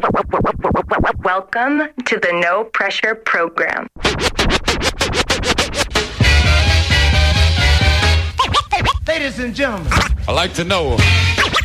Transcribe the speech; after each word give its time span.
Welcome 0.00 1.88
to 2.04 2.18
the 2.20 2.40
No 2.40 2.64
Pressure 2.64 3.16
Program. 3.16 3.88
Ladies 9.08 9.40
and 9.40 9.54
gentlemen, 9.54 9.90
I 10.28 10.32
like 10.32 10.54
to 10.54 10.62
know. 10.62 10.96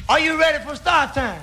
are 0.10 0.20
you 0.20 0.40
ready 0.40 0.64
for 0.66 0.76
start 0.76 1.14
time? 1.14 1.40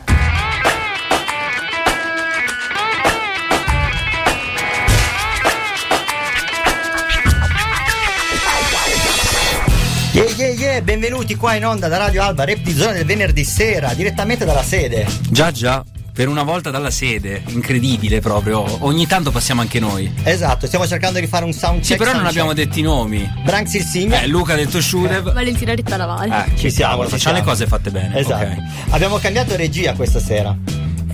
Yeah, 10.12 10.24
yeah, 10.36 10.48
yeah, 10.48 10.80
benvenuti 10.80 11.36
qua 11.36 11.54
in 11.54 11.64
onda 11.64 11.86
da 11.86 11.98
Radio 11.98 12.22
Alba, 12.22 12.44
rap 12.44 12.58
di 12.58 12.72
zona 12.72 12.94
del 12.94 13.04
venerdì 13.04 13.44
sera, 13.44 13.94
direttamente 13.94 14.44
dalla 14.44 14.64
sede. 14.64 15.06
Già, 15.30 15.52
già. 15.52 15.84
Per 16.12 16.29
una 16.29 16.42
volta 16.42 16.70
dalla 16.70 16.91
sede, 16.91 17.42
incredibile 17.48 18.20
proprio. 18.20 18.64
Ogni 18.84 19.06
tanto 19.06 19.30
passiamo 19.30 19.60
anche 19.60 19.80
noi. 19.80 20.12
Esatto, 20.24 20.66
stiamo 20.66 20.87
cercando 20.87 21.18
di 21.18 21.27
fare 21.27 21.45
un 21.45 21.52
sound 21.52 21.77
check. 21.80 21.92
Sì, 21.92 21.96
però 21.96 22.12
non 22.12 22.27
abbiamo 22.27 22.52
detti 22.52 22.80
i 22.80 22.82
nomi. 22.82 23.28
Branks 23.45 23.74
il 23.74 23.82
Signa. 23.84 24.20
Eh, 24.20 24.27
Luca 24.27 24.52
ha 24.52 24.56
detto 24.56 24.80
Shudev. 24.80 25.32
Valentina 25.32 25.73
Ritta 25.74 25.96
Lavale. 25.96 26.46
Eh, 26.46 26.56
Ci 26.59 26.70
siamo, 26.70 27.04
ci 27.04 27.10
facciamo 27.10 27.37
le 27.37 27.42
cose 27.42 27.66
fatte 27.66 27.91
bene. 27.91 28.18
Esatto. 28.18 28.45
ok. 28.45 28.56
Abbiamo 28.91 29.18
cambiato 29.18 29.56
regia 29.56 29.95
questa 29.95 30.20
sera. 30.20 30.54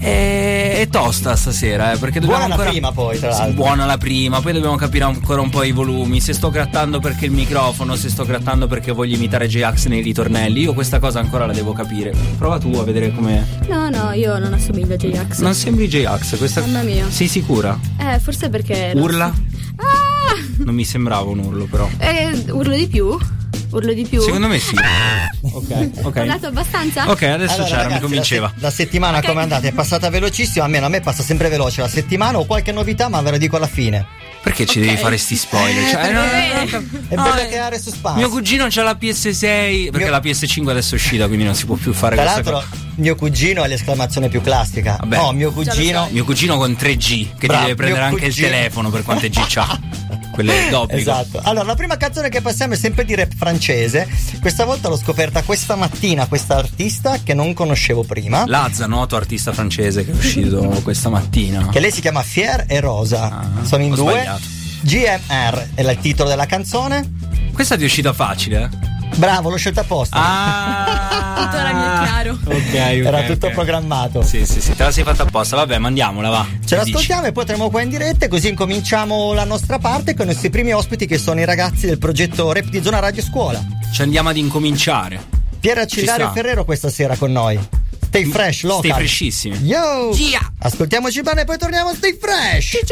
E... 0.06 0.80
È 0.82 0.88
tosta 0.88 1.34
stasera, 1.34 1.92
eh, 1.92 1.98
perché 1.98 2.20
dobbiamo 2.20 2.46
Buona 2.46 2.46
la 2.48 2.54
ancora... 2.54 2.70
prima 2.70 2.92
poi, 2.92 3.18
tra 3.18 3.32
Sì, 3.32 3.38
l'altro. 3.40 3.56
buona 3.62 3.86
la 3.86 3.98
prima, 3.98 4.40
poi 4.40 4.52
dobbiamo 4.52 4.76
capire 4.76 5.04
ancora 5.04 5.40
un 5.40 5.50
po' 5.50 5.62
i 5.64 5.72
volumi. 5.72 6.20
Se 6.20 6.32
sto 6.32 6.50
grattando 6.50 7.00
perché 7.00 7.24
il 7.24 7.32
microfono, 7.32 7.96
se 7.96 8.08
sto 8.08 8.24
grattando 8.24 8.66
perché 8.68 8.92
voglio 8.92 9.16
imitare 9.16 9.48
J-Ax 9.48 9.86
nei 9.86 10.02
ritornelli. 10.02 10.60
Io 10.60 10.74
questa 10.74 10.98
cosa 11.00 11.18
ancora 11.18 11.46
la 11.46 11.52
devo 11.52 11.72
capire. 11.72 12.12
Prova 12.38 12.58
tu 12.58 12.72
a 12.74 12.84
vedere 12.84 13.12
come. 13.12 13.44
No, 13.68 13.88
no, 13.88 14.12
io 14.12 14.38
non 14.38 14.52
assomiglio 14.52 14.94
a 14.94 14.96
J-Ax. 14.96 15.38
Non 15.40 15.54
sembri 15.54 15.88
J-Ax, 15.88 16.36
questa. 16.36 16.60
Mamma 16.60 16.82
mia. 16.82 17.10
Sei 17.10 17.26
sicura? 17.26 17.76
Eh, 17.98 18.18
forse 18.20 18.48
perché. 18.48 18.92
Urla? 18.94 19.24
Ah! 19.26 20.64
Non 20.64 20.74
mi 20.74 20.84
sembrava 20.84 21.28
un 21.30 21.38
urlo, 21.40 21.64
però. 21.64 21.88
Eh, 21.98 22.44
urlo 22.50 22.74
di 22.74 22.86
più? 22.86 23.16
Urlo 23.70 23.92
di 23.92 24.06
più? 24.06 24.20
Secondo 24.20 24.46
me 24.48 24.58
sì. 24.58 24.74
Ok, 25.42 25.70
Ho 26.02 26.06
ok. 26.08 26.12
parlato 26.12 26.46
abbastanza? 26.46 27.10
Ok, 27.10 27.22
adesso 27.22 27.54
Allora, 27.54 27.64
c'era, 27.68 27.76
ragazzi, 27.82 27.94
mi 27.94 28.00
convinceva. 28.00 28.46
La, 28.46 28.52
se- 28.54 28.60
la 28.62 28.70
settimana 28.70 29.20
come 29.22 29.40
è 29.40 29.42
andata? 29.42 29.66
È 29.66 29.72
passata 29.72 30.08
velocissimo, 30.10 30.64
almeno 30.64 30.86
a 30.86 30.88
me 30.88 31.00
passa 31.00 31.22
sempre 31.22 31.48
veloce 31.48 31.80
la 31.80 31.88
settimana. 31.88 32.38
Ho 32.38 32.44
qualche 32.46 32.72
novità, 32.72 33.08
ma 33.08 33.20
ve 33.22 33.32
la 33.32 33.36
dico 33.38 33.56
alla 33.56 33.66
fine. 33.66 34.06
Perché 34.42 34.64
ci 34.64 34.78
devi 34.78 34.96
fare 34.96 35.18
sti 35.18 35.36
spoiler? 35.36 35.90
Cioè, 35.90 36.12
no, 36.12 36.20
no, 36.20 36.26
no, 36.26 37.00
È 37.08 37.14
no, 37.16 37.22
bello 37.24 37.40
eh, 37.40 37.48
creare 37.48 37.80
suspense. 37.80 38.18
Mio 38.18 38.28
cugino 38.28 38.66
c'ha 38.70 38.82
la 38.84 38.96
PS6 39.00 39.90
perché 39.90 39.98
Mio- 39.98 40.10
la 40.10 40.20
PS5 40.20 40.68
adesso 40.68 40.94
è 40.94 40.98
uscita, 40.98 41.26
quindi 41.26 41.44
non 41.44 41.56
si 41.56 41.66
può 41.66 41.74
più 41.74 41.92
fare 41.92 42.14
Tra 42.14 42.24
questa 42.30 42.50
l'altro, 42.52 42.68
cosa. 42.70 42.84
mio 42.96 43.14
cugino 43.16 43.64
è 43.64 43.68
l'esclamazione 43.68 44.28
più 44.28 44.40
classica. 44.40 44.98
Vabbè. 45.00 45.18
Oh, 45.18 45.32
mio 45.32 45.50
cugino. 45.50 46.06
Mio 46.12 46.24
cugino 46.24 46.56
con 46.58 46.76
3G, 46.78 47.36
che 47.38 47.46
Bravo, 47.48 47.60
ti 47.62 47.66
deve 47.70 47.74
prendere 47.74 48.04
anche 48.04 48.22
cugino. 48.26 48.46
il 48.46 48.52
telefono 48.52 48.90
per 48.90 49.02
quante 49.02 49.28
G 49.30 49.44
c'ha. 49.48 49.80
Quelle 50.32 50.68
d'obbligo. 50.70 51.00
Esatto. 51.00 51.40
Allora, 51.42 51.64
la 51.64 51.74
prima 51.74 51.96
canzone 51.96 52.28
che 52.28 52.40
passiamo 52.40 52.74
è 52.74 52.76
sempre 52.76 53.04
di 53.04 53.14
rap 53.14 53.32
francese. 53.34 54.08
Questa 54.40 54.64
volta 54.64 54.88
l'ho 54.88 54.96
scoperta 54.96 55.42
questa 55.42 55.76
mattina, 55.76 56.26
questa 56.26 56.56
artista 56.56 57.18
che 57.22 57.34
non 57.34 57.54
conoscevo 57.54 58.02
prima. 58.04 58.44
Lazza, 58.46 58.86
noto 58.86 59.16
artista 59.16 59.52
francese 59.52 60.04
che 60.04 60.12
è 60.12 60.14
uscito 60.14 60.60
questa 60.84 61.08
mattina. 61.08 61.68
Che 61.68 61.80
lei 61.80 61.90
si 61.90 62.00
chiama 62.00 62.22
Fier 62.22 62.64
e 62.68 62.80
Rosa. 62.80 63.24
Ah, 63.40 63.64
Sono 63.64 63.82
in 63.82 63.94
due. 63.94 64.12
sbagliato. 64.12 64.54
GMR 64.82 65.68
è 65.74 65.80
il 65.82 65.98
titolo 66.00 66.28
della 66.28 66.46
canzone. 66.46 67.10
Questa 67.52 67.76
ti 67.76 67.82
è 67.82 67.86
uscita 67.86 68.12
facile, 68.12 68.62
eh? 68.70 68.94
Bravo, 69.16 69.50
l'ho 69.50 69.56
scelta 69.56 69.82
apposta. 69.82 70.16
Ah! 70.18 71.34
Tutto 71.36 71.56
è 71.56 71.70
chiaro. 71.70 72.32
Ok, 72.32 72.54
ok. 72.54 72.74
Era 72.74 73.22
tutto 73.24 73.46
ok. 73.46 73.52
programmato. 73.52 74.22
Sì, 74.22 74.46
sì, 74.46 74.60
sì, 74.60 74.74
te 74.74 74.84
la 74.84 74.90
sei 74.90 75.04
fatta 75.04 75.24
apposta. 75.24 75.56
Vabbè, 75.56 75.78
mandiamola, 75.78 76.28
va. 76.28 76.46
Ce 76.46 76.56
dici? 76.60 76.74
l'ascoltiamo 76.74 77.26
e 77.26 77.32
poi 77.32 77.44
tremo 77.44 77.68
qua 77.68 77.82
in 77.82 77.90
diretta 77.90 78.24
e 78.24 78.28
così 78.28 78.48
incominciamo 78.48 79.32
la 79.34 79.44
nostra 79.44 79.78
parte 79.78 80.14
con 80.14 80.26
i 80.26 80.28
nostri 80.32 80.50
primi 80.50 80.72
ospiti 80.72 81.06
che 81.06 81.18
sono 81.18 81.40
i 81.40 81.44
ragazzi 81.44 81.86
del 81.86 81.98
progetto 81.98 82.52
Rap 82.52 82.66
di 82.66 82.82
Zona 82.82 83.00
Radio 83.00 83.22
Scuola. 83.22 83.62
Ci 83.92 84.02
andiamo 84.02 84.30
ad 84.30 84.36
incominciare. 84.36 85.22
Pier 85.60 85.78
Accillario 85.78 86.26
sta. 86.26 86.34
Ferrero 86.34 86.64
questa 86.64 86.88
sera 86.88 87.16
con 87.16 87.32
noi. 87.32 87.58
Stay 88.02 88.24
fresh, 88.24 88.62
local. 88.62 88.84
Stai 88.84 88.92
freshissimi. 88.92 89.56
Yo! 89.58 90.12
Gia! 90.14 90.52
Ascoltiamoci 90.60 91.20
bene 91.20 91.42
e 91.42 91.44
poi 91.44 91.58
torniamo 91.58 91.90
a 91.90 91.94
Stay 91.94 92.16
fresh. 92.18 92.68
Shake 92.68 92.86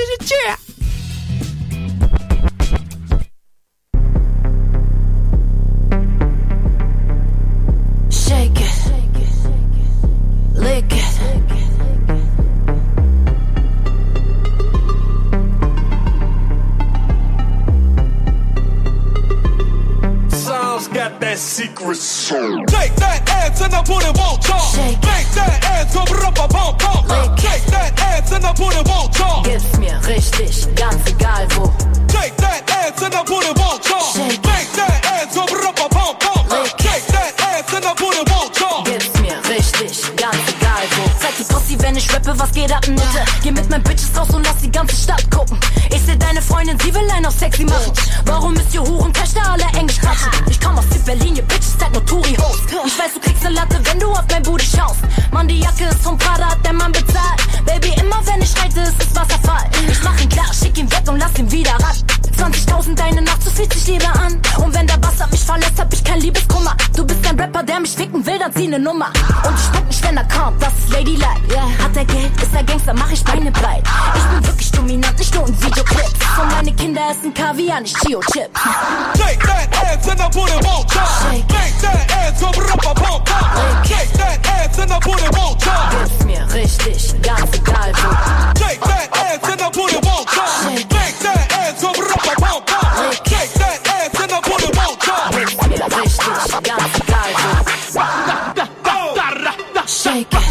Take 21.95 22.97
that 22.97 23.23
ass 23.29 23.61
and 23.61 23.73
I 23.73 23.81
put 23.85 24.03
it 24.03 24.19
on 24.19 24.41
top. 24.41 24.77
Make 24.77 25.31
that 25.39 25.63
ass 25.63 25.95
up, 25.95 26.11
up, 26.11 26.83
up. 26.83 27.09
Lick. 27.09 27.37
Take 27.39 27.63
that 27.71 27.95
ass 28.01 28.33
and 28.33 28.45
I 28.45 28.53
put 28.53 28.75
it 28.75 28.89
on 28.91 29.11
top. 29.13 29.45
Gib's 29.45 29.79
mir 29.79 30.01
richtig, 30.03 30.75
ganz 30.75 31.07
egal 31.07 31.47
wo. 31.57 31.71
Take 32.09 32.35
that 32.39 32.69
ass 32.69 33.01
and 33.01 33.15
I 33.15 33.23
put 33.23 33.45
it 33.45 33.57
on 33.61 33.81
top. 33.81 34.17
Make 34.19 34.43
that 34.75 35.07
ass 35.07 35.37
up, 35.37 35.53
up, 35.53 36.27
up. 36.27 36.51
Lick. 36.51 36.77
Take 36.79 37.07
that 37.15 37.39
ass 37.39 37.73
and 37.73 37.85
I 37.85 37.95
put 37.95 38.15
it 38.15 38.19
on 38.19 38.25
top. 38.25 38.34
Pussy, 41.65 41.79
wenn 41.81 41.97
ich 41.97 42.13
rappe, 42.13 42.35
was 42.37 42.53
geht 42.53 42.73
ab, 42.73 42.87
Nutte? 42.89 43.25
Geh 43.43 43.51
mit 43.51 43.69
meinen 43.71 43.83
Bitches 43.83 44.11
raus 44.17 44.29
und 44.35 44.45
lass 44.45 44.59
die 44.59 44.71
ganze 44.71 44.97
Stadt 44.97 45.31
gucken. 45.31 45.59
Ich 45.91 46.03
seh 46.03 46.17
deine 46.17 46.43
Freundin, 46.43 46.79
sie 46.81 46.95
will 46.95 47.09
einen 47.11 47.27
auf 47.27 47.35
sexy 47.35 47.65
machen. 47.65 47.93
Warum 48.27 48.55
müsst 48.55 48.75
ihr 48.75 48.83
Hurentöchter 48.83 49.41
alle 49.51 49.65
Englisch 49.79 49.99
quatschen? 49.99 50.31
Ich 50.51 50.61
komm 50.61 50.79
aus 50.79 50.85
Südberlin, 50.91 51.37
ihr 51.37 51.43
Bitches 51.43 51.77
seid 51.79 51.93
nur 51.93 52.05
Touri-Host. 52.05 52.65
Ich 52.69 52.99
weiß, 52.99 53.15
du 53.15 53.21
kriegst 53.21 53.43
ne 53.45 53.51
Latte, 53.51 53.81
wenn 53.85 53.99
du 53.99 54.11
auf 54.11 54.25
mein 54.31 54.43
Booty 54.43 54.67
schaust. 54.67 55.01
Mann, 55.33 55.49
die 55.49 55.61
Jacke 55.61 55.85
ist 55.85 56.03
vom 56.03 56.19
Prada, 56.19 56.51
hat 56.51 56.65
der 56.65 56.75
Mann 56.75 56.93
bezahlt. 56.93 57.41
Baby, 57.65 57.95
immer 58.01 58.21
wenn 58.27 58.43
ich 58.43 58.55
reite, 58.63 58.81
ist 58.81 59.03
es 59.03 59.15
Wasserfall. 59.15 59.65
Ich 59.91 60.03
mach 60.03 60.21
ihn 60.21 60.29
klar, 60.29 60.53
schick 60.53 60.77
ihn 60.77 60.91
weg 60.91 61.03
und 61.07 61.19
lass 61.19 61.39
ihn 61.39 61.51
wieder 61.51 61.73
ran. 61.73 61.97
20.000 62.37 62.95
deine 62.95 63.23
Nacht, 63.23 63.43
so 63.43 63.51
fühlt 63.51 63.73
sich 63.73 63.87
lieber 63.87 64.13
an. 64.21 64.41
Und 64.63 64.75
wenn 64.75 64.87
der 64.87 65.03
Wasser 65.03 65.27
mich 65.31 65.41
verlässt, 65.41 65.79
hab 65.79 65.93
ich 65.93 66.03
kein 66.05 66.21
Liebeskummer. 66.21 66.75
Du 66.97 67.05
bist 67.05 67.27
ein 67.29 67.39
Rapper, 67.39 67.63
der 67.63 67.81
mich 67.81 67.93
ficken 67.93 68.25
will, 68.25 68.39
dann 68.39 68.53
zieh 68.53 68.69
ne 68.69 68.79
Nummer. 68.79 69.09
Und 69.47 69.55
ich 69.55 69.65
spuck 69.65 69.87
nicht, 69.87 70.03
wenn 70.05 70.17
er 70.17 70.25
kommt, 70.25 70.63
das 70.63 70.73
ist 70.79 70.91
Ladylike. 70.91 71.27
Hat 71.83 71.97
er 71.97 72.05
Geld, 72.05 72.43
ist 72.43 72.55
er 72.55 72.65
Gangster, 72.65 72.95
mach 72.95 73.11
ich 73.11 73.25
Beine 73.25 73.51
breit. 73.51 73.85
Ich 74.15 74.23
bin 74.25 74.47
wirklich 74.47 74.71
dominant, 74.73 75.19
nicht 75.19 75.35
nur 75.35 75.49
in 75.49 75.63
Videoclips. 75.63 76.13
Und 76.41 76.49
meine 76.51 76.73
Kinder 76.73 77.03
essen 77.11 77.33
Kaviar, 77.33 77.81
nicht 77.81 77.97
Chio-Chips. 78.01 78.61
Take 79.15 79.39
that 79.47 79.69
ass 79.85 80.09
and 80.09 80.21
I 80.21 80.29
put 80.31 80.49
it 80.49 80.67
on 80.67 80.87
top. 80.87 81.09
Shake. 81.23 81.47
That 81.49 82.11
ass 82.11 82.43
up, 82.43 82.57
up, 82.57 83.11
up. 83.11 83.29
Lick. 83.55 83.97
Take 83.97 84.19
that 84.19 84.47
ass 84.47 84.79
and 84.79 84.93
I 84.93 84.99
put 84.99 85.21
it 85.21 85.39
on 85.39 85.59
top. 85.59 85.91
Gib's 85.91 86.25
mir 86.25 86.55
richtig, 86.55 87.23
ganz 87.23 87.55
egal 87.55 87.93
wo. 88.03 88.11
Take 88.55 88.81
that 88.81 89.09
ass 89.13 89.53
and 89.53 89.63
I 89.63 89.71
put 89.71 89.93
it 89.93 90.07
on 90.07 90.27
top. 90.27 90.49
Shake. 90.65 90.89
That 90.89 91.54
ass 91.65 91.85
up, 91.85 91.97
up, 91.99 92.05
up. 92.43 93.01
Lick. 93.01 93.25
Take 93.25 93.53
that 93.55 93.79
ass 93.89 94.21
and 94.21 94.33
I 94.33 94.41
put 94.41 94.63
it 94.63 94.77
on 94.79 94.97
top. 94.99 95.35
Richtig, 95.35 95.81
ganz 96.63 96.85
wo. 96.95 97.35
Shake 99.87 100.33
it. 100.33 100.45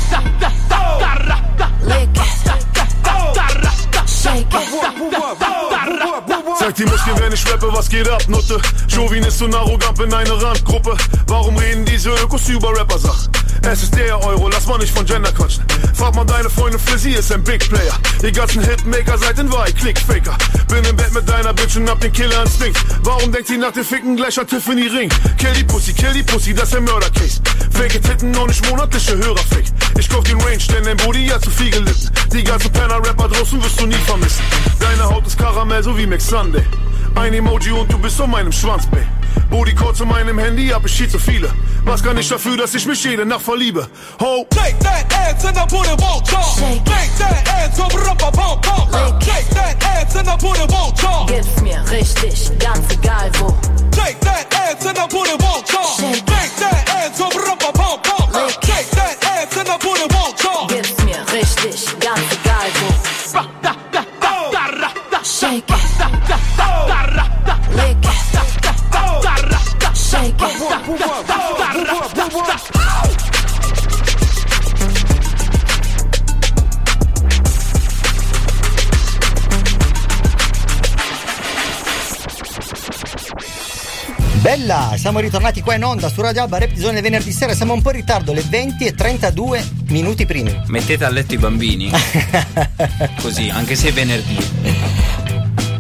Lick 1.84 2.18
it. 2.18 2.34
Shake 4.07 4.53
it. 4.53 4.74
Zeig 6.59 6.75
die 6.75 6.85
Muskeln, 6.85 7.19
wenn 7.19 7.34
ich 7.34 7.51
rappe, 7.51 7.68
was 7.74 7.90
geht 7.90 8.07
ab, 8.09 8.22
Nutte? 8.28 8.59
Chauvinist 8.88 9.41
und 9.41 9.53
arrogant 9.53 10.00
in 10.00 10.13
eine 10.13 10.41
Randgruppe. 10.41 10.95
Warum 11.28 11.57
reden 11.57 11.84
diese 11.85 12.09
Ökos 12.12 12.47
über 12.47 12.69
Rapper-Sachen? 12.69 13.31
Es 13.69 13.84
ist 13.84 13.95
der 13.95 14.24
Euro, 14.25 14.50
lass 14.50 14.66
mal 14.66 14.78
nicht 14.78 14.94
von 14.95 15.06
Gender 15.06 15.31
quatschen. 15.31 15.63
Frag 16.03 16.16
mal 16.16 16.25
deine 16.25 16.50
Freundin, 16.50 16.81
sie 16.97 17.12
ist 17.12 17.31
ein 17.31 17.41
Big 17.45 17.69
Player. 17.69 17.94
Die 18.22 18.33
ganzen 18.33 18.62
Hitmaker 18.62 19.18
seid 19.18 19.39
in 19.39 19.50
Wahrheit 19.50 19.78
Clickfaker. 19.78 20.38
Bin 20.68 20.83
im 20.83 20.98
Bett 20.98 21.13
mit 21.13 21.30
deiner 21.30 21.54
Bitch 21.54 21.78
und 21.78 21.89
hab 21.89 22.01
den 22.01 22.12
Killer 22.12 22.42
Instinkt. 22.42 22.78
Warum 23.04 23.31
denkt 23.31 23.48
sie 23.48 23.57
nach 23.57 23.72
dem 23.72 23.86
Ficken 23.86 24.18
gleich 24.18 24.38
an 24.38 24.45
Tiffany 24.45 24.88
Ring? 24.88 25.10
Kill 25.38 25.54
die 25.54 25.63
Pussy, 25.63 25.94
kill 25.94 26.12
die 26.12 26.24
Pussy, 26.24 26.54
das 26.54 26.68
ist 26.68 26.75
ein 26.75 26.83
Mördercase. 26.83 27.39
Fake 27.72 28.04
Titten 28.04 28.36
und 28.36 28.48
nicht 28.48 28.69
monatliche 28.69 29.18
Hörerfake. 29.18 29.72
Ich 29.98 30.10
kauf 30.10 30.25
den 30.25 30.42
Range, 30.42 30.57
denn 30.75 30.83
dein 30.83 30.98
Booty 30.98 31.25
hat 31.28 31.42
zu 31.42 31.50
viel 31.50 31.72
gelitten. 31.72 32.10
Die 32.33 32.44
ganzen 32.44 32.69
Penner-Rapper 32.74 33.30
draußen 33.30 33.63
wirst 33.63 33.80
du 33.80 33.86
nie 33.86 33.95
vermissen. 34.06 34.44
Deine 34.81 35.06
Haut 35.06 35.25
ist 35.25 35.38
Karamell, 35.38 35.83
so 35.83 35.98
wie 35.98 36.06
Max 36.06 36.28
Sunday. 36.28 36.66
Ein 37.16 37.33
Emoji 37.33 37.72
und 37.72 37.89
du 37.89 37.98
bist 37.98 38.19
auf 38.19 38.28
meinem 38.28 38.51
Schwanz, 38.51 38.88
babe. 38.88 39.07
Bodycode 39.50 39.95
zu 39.95 40.06
meinem 40.06 40.38
Handy, 40.38 40.68
hab 40.68 40.86
ich 40.86 40.92
viel 40.92 41.07
zu 41.07 41.18
viele. 41.18 41.50
Was 41.85 42.01
kann 42.01 42.18
ich 42.18 42.30
dafür, 42.30 42.57
dass 42.57 42.74
ich 42.75 42.85
mich 42.85 43.03
jede 43.03 43.25
Nacht 43.25 43.41
verliebe? 43.41 43.88
Ho! 44.19 44.45
Take 44.50 44.77
that 44.80 45.06
ass 45.13 45.45
and 45.45 45.57
I 45.57 45.65
put 45.68 45.85
it 45.85 46.00
won't 46.01 46.25
talk. 46.25 46.56
Take 46.57 46.83
that 47.19 47.47
ass 47.47 47.80
over 47.80 48.09
up 48.09 48.21
a 48.21 48.31
pump 48.31 48.62
pump. 48.62 49.21
Shake 49.24 49.50
that 49.50 49.83
ass 49.83 50.15
and 50.15 50.30
I 50.30 50.38
put 50.38 50.57
it 50.57 50.71
won't 50.71 50.97
talk. 50.97 51.27
Gib's 51.27 51.62
mir 51.62 51.83
richtig, 51.91 52.57
ganz 52.59 52.89
egal 52.89 53.30
wo. 53.39 53.53
Take 53.91 54.19
that 54.21 54.47
ass 54.53 54.85
and 54.85 54.97
I 54.97 55.07
put 55.07 55.27
it 55.27 55.41
won't 55.41 55.68
talk. 55.68 56.00
Shake 56.00 56.25
that 56.25 56.89
ass 56.89 57.19
over 57.19 57.50
up 57.51 57.62
a 57.62 57.71
pump 57.74 58.03
pump. 58.03 58.31
Take 58.62 58.89
that 58.91 59.18
ass 59.21 59.57
and 59.57 59.69
I 59.69 59.77
put 59.77 60.00
it 60.00 60.13
won't 60.13 60.38
talk. 60.38 60.69
Gib's 60.69 60.97
mir 61.03 61.19
richtig, 61.33 62.00
ganz 62.00 62.21
egal 62.31 62.69
wo. 62.80 62.89
Ba, 63.33 63.50
da, 63.62 63.75
da, 63.91 64.06
da, 64.21 64.51
da, 64.51 64.71
da, 64.71 64.94
da, 65.12 65.24
shake 65.24 65.68
it. 65.68 65.83
Da, 66.00 66.07
da, 66.30 66.38
da, 66.57 66.88
da, 66.88 67.07
da, 67.15 67.27
da, 67.45 67.57
da, 67.75 68.13
da, 68.31 68.44
da, 68.62 68.74
da, 69.21 69.35
da, 69.51 69.59
da, 69.80 69.94
shake 69.94 70.35
oh. 70.39 71.38
it. 71.38 71.43
Bella, 84.44 84.92
siamo 84.98 85.19
ritornati 85.19 85.62
qua 85.62 85.75
in 85.75 85.86
onda 85.86 86.10
su 86.10 86.19
Radio 86.19 86.42
Alba 86.42 86.57
Rap 86.57 86.75
Zone 86.75 87.00
venerdì 87.00 87.31
sera, 87.31 87.54
siamo 87.56 87.72
un 87.72 87.81
po' 87.81 87.92
in 87.92 87.95
ritardo, 87.95 88.34
le 88.34 88.44
20 88.45 88.86
e 88.86 88.94
32 88.94 89.66
minuti 89.88 90.25
primi. 90.25 90.63
Mettete 90.68 91.06
a 91.06 91.10
letto 91.10 91.34
i 91.34 91.38
bambini. 91.38 91.90
Così, 93.22 93.48
anche 93.50 93.75
se 93.75 93.88
è 93.88 93.94
venerdì. 93.94 94.38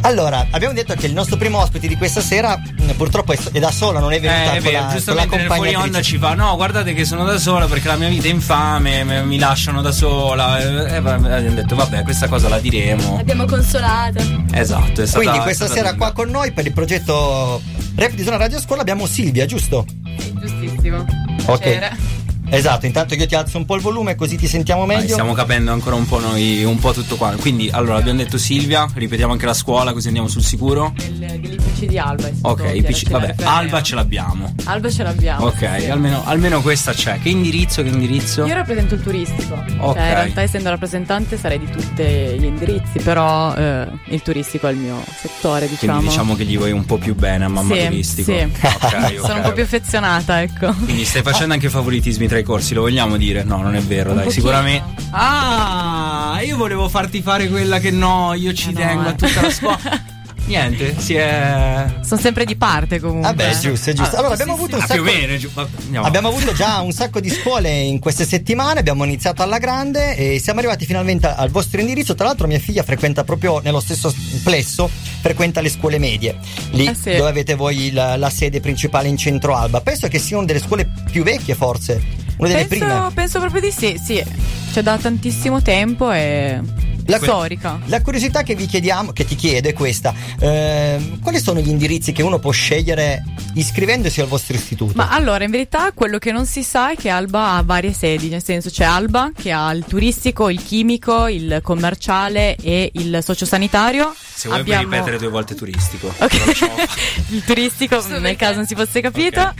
Allora, 0.05 0.47
abbiamo 0.51 0.73
detto 0.73 0.93
che 0.95 1.07
il 1.07 1.13
nostro 1.13 1.35
primo 1.35 1.59
ospite 1.59 1.87
di 1.89 1.97
questa 1.97 2.21
sera 2.21 2.57
mh, 2.57 2.91
purtroppo 2.95 3.33
è, 3.33 3.37
è 3.51 3.59
da 3.59 3.69
sola, 3.71 3.99
non 3.99 4.13
è 4.13 4.19
venuta 4.21 4.53
Eh, 4.53 4.57
è 4.57 4.61
con, 4.61 4.71
vero, 4.71 4.71
la, 4.71 4.79
con 4.79 4.87
la 4.87 4.93
giustamente 4.95 5.35
nel 5.37 5.45
fuori 5.45 5.59
compagnatrice. 5.73 5.85
onda 5.85 6.01
ci 6.01 6.17
fa 6.17 6.33
No 6.33 6.55
guardate 6.57 6.93
che 6.93 7.05
sono 7.05 7.23
da 7.23 7.37
sola 7.37 7.65
perché 7.67 7.87
la 7.87 7.95
mia 7.95 8.09
vita 8.09 8.27
è 8.27 8.31
infame 8.31 9.03
me- 9.05 9.23
Mi 9.23 9.39
lasciano 9.39 9.81
da 9.81 9.93
sola 9.93 10.59
E 10.59 10.99
va- 10.99 11.13
abbiamo 11.13 11.55
detto 11.55 11.75
vabbè 11.75 12.03
questa 12.03 12.27
cosa 12.27 12.49
la 12.49 12.59
diremo 12.59 13.15
L'abbiamo 13.15 13.45
consolata. 13.45 14.21
Esatto 14.51 15.01
è 15.01 15.05
stata, 15.05 15.19
Quindi 15.21 15.37
è 15.39 15.41
questa 15.41 15.65
stata 15.67 15.79
sera 15.79 15.93
qua 15.95 16.11
con 16.11 16.29
noi 16.29 16.51
per 16.51 16.65
il 16.65 16.73
progetto 16.73 17.61
Rap 17.95 18.11
di 18.11 18.23
Zona 18.23 18.37
Radio 18.37 18.59
Scuola 18.59 18.81
abbiamo 18.81 19.05
Silvia, 19.05 19.45
giusto? 19.45 19.85
Sì, 20.17 20.33
giustissimo. 20.39 21.05
Ok. 21.45 21.59
Piacere. 21.59 22.12
Esatto, 22.55 22.85
intanto 22.85 23.13
io 23.15 23.25
ti 23.25 23.35
alzo 23.35 23.57
un 23.57 23.65
po' 23.65 23.75
il 23.75 23.81
volume 23.81 24.15
così 24.15 24.35
ti 24.37 24.47
sentiamo 24.47 24.85
Vai, 24.85 24.97
meglio. 24.97 25.11
stiamo 25.11 25.33
capendo 25.33 25.71
ancora 25.71 25.95
un 25.95 26.05
po' 26.07 26.19
noi, 26.19 26.63
un 26.63 26.77
po' 26.79 26.91
tutto 26.93 27.15
qua. 27.15 27.31
Quindi, 27.39 27.69
allora, 27.71 27.97
abbiamo 27.97 28.19
detto 28.19 28.37
Silvia, 28.37 28.87
ripetiamo 28.93 29.31
anche 29.31 29.45
la 29.45 29.53
scuola 29.53 29.91
così 29.93 30.07
andiamo 30.07 30.27
sul 30.27 30.43
sicuro. 30.43 30.93
Il- 30.97 31.21
Gli 31.43 31.53
IPC 31.53 31.85
di 31.85 31.97
Alba. 31.97 32.29
Ok, 32.41 32.71
IPC 32.75 33.09
vabbè. 33.09 33.35
Alba 33.43 33.81
ce 33.81 33.95
l'abbiamo. 33.95 34.53
Alba 34.65 34.89
ce 34.89 35.03
l'abbiamo. 35.03 35.45
Ok, 35.47 35.79
sì. 35.79 35.89
almeno, 35.89 36.21
almeno 36.25 36.61
questa 36.61 36.93
c'è. 36.93 37.19
Che 37.19 37.29
indirizzo? 37.29 37.81
Che 37.83 37.89
indirizzo? 37.89 38.45
Io 38.45 38.53
rappresento 38.53 38.95
il 38.95 39.01
turistico. 39.01 39.53
Ok. 39.55 39.95
Cioè, 39.97 40.07
in 40.07 40.13
realtà, 40.13 40.41
essendo 40.41 40.69
rappresentante, 40.69 41.37
sarei 41.37 41.59
di 41.59 41.69
tutti 41.69 42.03
gli 42.03 42.43
indirizzi, 42.45 42.99
però 42.99 43.53
eh, 43.55 43.87
il 44.09 44.21
turistico 44.21 44.67
è 44.67 44.71
il 44.71 44.77
mio 44.77 45.03
settore, 45.19 45.67
diciamo. 45.67 45.93
Quindi 45.93 46.07
diciamo 46.09 46.35
che 46.35 46.43
gli 46.45 46.57
vuoi 46.57 46.71
un 46.71 46.85
po' 46.85 46.97
più 46.97 47.15
bene 47.15 47.45
a 47.45 47.47
mamma 47.49 47.73
Sì, 47.75 47.81
turistico. 47.85 48.31
sì. 48.31 48.47
Ok, 48.61 49.19
Sono 49.25 49.35
un 49.35 49.41
po' 49.41 49.51
più 49.53 49.63
affezionata, 49.63 50.41
ecco. 50.41 50.73
Quindi 50.83 51.03
stai 51.05 51.21
facendo 51.23 51.53
anche 51.53 51.69
favoritismi 51.69 52.27
tra 52.27 52.37
i 52.37 52.42
corsi, 52.43 52.73
lo 52.73 52.81
vogliamo 52.81 53.17
dire? 53.17 53.43
No, 53.43 53.61
non 53.61 53.75
è 53.75 53.81
vero, 53.81 54.09
Un 54.11 54.15
dai, 54.17 54.25
pochino. 54.25 54.43
sicuramente. 54.43 55.01
Ah, 55.11 56.39
io 56.43 56.57
volevo 56.57 56.87
farti 56.89 57.21
fare 57.21 57.47
quella 57.49 57.79
che 57.79 57.91
no, 57.91 58.33
io 58.33 58.53
ci 58.53 58.69
Ah, 58.69 58.71
no, 58.71 58.77
tengo 58.79 59.01
a 59.01 59.09
eh. 59.09 59.15
tutta 59.15 59.41
la 59.41 59.49
scuola. 59.51 60.11
Niente, 60.45 60.99
si 60.99 61.13
è. 61.15 61.85
Sono 62.03 62.19
sempre 62.19 62.43
di 62.43 62.57
parte 62.57 62.99
comunque. 62.99 63.29
Vabbè, 63.29 63.49
è 63.51 63.57
giusto, 63.57 63.91
è 63.91 63.93
giusto. 63.93 64.17
Allora, 64.17 64.33
abbiamo 64.33 64.51
avuto 64.53 64.75
un 64.75 64.81
Ah, 64.81 64.85
sacco 64.85 65.03
va- 65.03 65.67
andiamo. 65.85 66.05
Abbiamo 66.05 66.27
avuto 66.27 66.51
già 66.51 66.81
un 66.81 66.91
sacco 66.91 67.21
di 67.21 67.29
scuole 67.29 67.69
in 67.79 67.99
queste 67.99 68.25
settimane, 68.25 68.81
abbiamo 68.81 69.05
iniziato 69.05 69.41
alla 69.41 69.57
grande 69.57 70.17
e 70.17 70.39
siamo 70.39 70.59
arrivati 70.59 70.85
finalmente 70.85 71.27
al 71.27 71.49
vostro 71.49 71.79
indirizzo. 71.79 72.13
Tra 72.13 72.25
l'altro 72.25 72.45
mia 72.47 72.59
figlia 72.59 72.83
frequenta 72.83 73.23
proprio 73.23 73.59
nello 73.63 73.79
stesso 73.79 74.13
plesso, 74.43 74.89
frequenta 75.21 75.61
le 75.61 75.69
scuole 75.69 75.97
medie, 75.97 76.35
lì 76.71 76.87
Ah, 76.87 76.93
sì. 76.93 77.15
dove 77.15 77.29
avete 77.29 77.55
voi 77.55 77.91
la, 77.93 78.17
la 78.17 78.29
sede 78.29 78.59
principale 78.59 79.07
in 79.07 79.15
centro 79.15 79.55
Alba. 79.55 79.79
Penso 79.79 80.09
che 80.09 80.19
sia 80.19 80.35
una 80.35 80.45
delle 80.45 80.59
scuole 80.59 80.89
più 81.09 81.23
vecchie 81.23 81.55
forse, 81.55 82.01
una 82.37 82.47
delle 82.49 82.65
penso, 82.65 82.85
prime. 82.85 83.11
penso 83.13 83.39
proprio 83.39 83.61
di 83.61 83.71
sì, 83.71 83.99
sì. 84.03 84.23
C'è 84.71 84.81
da 84.81 84.97
tantissimo 84.97 85.61
tempo 85.61 86.11
e. 86.11 86.61
La- 87.05 87.17
storica. 87.17 87.79
La 87.85 88.01
curiosità 88.01 88.43
che 88.43 88.55
vi 88.55 88.65
chiediamo, 88.65 89.11
che 89.11 89.25
ti 89.25 89.35
chiedo 89.35 89.67
è 89.69 89.73
questa: 89.73 90.13
ehm, 90.39 91.19
quali 91.21 91.39
sono 91.39 91.59
gli 91.59 91.69
indirizzi 91.69 92.11
che 92.11 92.21
uno 92.23 92.39
può 92.39 92.51
scegliere 92.51 93.23
iscrivendosi 93.55 94.21
al 94.21 94.27
vostro 94.27 94.55
istituto? 94.55 94.93
Ma 94.95 95.09
allora, 95.09 95.43
in 95.43 95.51
verità, 95.51 95.91
quello 95.93 96.17
che 96.17 96.31
non 96.31 96.45
si 96.45 96.63
sa 96.63 96.91
è 96.91 96.95
che 96.95 97.09
Alba 97.09 97.51
ha 97.53 97.63
varie 97.63 97.93
sedi, 97.93 98.29
nel 98.29 98.43
senso 98.43 98.69
c'è 98.69 98.83
Alba 98.83 99.31
che 99.35 99.51
ha 99.51 99.71
il 99.71 99.83
turistico, 99.87 100.49
il 100.49 100.63
chimico, 100.63 101.27
il 101.27 101.59
commerciale 101.61 102.55
e 102.55 102.91
il 102.95 103.19
sociosanitario. 103.21 104.13
Se 104.33 104.47
vuoi 104.47 104.61
Abbiamo- 104.61 104.83
puoi 104.87 104.95
ripetere 104.95 105.17
due 105.17 105.29
volte 105.29 105.55
turistico. 105.55 106.07
Ok. 106.17 106.33
Lo 106.39 106.45
lasciamo 106.45 106.75
fare. 106.77 106.89
il 107.29 107.43
turistico, 107.43 108.01
nel 108.19 108.35
caso 108.35 108.55
non 108.55 108.65
si 108.65 108.75
fosse 108.75 109.01
capito. 109.01 109.41
Ok. 109.41 109.53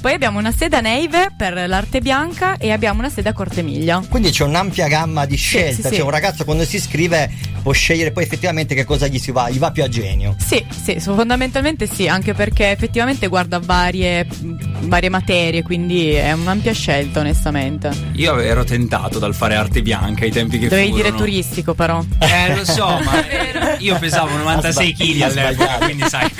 Poi 0.00 0.12
abbiamo 0.12 0.38
una 0.38 0.52
sede 0.52 0.76
a 0.76 0.80
Neive 0.80 1.32
per 1.36 1.54
l'arte 1.68 2.00
bianca 2.00 2.56
e 2.56 2.70
abbiamo 2.70 3.00
una 3.00 3.10
sede 3.10 3.30
a 3.30 3.32
Cortemiglia. 3.32 4.00
Quindi 4.08 4.30
c'è 4.30 4.44
un'ampia 4.44 4.86
gamma 4.86 5.26
di 5.26 5.34
scelte, 5.36 5.82
sì, 5.82 5.88
sì. 5.88 5.94
cioè 5.96 6.04
un 6.04 6.10
ragazzo 6.10 6.44
quando 6.44 6.64
si 6.64 6.76
iscrive 6.76 6.86
può 7.62 7.72
scegliere 7.72 8.12
poi 8.12 8.22
effettivamente 8.24 8.74
che 8.74 8.84
cosa 8.84 9.06
gli 9.06 9.18
si 9.18 9.30
va, 9.30 9.50
gli 9.50 9.58
va 9.58 9.70
più 9.70 9.82
a 9.82 9.88
genio. 9.88 10.34
Sì, 10.38 10.64
sì, 10.82 10.98
fondamentalmente 11.00 11.86
sì, 11.86 12.08
anche 12.08 12.34
perché 12.34 12.70
effettivamente 12.70 13.26
guarda 13.26 13.58
varie, 13.58 14.26
varie 14.82 15.08
materie, 15.08 15.62
quindi 15.62 16.10
è 16.12 16.32
un'ampia 16.32 16.72
scelta 16.72 17.20
onestamente. 17.20 17.90
Io 18.12 18.38
ero 18.38 18.64
tentato 18.64 19.18
dal 19.18 19.34
fare 19.34 19.54
arte 19.56 19.82
bianca 19.82 20.24
ai 20.24 20.30
tempi 20.30 20.58
che 20.58 20.68
Dovevi 20.68 20.90
furono. 20.90 21.02
dire 21.10 21.16
turistico 21.16 21.74
però. 21.74 22.02
Eh, 22.18 22.54
lo 22.56 22.64
so, 22.64 22.86
ma 23.04 23.76
io 23.78 23.98
pesavo 23.98 24.36
96 24.36 24.94
kg 24.94 25.20
all'epoca, 25.22 25.78
quindi 25.78 26.04
sai, 26.08 26.30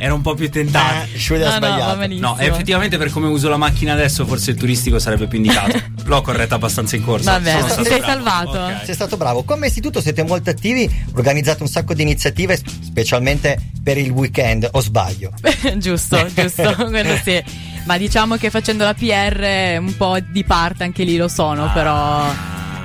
ero 0.00 0.14
un 0.14 0.20
po' 0.20 0.34
più 0.34 0.50
tentato. 0.50 1.06
Eh, 1.12 1.42
No, 1.44 1.58
no. 1.58 2.06
No, 2.18 2.38
effettivamente 2.38 2.98
per 2.98 3.10
come 3.10 3.28
uso 3.28 3.48
la 3.48 3.56
macchina 3.56 3.92
adesso 3.92 4.26
forse 4.26 4.50
il 4.52 4.56
turistico 4.56 4.98
sarebbe 4.98 5.26
più 5.26 5.38
indicato. 5.38 5.80
L'ho 6.04 6.20
corretta 6.22 6.56
abbastanza 6.56 6.96
in 6.96 7.04
corsa. 7.04 7.32
Vabbè, 7.32 7.50
Sono 7.50 7.64
ti 7.64 7.70
stato 7.70 7.88
sei 7.88 7.98
bravo. 8.00 8.12
salvato. 8.12 8.58
Ok. 8.74 8.84
Sei 8.84 8.94
stato 8.94 9.16
bravo. 9.16 9.42
Come 9.44 9.66
istituto 9.68 10.00
siete 10.00 10.22
molto 10.22 10.50
attivi, 10.50 11.04
organizzate 11.14 11.62
un 11.62 11.68
sacco 11.68 11.94
di 11.94 12.02
iniziative, 12.02 12.56
sp- 12.56 12.68
specialmente 12.82 13.58
per 13.82 13.96
il 13.98 14.10
weekend, 14.10 14.68
o 14.72 14.80
sbaglio? 14.80 15.32
giusto, 15.76 16.26
giusto, 16.34 16.74
quello 16.88 17.16
sì. 17.22 17.42
Ma 17.86 17.98
diciamo 17.98 18.36
che 18.36 18.50
facendo 18.50 18.84
la 18.84 18.94
PR 18.94 19.78
un 19.78 19.94
po' 19.96 20.18
di 20.20 20.44
parte 20.44 20.84
anche 20.84 21.04
lì 21.04 21.16
lo 21.16 21.28
sono, 21.28 21.70
però. 21.72 22.32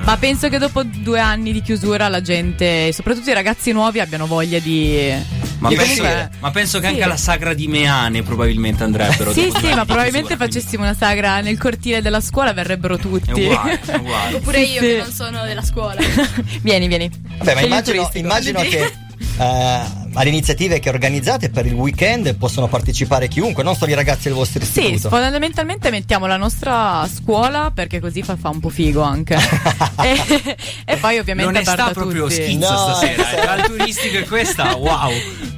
Ma 0.04 0.16
penso 0.16 0.48
che 0.48 0.58
dopo 0.58 0.82
due 0.82 1.20
anni 1.20 1.52
di 1.52 1.62
chiusura 1.62 2.08
la 2.08 2.20
gente, 2.20 2.92
soprattutto 2.92 3.30
i 3.30 3.34
ragazzi 3.34 3.70
nuovi, 3.72 4.00
abbiano 4.00 4.26
voglia 4.26 4.58
di. 4.58 5.38
Ma 5.58 5.68
di 5.68 5.76
penso, 5.76 6.00
comunque- 6.02 6.30
ma 6.40 6.50
penso 6.50 6.78
che 6.78 6.86
Sì. 6.86 6.92
anche 6.92 7.02
alla 7.04 7.16
sagra 7.18 7.52
di 7.52 7.68
Meane 7.68 8.22
probabilmente 8.22 8.82
andrebbero. 8.82 9.30
Sì, 9.34 9.52
sì, 9.54 9.66
ma 9.74 9.84
probabilmente 9.84 10.10
chiusura, 10.28 10.36
quindi 10.36 10.52
facessimo 10.54 10.82
una 10.84 10.94
sagra 10.94 11.40
nel 11.40 11.58
cortile 11.58 12.00
della 12.00 12.20
scuola 12.22 12.52
verrebbero 12.54 12.96
tutti. 12.96 13.30
È 13.30 13.32
uguale, 13.50 13.80
è 13.84 13.94
uguale. 13.96 14.34
Oppure 14.36 14.64
Sì, 14.64 14.72
io 14.72 14.80
sì. 14.80 14.86
che 14.86 14.96
non 14.96 15.12
sono 15.12 15.44
della 15.44 15.62
scuola. 15.62 16.00
vieni, 16.62 16.88
vieni. 16.88 17.10
Vabbè, 17.38 17.54
ma 17.54 17.60
immagino, 17.60 18.10
immagino 18.14 18.60
che 18.62 18.90
eh, 19.38 19.80
alle 20.14 20.28
iniziative 20.28 20.78
che 20.80 20.88
organizzate 20.88 21.50
per 21.50 21.66
il 21.66 21.72
weekend 21.74 22.34
possono 22.36 22.66
partecipare 22.68 23.28
chiunque, 23.28 23.62
non 23.62 23.76
solo 23.76 23.90
i 23.90 23.94
ragazzi 23.94 24.24
del 24.24 24.32
vostro 24.34 24.64
Sì, 24.64 24.80
istituto. 24.92 25.08
fondamentalmente 25.10 25.90
mettiamo 25.90 26.26
la 26.26 26.36
nostra 26.36 27.06
scuola 27.12 27.70
perché 27.72 28.00
così 28.00 28.22
fa, 28.22 28.36
fa 28.36 28.48
un 28.48 28.60
po' 28.60 28.68
figo 28.70 29.02
anche. 29.02 29.34
e, 30.02 30.56
e 30.84 30.96
poi 30.96 31.18
ovviamente 31.18 31.52
L'onestà 31.52 31.72
aperta 31.72 31.90
a 31.90 31.94
proprio 31.94 32.28
schizza 32.28 32.70
No, 32.70 32.76
stasera. 32.94 33.24
sì. 33.24 33.36
Tra 33.36 33.54
il 33.56 33.62
turistico 33.62 34.16
e 34.18 34.24
questa, 34.26 34.74
wow. 34.76 35.10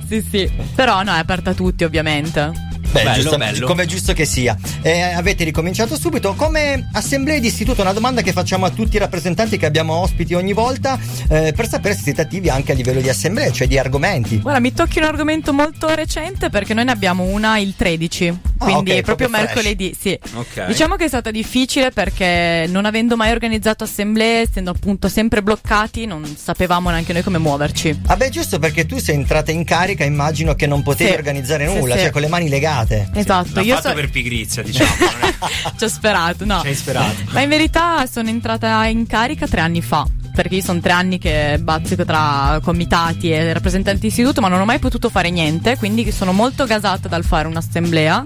Sì, 0.08 0.24
sì. 0.28 0.50
Però 0.74 1.02
no, 1.02 1.14
è 1.14 1.18
aperta 1.18 1.50
a 1.50 1.54
tutti 1.54 1.84
ovviamente. 1.84 2.70
Beh, 2.92 3.02
Bello, 3.04 3.22
giusto- 3.22 3.38
bello. 3.38 3.66
come 3.66 3.82
è 3.84 3.86
giusto 3.86 4.12
che 4.12 4.24
sia. 4.26 4.54
Eh, 4.82 5.00
avete 5.00 5.44
ricominciato 5.44 5.96
subito. 5.98 6.34
Come 6.34 6.88
assemblea 6.92 7.38
di 7.38 7.46
istituto, 7.46 7.80
una 7.80 7.92
domanda 7.94 8.20
che 8.20 8.32
facciamo 8.32 8.66
a 8.66 8.70
tutti 8.70 8.96
i 8.96 8.98
rappresentanti 8.98 9.56
che 9.56 9.64
abbiamo 9.64 9.94
ospiti 9.94 10.34
ogni 10.34 10.52
volta, 10.52 10.98
eh, 11.30 11.52
per 11.56 11.68
sapere 11.68 11.94
se 11.94 12.02
siete 12.02 12.20
attivi 12.20 12.50
anche 12.50 12.72
a 12.72 12.74
livello 12.74 13.00
di 13.00 13.08
assemblea, 13.08 13.50
cioè 13.50 13.66
di 13.66 13.78
argomenti. 13.78 14.38
Guarda, 14.40 14.60
mi 14.60 14.74
tocchi 14.74 14.98
un 14.98 15.04
argomento 15.04 15.52
molto 15.54 15.88
recente 15.94 16.50
perché 16.50 16.74
noi 16.74 16.84
ne 16.84 16.90
abbiamo 16.92 17.22
una 17.24 17.56
il 17.58 17.74
13, 17.76 18.28
Ah, 18.28 18.64
quindi 18.64 18.90
ok, 18.92 19.00
proprio 19.00 19.28
proprio 19.28 19.28
mercoledì, 19.30 19.96
sì. 19.98 20.18
Ok. 20.34 20.66
Diciamo 20.66 20.96
che 20.96 21.04
è 21.04 21.08
stata 21.08 21.30
difficile 21.30 21.90
perché 21.92 22.66
non 22.68 22.84
avendo 22.84 23.16
mai 23.16 23.30
organizzato 23.30 23.84
assemblee, 23.84 24.42
essendo 24.42 24.70
appunto 24.70 25.08
sempre 25.08 25.42
bloccati, 25.42 26.04
non 26.04 26.24
sapevamo 26.36 26.90
neanche 26.90 27.12
noi 27.14 27.22
come 27.22 27.38
muoverci. 27.38 28.00
Vabbè, 28.02 28.28
giusto 28.28 28.58
perché 28.58 28.84
tu 28.84 28.98
sei 28.98 29.14
entrata 29.14 29.50
in 29.50 29.64
carica, 29.64 30.04
immagino 30.04 30.54
che 30.54 30.66
non 30.66 30.82
potevi 30.82 31.10
Sì. 31.10 31.16
organizzare 31.16 31.66
Sì, 31.68 31.78
nulla, 31.78 31.94
sì. 31.94 32.02
cioè 32.02 32.10
con 32.10 32.20
le 32.20 32.28
mani 32.28 32.48
legate. 32.50 32.80
Esatto, 33.14 33.50
L'ha 33.54 33.60
io 33.62 33.74
fatto 33.76 33.88
so- 33.88 33.94
per 33.94 34.10
pigrizia, 34.10 34.62
diciamo. 34.62 34.90
ci 35.76 35.84
ho 35.84 35.88
sperato, 35.88 36.44
no. 36.44 36.60
Ci 36.60 36.66
hai 36.68 36.74
sperato. 36.74 37.14
Ma 37.30 37.40
in 37.40 37.48
verità 37.48 38.06
sono 38.06 38.28
entrata 38.28 38.84
in 38.86 39.06
carica 39.06 39.46
tre 39.46 39.60
anni 39.60 39.82
fa. 39.82 40.06
Perché 40.34 40.54
io 40.56 40.62
sono 40.62 40.80
tre 40.80 40.92
anni 40.92 41.18
che 41.18 41.58
bazzico 41.60 42.06
tra 42.06 42.58
comitati 42.62 43.30
e 43.30 43.52
rappresentanti 43.52 44.00
di 44.00 44.06
istituto, 44.06 44.40
ma 44.40 44.48
non 44.48 44.60
ho 44.60 44.64
mai 44.64 44.78
potuto 44.78 45.10
fare 45.10 45.28
niente. 45.28 45.76
Quindi 45.76 46.10
sono 46.10 46.32
molto 46.32 46.64
gasata 46.64 47.06
dal 47.06 47.22
fare 47.22 47.48
un'assemblea. 47.48 48.24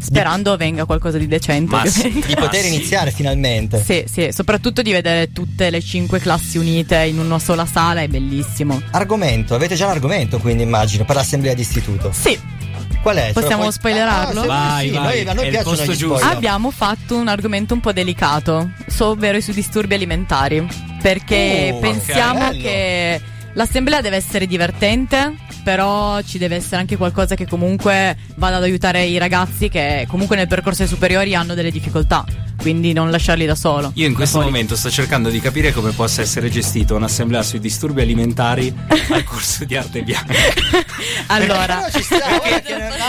Sperando 0.00 0.56
venga 0.56 0.84
qualcosa 0.84 1.18
di 1.18 1.26
decente. 1.26 1.74
Ma 1.74 1.84
sì. 1.84 2.22
Di 2.24 2.34
poter 2.36 2.62
sì. 2.62 2.68
iniziare 2.68 3.10
finalmente. 3.10 3.82
Sì, 3.82 4.04
sì, 4.06 4.28
soprattutto 4.30 4.82
di 4.82 4.92
vedere 4.92 5.32
tutte 5.32 5.70
le 5.70 5.80
cinque 5.80 6.20
classi 6.20 6.56
unite 6.58 6.96
in 6.98 7.18
una 7.18 7.40
sola 7.40 7.66
sala 7.66 8.02
è 8.02 8.06
bellissimo. 8.06 8.80
Argomento, 8.92 9.56
avete 9.56 9.74
già 9.74 9.86
l'argomento 9.86 10.38
quindi 10.38 10.62
immagino 10.62 11.04
per 11.04 11.16
l'assemblea 11.16 11.54
di 11.54 11.62
istituto. 11.62 12.12
Sì, 12.12 12.38
Qual 13.10 13.16
è? 13.16 13.32
Possiamo 13.32 13.62
puoi- 13.62 13.72
spoilerarlo? 13.72 14.42
Ah, 14.42 14.46
Vai, 14.46 14.88
sì, 14.88 14.94
vai, 14.94 15.02
noi- 15.02 15.28
a 15.28 15.32
noi 15.32 15.42
è 15.44 15.46
il 15.46 15.50
piacciono 15.52 15.76
posto 15.76 15.92
gli 15.92 15.96
giusto. 15.96 16.16
spoiler. 16.16 16.36
abbiamo 16.36 16.70
fatto 16.70 17.16
un 17.16 17.28
argomento 17.28 17.72
un 17.74 17.80
po' 17.80 17.92
delicato, 17.92 18.70
ovvero 18.98 19.40
sui 19.40 19.54
disturbi 19.54 19.94
alimentari. 19.94 20.66
Perché 21.00 21.70
Oh, 21.72 21.78
pensiamo. 21.78 22.48
Bello. 22.48 22.60
che 22.60 23.20
l'assemblea 23.54 24.00
deve 24.02 24.16
essere 24.16 24.46
divertente, 24.46 25.34
però 25.62 26.20
ci 26.22 26.36
deve 26.38 26.56
essere 26.56 26.80
anche 26.82 26.96
qualcosa 26.98 27.34
che 27.34 27.46
comunque 27.46 28.16
vada 28.36 28.56
ad 28.56 28.62
aiutare 28.64 29.04
i 29.04 29.16
ragazzi 29.16 29.68
che 29.70 30.04
comunque 30.08 30.36
nel 30.36 30.48
percorso 30.48 30.82
ai 30.82 30.88
superiori 30.88 31.34
hanno 31.34 31.54
delle 31.54 31.70
difficoltà. 31.70 32.24
Quindi 32.60 32.92
non 32.92 33.10
lasciarli 33.10 33.46
da 33.46 33.54
solo. 33.54 33.92
Io 33.94 34.06
in 34.06 34.14
questo 34.14 34.40
momento 34.40 34.76
sto 34.76 34.90
cercando 34.90 35.30
di 35.30 35.40
capire 35.40 35.72
come 35.72 35.92
possa 35.92 36.22
essere 36.22 36.50
gestita 36.50 36.94
un'assemblea 36.94 37.42
sui 37.42 37.60
disturbi 37.60 38.00
alimentari 38.02 38.74
al 39.10 39.24
corso 39.24 39.64
di 39.64 39.76
arte 39.76 40.02
bianca. 40.02 40.34
Allora, 41.28 41.84
che- 41.90 42.04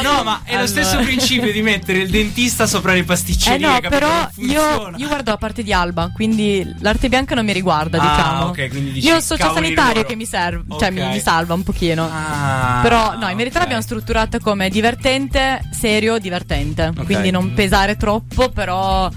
No, 0.04 0.24
ma 0.24 0.42
è 0.44 0.52
lo 0.52 0.60
Allora. 0.60 0.68
stesso 0.68 0.98
principio 1.00 1.52
di 1.52 1.62
mettere 1.62 2.00
il 2.00 2.10
dentista 2.10 2.68
sopra 2.68 2.94
le 2.94 3.00
eh 3.00 3.04
pasticcerie. 3.04 3.66
no, 3.66 3.80
però 3.90 4.28
io, 4.38 4.92
io 4.96 5.08
guardo 5.08 5.32
la 5.32 5.38
parte 5.38 5.64
di 5.64 5.74
Alba, 5.74 6.12
quindi 6.14 6.68
l'arte 6.80 7.10
bianca 7.10 7.34
non 7.36 7.46
mi 7.46 7.54
riguarda, 7.54 7.98
Ah, 8.00 8.10
diciamo. 8.16 8.44
ok, 8.50 8.70
quindi 8.70 8.92
dici, 8.92 9.08
io 9.08 9.16
ho 9.16 9.18
il 9.18 9.24
sociosanitario 9.24 10.04
che 10.04 10.16
mi 10.16 10.26
serve, 10.26 10.64
cioè 10.78 10.92
mi, 10.92 11.02
Ok. 11.02 11.12
mi 11.14 11.20
salva 11.20 11.54
un 11.54 11.64
pochino. 11.64 12.08
Ah, 12.12 12.80
Però 12.84 13.18
no, 13.18 13.30
in 13.30 13.38
verità 13.38 13.56
ok. 13.58 13.62
l'abbiamo 13.64 13.82
strutturata 13.82 14.40
come 14.40 14.70
divertente, 14.70 15.62
serio, 15.72 16.20
divertente. 16.20 16.92
Quindi 17.06 17.32
non 17.32 17.54
pesare 17.54 17.96
troppo, 17.98 18.50
però 18.50 19.10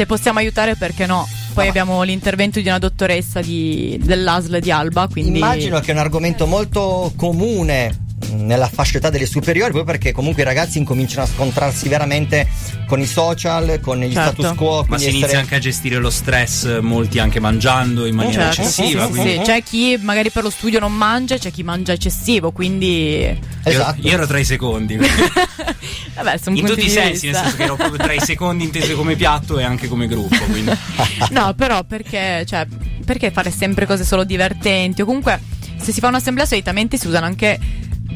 se 0.00 0.06
possiamo 0.06 0.38
aiutare 0.38 0.76
perché 0.76 1.04
no. 1.04 1.28
Poi 1.52 1.68
abbiamo 1.68 2.02
l'intervento 2.02 2.58
di 2.58 2.66
una 2.66 2.78
dottoressa 2.78 3.42
di, 3.42 4.00
dell'ASL 4.02 4.60
di 4.60 4.70
Alba, 4.70 5.08
quindi 5.10 5.38
Immagino 5.38 5.80
che 5.80 5.90
è 5.90 5.92
un 5.92 5.98
argomento 5.98 6.46
molto 6.46 7.12
comune 7.16 8.08
nella 8.32 8.68
fascia 8.68 8.98
età 8.98 9.10
delle 9.10 9.26
superiori, 9.26 9.72
proprio 9.72 9.84
perché 9.92 10.12
comunque 10.12 10.42
i 10.42 10.44
ragazzi 10.44 10.78
incominciano 10.78 11.22
a 11.22 11.26
scontrarsi 11.26 11.88
veramente 11.88 12.48
con 12.86 13.00
i 13.00 13.06
social, 13.06 13.80
con 13.80 13.98
gli 13.98 14.12
Certo. 14.12 14.42
status 14.42 14.56
quo. 14.56 14.84
Ma 14.88 14.98
si 14.98 15.04
inizia 15.08 15.26
essere- 15.26 15.40
anche 15.42 15.54
a 15.54 15.58
gestire 15.58 15.96
lo 15.98 16.10
stress, 16.10 16.80
molti 16.80 17.18
anche 17.18 17.40
mangiando 17.40 18.06
in 18.06 18.14
maniera 18.14 18.50
Certo, 18.50 18.62
eccessiva. 18.62 19.06
sì, 19.06 19.12
sì, 19.12 19.20
sì. 19.20 19.40
C'è 19.42 19.62
chi 19.62 19.98
magari 20.00 20.30
per 20.30 20.42
lo 20.42 20.50
studio 20.50 20.78
non 20.80 20.92
mangia, 20.94 21.38
c'è 21.38 21.50
chi 21.50 21.62
mangia 21.62 21.92
eccessivo, 21.92 22.50
quindi 22.52 23.38
Esatto. 23.62 24.00
Io, 24.00 24.08
io 24.08 24.14
ero 24.14 24.26
tra 24.26 24.38
i 24.38 24.44
secondi. 24.44 24.96
vabbè, 26.14 26.36
sono 26.38 26.56
in 26.56 26.64
tutti 26.64 26.84
i 26.84 26.88
sensi, 26.90 27.26
nel 27.26 27.34
senso 27.36 27.56
che 27.56 27.62
ero 27.64 27.76
proprio 27.76 27.98
tra 27.98 28.12
i 28.12 28.20
secondi 28.20 28.64
inteso 28.64 28.94
come 28.96 29.16
piatto 29.16 29.58
e 29.58 29.64
anche 29.64 29.88
come 29.88 30.06
gruppo. 30.06 30.36
No, 31.30 31.54
però 31.54 31.84
perché, 31.84 32.44
cioè, 32.46 32.66
perché 33.04 33.30
fare 33.30 33.50
sempre 33.50 33.86
cose 33.86 34.04
solo 34.04 34.24
divertenti? 34.24 35.02
O 35.02 35.04
comunque, 35.04 35.40
se 35.80 35.92
si 35.92 36.00
fa 36.00 36.08
un'assemblea, 36.08 36.46
solitamente 36.46 36.96
si 36.98 37.06
usano 37.06 37.26
anche 37.26 37.58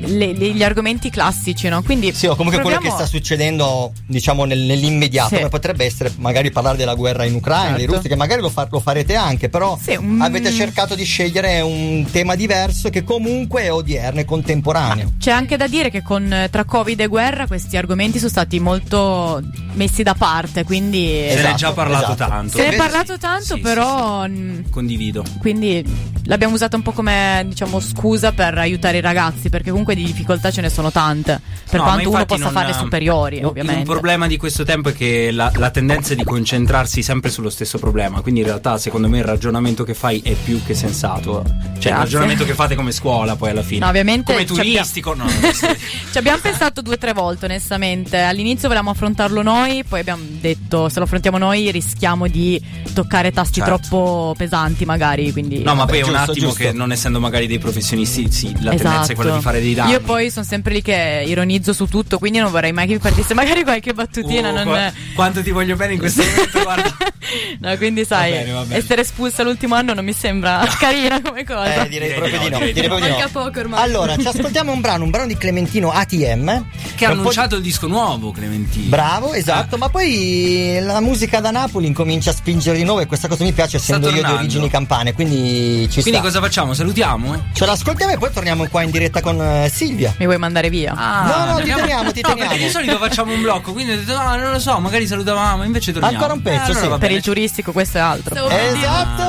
le- 0.00 0.32
le- 0.32 0.50
gli 0.52 0.62
argomenti 0.62 1.10
classici, 1.10 1.68
no? 1.68 1.82
Quindi 1.82 2.12
Sì, 2.12 2.26
o 2.26 2.34
comunque 2.36 2.60
quello 2.60 2.76
che 2.78 2.82
proviamo- 2.88 2.96
sta 3.04 3.06
succedendo, 3.06 3.92
diciamo, 4.06 4.44
nel- 4.44 4.60
nell'immediato, 4.60 5.28
Sì. 5.30 5.36
come 5.36 5.48
potrebbe 5.48 5.84
essere 5.84 6.12
magari 6.18 6.50
parlare 6.50 6.76
della 6.76 6.94
guerra 6.94 7.24
in 7.24 7.34
Ucraina, 7.34 7.72
di 7.74 7.80
Certo. 7.80 7.94
Russia, 7.94 8.08
che 8.10 8.16
magari 8.16 8.40
lo, 8.40 8.48
fa- 8.50 8.66
lo 8.70 8.80
farete 8.80 9.14
anche, 9.14 9.48
però 9.48 9.78
Sì, 9.80 9.94
un- 9.96 10.20
avete 10.20 10.50
cercato 10.52 10.94
di 10.94 11.04
scegliere 11.04 11.60
un 11.60 12.06
tema 12.10 12.34
diverso 12.34 12.90
che 12.90 13.04
comunque 13.04 13.62
è 13.62 13.72
odierno 13.72 14.20
e 14.20 14.24
contemporaneo. 14.24 15.12
C'è 15.18 15.30
anche 15.30 15.56
da 15.56 15.66
dire 15.66 15.90
che 15.90 16.02
con, 16.02 16.32
eh, 16.32 16.48
tra 16.50 16.64
Covid 16.64 17.00
e 17.00 17.06
guerra 17.06 17.46
questi 17.46 17.76
argomenti 17.76 18.18
sono 18.18 18.30
stati 18.30 18.58
molto 18.60 19.42
messi 19.74 20.02
da 20.02 20.14
parte, 20.14 20.64
quindi 20.64 21.02
Se 21.06 21.12
ne 21.12 21.26
è 21.28 21.34
Esatto, 21.38 21.56
già 21.56 21.72
parlato 21.72 22.12
esatto. 22.12 22.30
tanto. 22.30 22.56
se 22.58 22.66
ne 22.68 22.74
è 22.74 22.76
parlato 22.76 23.18
tanto, 23.18 23.54
Sì, 23.56 23.60
però 23.60 24.26
mh, 24.26 24.70
Condivido. 24.70 25.24
quindi 25.40 25.84
l'abbiamo 26.24 26.54
usata 26.54 26.76
un 26.76 26.82
po' 26.82 26.92
come 26.92 27.44
diciamo 27.48 27.80
scusa 27.80 28.32
per 28.32 28.56
aiutare 28.56 28.98
i 28.98 29.00
ragazzi, 29.00 29.50
perché 29.50 29.68
comunque 29.70 29.83
di 29.92 30.04
difficoltà 30.04 30.50
ce 30.50 30.62
ne 30.62 30.70
sono 30.70 30.90
tante, 30.90 31.40
per 31.68 31.80
No, 31.80 31.86
quanto 31.86 32.10
uno 32.10 32.24
possa 32.24 32.44
non- 32.44 32.52
fare 32.52 32.72
superiori, 32.72 33.38
un- 33.40 33.44
ovviamente. 33.46 33.80
Un 33.80 33.86
problema 33.86 34.26
di 34.26 34.36
questo 34.38 34.64
tempo 34.64 34.88
è 34.88 34.94
che 34.94 35.30
la, 35.30 35.52
la 35.56 35.70
tendenza 35.70 36.12
è 36.14 36.16
di 36.16 36.24
concentrarsi 36.24 37.02
sempre 37.02 37.30
sullo 37.30 37.50
stesso 37.50 37.78
problema. 37.78 38.20
Quindi 38.22 38.40
in 38.40 38.46
realtà, 38.46 38.78
secondo 38.78 39.08
me, 39.08 39.18
il 39.18 39.24
ragionamento 39.24 39.84
che 39.84 39.92
fai 39.94 40.20
è 40.24 40.32
più 40.32 40.62
che 40.64 40.74
sensato. 40.74 41.42
Cioè, 41.44 41.52
il 41.52 41.80
Grazie. 41.80 41.92
ragionamento 41.96 42.44
che 42.44 42.54
fate 42.54 42.74
come 42.74 42.92
scuola, 42.92 43.36
poi 43.36 43.50
alla 43.50 43.62
fine. 43.62 43.80
No, 43.80 43.88
ovviamente 43.88 44.32
Come 44.32 44.44
turistico, 44.46 45.14
no. 45.14 45.24
non 45.24 45.52
so. 45.52 45.66
Ci 46.12 46.18
abbiamo 46.18 46.38
pensato 46.40 46.80
due 46.80 46.94
o 46.94 46.98
tre 46.98 47.12
volte, 47.12 47.44
onestamente. 47.46 48.18
All'inizio 48.20 48.68
volevamo 48.68 48.90
affrontarlo 48.92 49.42
noi, 49.42 49.84
poi 49.84 50.00
abbiamo 50.00 50.22
detto 50.40 50.88
se 50.88 50.98
lo 50.98 51.04
affrontiamo 51.04 51.38
noi 51.38 51.70
rischiamo 51.70 52.26
di 52.28 52.60
toccare 52.94 53.32
tasti 53.32 53.60
Certo. 53.60 53.76
troppo 53.88 54.34
pesanti, 54.36 54.84
magari. 54.84 55.32
Quindi 55.32 55.62
No, 55.62 55.74
ma 55.74 55.84
poi 55.86 55.98
è 55.98 56.02
un 56.02 56.14
attimo 56.14 56.48
giusto. 56.48 56.54
che 56.64 56.72
non 56.72 56.92
essendo 56.92 57.20
magari 57.20 57.46
dei 57.46 57.58
professionisti, 57.58 58.30
sì, 58.30 58.52
la 58.60 58.70
tendenza 58.70 58.82
è 58.90 58.94
Esatto. 59.02 59.14
quella 59.14 59.34
di 59.36 59.40
fare 59.42 59.60
dei 59.60 59.73
danni. 59.74 59.92
Io 59.92 60.00
poi 60.00 60.30
sono 60.30 60.44
sempre 60.44 60.72
lì 60.72 60.82
che 60.82 61.24
ironizzo 61.26 61.72
su 61.72 61.86
tutto, 61.86 62.18
quindi 62.18 62.38
non 62.38 62.50
vorrei 62.50 62.72
mai 62.72 62.86
che 62.86 62.92
mi 62.94 62.98
partisse 62.98 63.34
magari 63.34 63.62
qualche 63.62 63.92
battutina. 63.92 64.50
Uh, 64.50 64.54
non... 64.54 64.64
qua- 64.64 64.92
quanto 65.14 65.42
ti 65.42 65.50
voglio 65.50 65.76
bene 65.76 65.94
in 65.94 65.98
questo 65.98 66.22
momento, 66.22 66.62
guarda. 66.62 66.96
no, 67.60 67.76
quindi 67.76 68.04
sai, 68.04 68.30
bene, 68.32 68.52
va 68.52 68.62
bene. 68.62 68.76
essere 68.76 69.00
espulsa 69.02 69.42
l'ultimo 69.42 69.74
anno 69.74 69.94
non 69.94 70.04
mi 70.04 70.12
sembra 70.12 70.66
carina 70.78 71.20
come 71.20 71.44
cosa. 71.44 71.84
Eh, 71.84 71.88
direi 71.88 72.08
Direi 72.08 72.14
proprio 72.14 72.38
di 72.38 72.44
di 72.44 72.50
no, 72.50 72.58
no. 72.58 72.64
direi 72.64 72.66
di 72.66 72.72
direi 72.74 72.88
proprio 72.88 73.14
di 73.16 73.20
no. 73.22 73.28
poco 73.32 73.58
ormai. 73.60 73.80
Allora, 73.82 74.16
ci 74.16 74.26
ascoltiamo 74.26 74.72
un 74.72 74.80
brano, 74.80 75.04
un 75.04 75.10
brano 75.10 75.26
di 75.26 75.36
Clementino 75.36 75.90
ATM. 75.90 76.66
Che 76.94 77.04
ha 77.06 77.10
Un 77.10 77.14
po' 77.16 77.22
di- 77.22 77.28
annunciato 77.28 77.56
il 77.56 77.62
disco 77.62 77.86
nuovo, 77.86 78.30
Clementino. 78.30 78.88
Bravo, 78.88 79.32
esatto, 79.32 79.76
ma 79.78 79.88
poi 79.88 80.78
la 80.80 81.00
musica 81.00 81.40
da 81.40 81.50
Napoli 81.50 81.86
incomincia 81.86 82.30
a 82.30 82.34
spingere 82.34 82.76
di 82.76 82.84
nuovo 82.84 83.00
e 83.00 83.06
questa 83.06 83.28
cosa 83.28 83.42
mi 83.44 83.52
piace 83.52 83.76
essendo 83.78 84.10
io 84.10 84.22
di 84.22 84.30
origini 84.30 84.68
campane, 84.68 85.12
quindi 85.14 85.88
ci 85.90 86.02
Quindi 86.02 86.20
sta. 86.20 86.28
cosa 86.28 86.40
facciamo? 86.40 86.74
Salutiamo? 86.74 87.34
eh? 87.34 87.38
Ce 87.52 87.64
l'ascoltiamo 87.66 88.12
e 88.12 88.18
poi 88.18 88.30
torniamo 88.32 88.66
qua 88.68 88.82
in 88.82 88.90
diretta 88.90 89.20
con 89.20 89.38
eh, 89.64 89.68
Silvia. 89.68 90.14
Mi 90.18 90.24
vuoi 90.26 90.38
mandare 90.38 90.68
via? 90.70 90.92
No, 90.92 91.52
no, 91.52 91.56
ti 91.60 91.70
teniamo, 91.72 92.12
ti 92.12 92.20
no, 92.22 92.28
teniamo. 92.28 92.50
perché 92.50 92.64
di 92.64 92.70
solito 92.70 92.96
facciamo 92.98 93.32
un 93.32 93.42
blocco, 93.42 93.72
quindi 93.72 93.92
ho 93.92 93.96
detto, 93.96 94.14
no, 94.16 94.36
non 94.36 94.50
lo 94.52 94.58
so, 94.58 94.78
magari 94.80 95.06
salutavamo, 95.06 95.62
invece 95.64 95.92
torniamo. 95.92 96.14
Ancora 96.16 96.32
un 96.34 96.42
pezzo, 96.42 96.72
Eh, 96.72 96.76
allora 96.76 96.94
sì. 96.94 97.00
per 97.00 97.10
il 97.12 97.22
turistico 97.22 97.72
questo 97.72 97.98
è 97.98 98.00
altro. 98.00 98.34
Dire- 98.34 98.68
Esatto, 98.68 99.22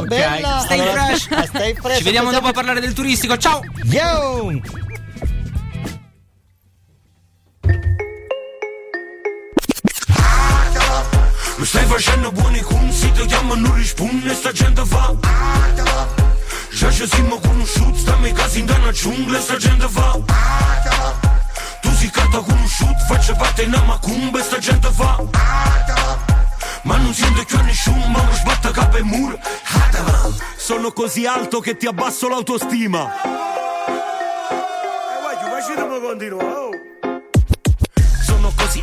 Ok, 0.00 0.06
bella. 0.06 0.58
Stay 0.64 0.80
Allora, 0.80 1.04
fresh. 1.06 1.28
Stay 1.46 1.74
fresh. 1.74 1.96
Ci 1.98 2.02
vediamo 2.02 2.30
dopo 2.30 2.48
a 2.48 2.52
parlare 2.52 2.80
del 2.80 2.92
turistico. 2.92 3.36
Ciao! 3.36 3.60
Yo! 3.84 4.50
Mi 11.56 11.64
stai 11.64 11.84
facendo 11.86 12.32
buoni 12.32 12.60
consi, 12.60 13.10
ti 13.12 13.24
chiamo 13.26 13.54
e 13.54 13.56
non 13.58 13.74
risponde, 13.74 14.34
sta 14.34 14.50
gente 14.52 14.84
fa 14.84 15.14
Già 16.74 16.90
ci 16.90 17.06
siamo 17.06 17.38
conosciuti, 17.38 18.00
stiamo 18.00 18.26
in 18.26 18.34
casa 18.34 18.58
in 18.58 18.68
una 18.68 18.90
giungla, 18.90 19.40
sta 19.40 19.56
gente 19.56 19.86
fa 19.86 20.18
Tu 21.80 21.88
si 21.92 22.10
carta 22.10 22.38
conosciuto, 22.40 22.98
faccio 23.06 23.36
parte 23.36 23.62
in 23.62 23.68
una 23.68 23.84
macumba, 23.84 24.42
sta 24.42 24.58
gente 24.58 24.90
fa 24.90 25.22
Ma 26.82 26.96
non 26.96 27.14
sento 27.14 27.44
più 27.44 27.62
nessuno, 27.62 28.04
ma 28.08 28.24
mi 28.24 28.34
sbatta 28.34 28.72
capo 28.72 28.96
e 28.96 29.02
muro 29.04 29.38
Sono 30.56 30.90
così 30.90 31.26
alto 31.26 31.60
che 31.60 31.76
ti 31.76 31.86
abbasso 31.86 32.28
l'autostima 32.28 33.12
Sono 33.22 33.38
così 35.54 35.74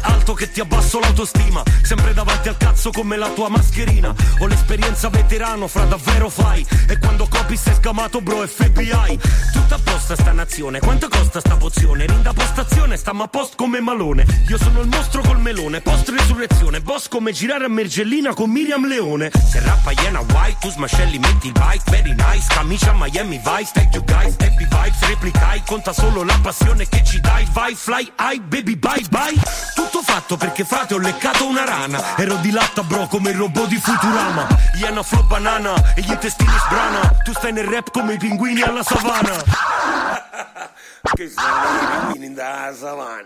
alto 0.01 0.33
che 0.33 0.51
ti 0.51 0.59
abbasso 0.59 0.99
l'autostima. 0.99 1.63
Sempre 1.81 2.13
davanti 2.13 2.49
al 2.49 2.57
cazzo 2.57 2.91
come 2.91 3.17
la 3.17 3.29
tua 3.29 3.49
mascherina. 3.49 4.13
Ho 4.39 4.47
l'esperienza 4.47 5.09
veterano, 5.09 5.67
fra 5.67 5.85
davvero 5.85 6.29
fai. 6.29 6.65
E 6.87 6.97
quando 6.97 7.27
copi 7.27 7.55
sei 7.55 7.73
scamato 7.75 8.21
bro 8.21 8.45
FBI 8.45 9.19
Tutta 9.53 9.75
a 9.75 9.79
posta 9.83 10.15
sta 10.15 10.31
nazione 10.31 10.79
Quanto 10.79 11.07
costa 11.07 11.39
sta 11.39 11.55
pozione? 11.55 12.05
Rinda 12.05 12.33
postazione, 12.33 12.97
stiamo 12.97 13.23
a 13.23 13.27
post 13.27 13.55
come 13.55 13.79
malone. 13.79 14.25
Io 14.47 14.57
sono 14.57 14.81
il 14.81 14.87
mostro 14.87 15.21
col 15.21 15.39
melone 15.39 15.81
Post 15.81 16.09
resurrezione. 16.09 16.81
Boss 16.81 17.07
come 17.07 17.31
girare 17.31 17.65
a 17.65 17.69
Mergellina 17.69 18.33
con 18.33 18.49
Miriam 18.49 18.85
Leone. 18.87 19.31
Se 19.49 19.59
rappa 19.59 19.91
iena 19.91 20.19
white 20.19 20.57
Tu 20.59 20.69
smascelli 20.71 21.17
metti 21.19 21.47
il 21.47 21.53
bite 21.53 21.83
Very 21.89 22.15
nice 22.15 22.47
Camicia 22.47 22.93
Miami 22.93 23.41
Vice. 23.43 23.71
Thank 23.73 23.93
you 23.93 24.03
guys 24.03 24.35
Happy 24.39 24.65
vibes 24.65 25.07
Replicai 25.07 25.63
Conta 25.65 25.93
solo 25.93 26.23
la 26.23 26.37
passione 26.41 26.87
che 26.87 27.03
ci 27.03 27.19
dai. 27.19 27.47
Vai 27.51 27.75
fly 27.75 28.11
high 28.19 28.41
baby 28.41 28.75
bye 28.75 29.03
bye. 29.09 29.39
Tutto 29.75 29.90
fatto 29.99 30.37
perché 30.37 30.63
frate 30.63 30.93
ho 30.93 30.97
leccato 30.97 31.45
una 31.45 31.65
rana. 31.65 32.15
Ero 32.17 32.35
di 32.35 32.51
latta 32.51 32.83
bro 32.83 33.07
come 33.07 33.31
il 33.31 33.37
robot 33.37 33.67
di 33.67 33.77
Futurama. 33.77 34.47
Iena 34.75 35.03
flow 35.03 35.25
banana 35.25 35.73
E 35.95 36.01
gli 36.01 36.11
intestini 36.11 36.51
sbrana. 36.65 37.17
Tu 37.23 37.33
stai 37.33 37.51
nel 37.51 37.65
rap 37.65 37.91
come 37.91 38.13
i 38.13 38.17
pinguini 38.17 38.61
alla 38.61 38.83
savana. 38.83 39.35
Che 41.13 41.29
stanno 41.29 41.81
i 41.81 41.87
pinguini 41.97 42.33
da 42.33 42.73
savana. 42.79 43.25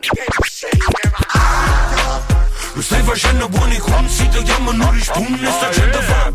Mi 2.73 2.81
stai 2.81 3.03
facendo 3.03 3.47
buoni 3.49 3.77
consi 3.77 4.27
Ti 4.29 4.43
chiamo 4.43 4.71
non 4.71 4.91
risponde 4.91 5.51
Sta 5.51 5.69
gente 5.69 6.01
fa. 6.01 6.33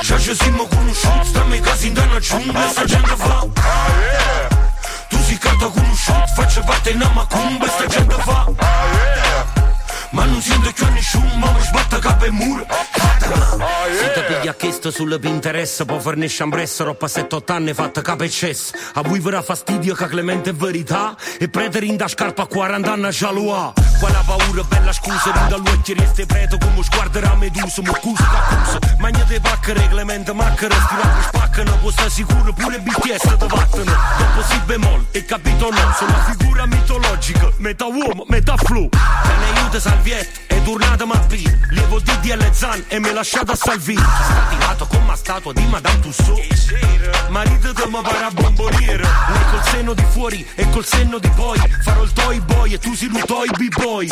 Già 0.00 0.18
ci 0.18 0.34
siamo 0.34 0.66
conosciuti 0.66 1.26
Stiamo 1.26 1.54
in 1.54 1.62
casa 1.62 1.86
in 1.86 1.96
una 1.96 2.18
giungla 2.18 2.68
Sta 2.68 2.84
gente 2.84 3.16
fa 3.16 4.65
Tu 5.08 5.18
si 5.22 5.38
carta 5.38 5.66
conosciuto 5.66 6.26
Faccio 6.34 6.62
parte 6.62 6.90
in 6.90 6.96
una 6.96 7.10
macumba 7.10 7.68
Sta 7.68 7.86
gente 7.86 8.14
fa 8.22 8.46
Ma 10.16 10.24
non 10.24 10.40
sento 10.40 10.72
più 10.72 10.86
nessuno 10.92 11.30
Ma 11.36 11.52
mi 11.52 11.60
sbatta 11.60 11.98
capo 11.98 12.24
e 12.24 12.30
muro. 12.30 12.66
Se 13.98 14.12
ti 14.12 14.20
piglia 14.32 14.54
chiesto 14.54 14.90
sul 14.90 15.18
Pinterest 15.20 15.84
Può 15.84 15.98
farne 15.98 16.26
sciambressa 16.26 16.84
Roppa 16.84 17.06
7-8 17.06 17.52
anni 17.52 17.74
fatta 17.74 18.00
capo 18.00 18.22
e 18.22 18.30
cess 18.30 18.72
A 18.94 19.02
voi 19.02 19.18
verrà 19.20 19.42
fastidio 19.42 19.94
che 19.94 20.06
Clemente 20.06 20.50
è 20.50 20.54
verità 20.54 21.14
E 21.38 21.48
prete 21.48 21.80
rinda 21.80 22.08
scarpa 22.08 22.42
a 22.42 22.46
40 22.46 22.92
anni 22.92 23.10
già 23.10 23.30
lo 23.30 23.54
ha. 23.54 23.72
Quella 23.98 24.22
paura 24.24 24.62
bella 24.62 24.92
scusa 24.92 25.32
Rinda 25.32 25.56
l'occhio 25.56 25.94
reste 25.96 26.24
preto 26.24 26.56
come 26.58 26.82
sguarderà 26.82 27.34
medusa 27.34 27.82
Mo 27.82 27.92
cusa 28.00 28.24
d'accusa 28.24 28.78
Magna 28.98 29.24
te 29.24 29.40
pacchere 29.40 29.86
Clemente 29.88 30.32
macchere 30.32 30.74
Stirate 30.74 31.22
spaccano 31.28 31.78
Può 31.78 31.90
sta 31.90 32.08
sicuro 32.08 32.52
pure 32.52 32.78
BTS 32.78 33.36
te 33.38 33.46
vattano. 33.46 33.92
Dopo 34.18 34.42
si 34.48 34.58
bemol 34.64 35.06
e 35.10 35.24
capito 35.24 35.70
no 35.70 35.94
Sono 35.98 36.10
una 36.10 36.24
figura 36.36 36.66
mitologica 36.66 37.50
Metà 37.58 37.86
uomo, 37.86 38.24
metà 38.28 38.56
flu. 38.56 38.88
Te 38.88 38.98
ne 39.38 39.58
aiuta 39.58 39.80
salvi 39.80 40.05
Viet 40.06 40.46
è 40.46 40.62
tornata 40.62 41.04
ma 41.04 41.18
P 41.18 41.32
Lievo 41.70 41.98
DDL 41.98 42.52
Zan 42.52 42.84
e 42.86 43.00
me 43.00 43.12
lasciata 43.12 43.50
a 43.50 43.56
Salvini. 43.56 44.00
Sta 44.00 44.46
tirato 44.50 44.86
come 44.86 45.02
una 45.02 45.16
statua 45.16 45.52
di 45.52 45.66
Madame 45.66 45.98
Tussauds. 45.98 46.72
Marito 47.28 47.72
te 47.72 47.86
mi 47.88 48.00
pare 48.00 48.24
a 48.24 48.30
bomboniere 48.30 49.02
Lei 49.02 49.50
col 49.50 49.64
senno 49.64 49.94
di 49.94 50.04
fuori 50.10 50.46
e 50.54 50.70
col 50.70 50.84
senno 50.84 51.18
di 51.18 51.28
poi. 51.30 51.58
Farò 51.82 52.04
il 52.04 52.12
toy 52.12 52.38
boy 52.38 52.74
e 52.74 52.78
tu 52.78 52.94
si 52.94 53.08
lu 53.08 53.18
toy 53.18 53.48
b-boy. 53.50 54.06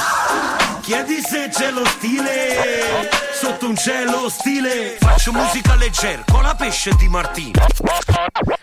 Chiedi 0.80 1.20
se 1.24 1.48
c'è 1.52 1.70
lo 1.70 1.84
stile. 1.86 3.08
Sotto 3.40 3.68
un 3.68 3.76
cielo 3.76 4.28
stile 4.28 4.96
Faccio 4.98 5.32
musica 5.32 5.76
leggera 5.76 6.24
con 6.28 6.42
la 6.42 6.54
pesce 6.54 6.92
di 6.96 7.08
Martino 7.08 7.66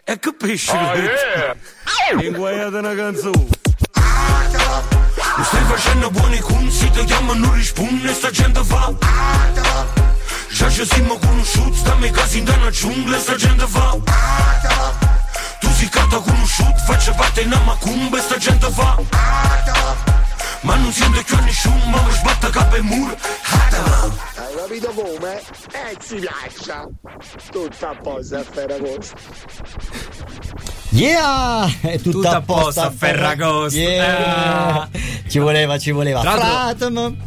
E 0.03 0.19
che 0.19 0.33
pesce? 0.33 0.71
Oh 0.71 0.95
yeah. 0.95 1.55
Inguaiate 2.19 2.77
una 2.77 2.95
canzone 2.95 3.59
mi 5.37 5.43
stai 5.43 5.63
facendo 5.63 6.09
buoni 6.11 6.39
consi, 6.39 6.89
ti 6.89 7.03
chiamo 7.05 7.33
e 7.33 7.37
non 7.37 7.53
risponde, 7.53 8.13
sta 8.13 8.29
gente 8.31 8.63
fa 8.63 8.93
Già 10.51 10.69
ci 10.69 10.85
siamo 10.85 11.17
conosciuti, 11.17 11.77
stammi 11.77 12.09
casi 12.11 12.39
in 12.39 12.47
una 12.47 12.69
giungla, 12.69 13.19
sta 13.19 13.35
gente 13.35 13.65
fa 13.65 13.97
Tu 15.59 15.71
si 15.73 15.87
canta 15.89 16.17
conosciuto, 16.17 16.77
faccio 16.85 17.13
parte 17.13 17.41
in 17.41 17.47
una 17.47 17.61
macumba, 17.61 18.19
sta 18.19 18.37
gente 18.37 18.69
fa 18.71 20.10
Ma 20.61 20.75
non 20.75 20.91
sento 20.91 21.21
più 21.23 21.37
nessuno, 21.43 21.81
ma 21.87 22.01
mi 22.03 22.11
sbatta 22.13 22.49
capo 22.49 22.75
e 22.75 22.81
muro 22.81 23.17
Hai 23.17 24.55
capito 24.57 24.89
come? 24.91 25.39
Eh, 25.39 25.97
si 25.99 26.15
piaccia. 26.17 26.87
Tutto 27.51 27.85
a 27.87 27.95
posto 28.01 28.35
a 28.35 28.43
Ferragosto. 28.43 29.15
Yeah! 30.89 31.67
È 31.81 31.95
tutto 31.97 32.11
Tutto 32.17 32.27
a 32.27 32.35
a 32.35 32.41
posto 32.41 32.63
posto 32.63 32.81
a 32.81 32.91
Ferragosto. 32.91 33.79
Yeah! 33.79 34.81
Ah. 34.81 34.89
Ci 35.27 35.39
voleva, 35.39 35.77
ci 35.79 35.91
voleva. 35.91 36.19
Tra 36.21 36.35
l'altro- 36.35 36.87
Fratem. 36.89 37.17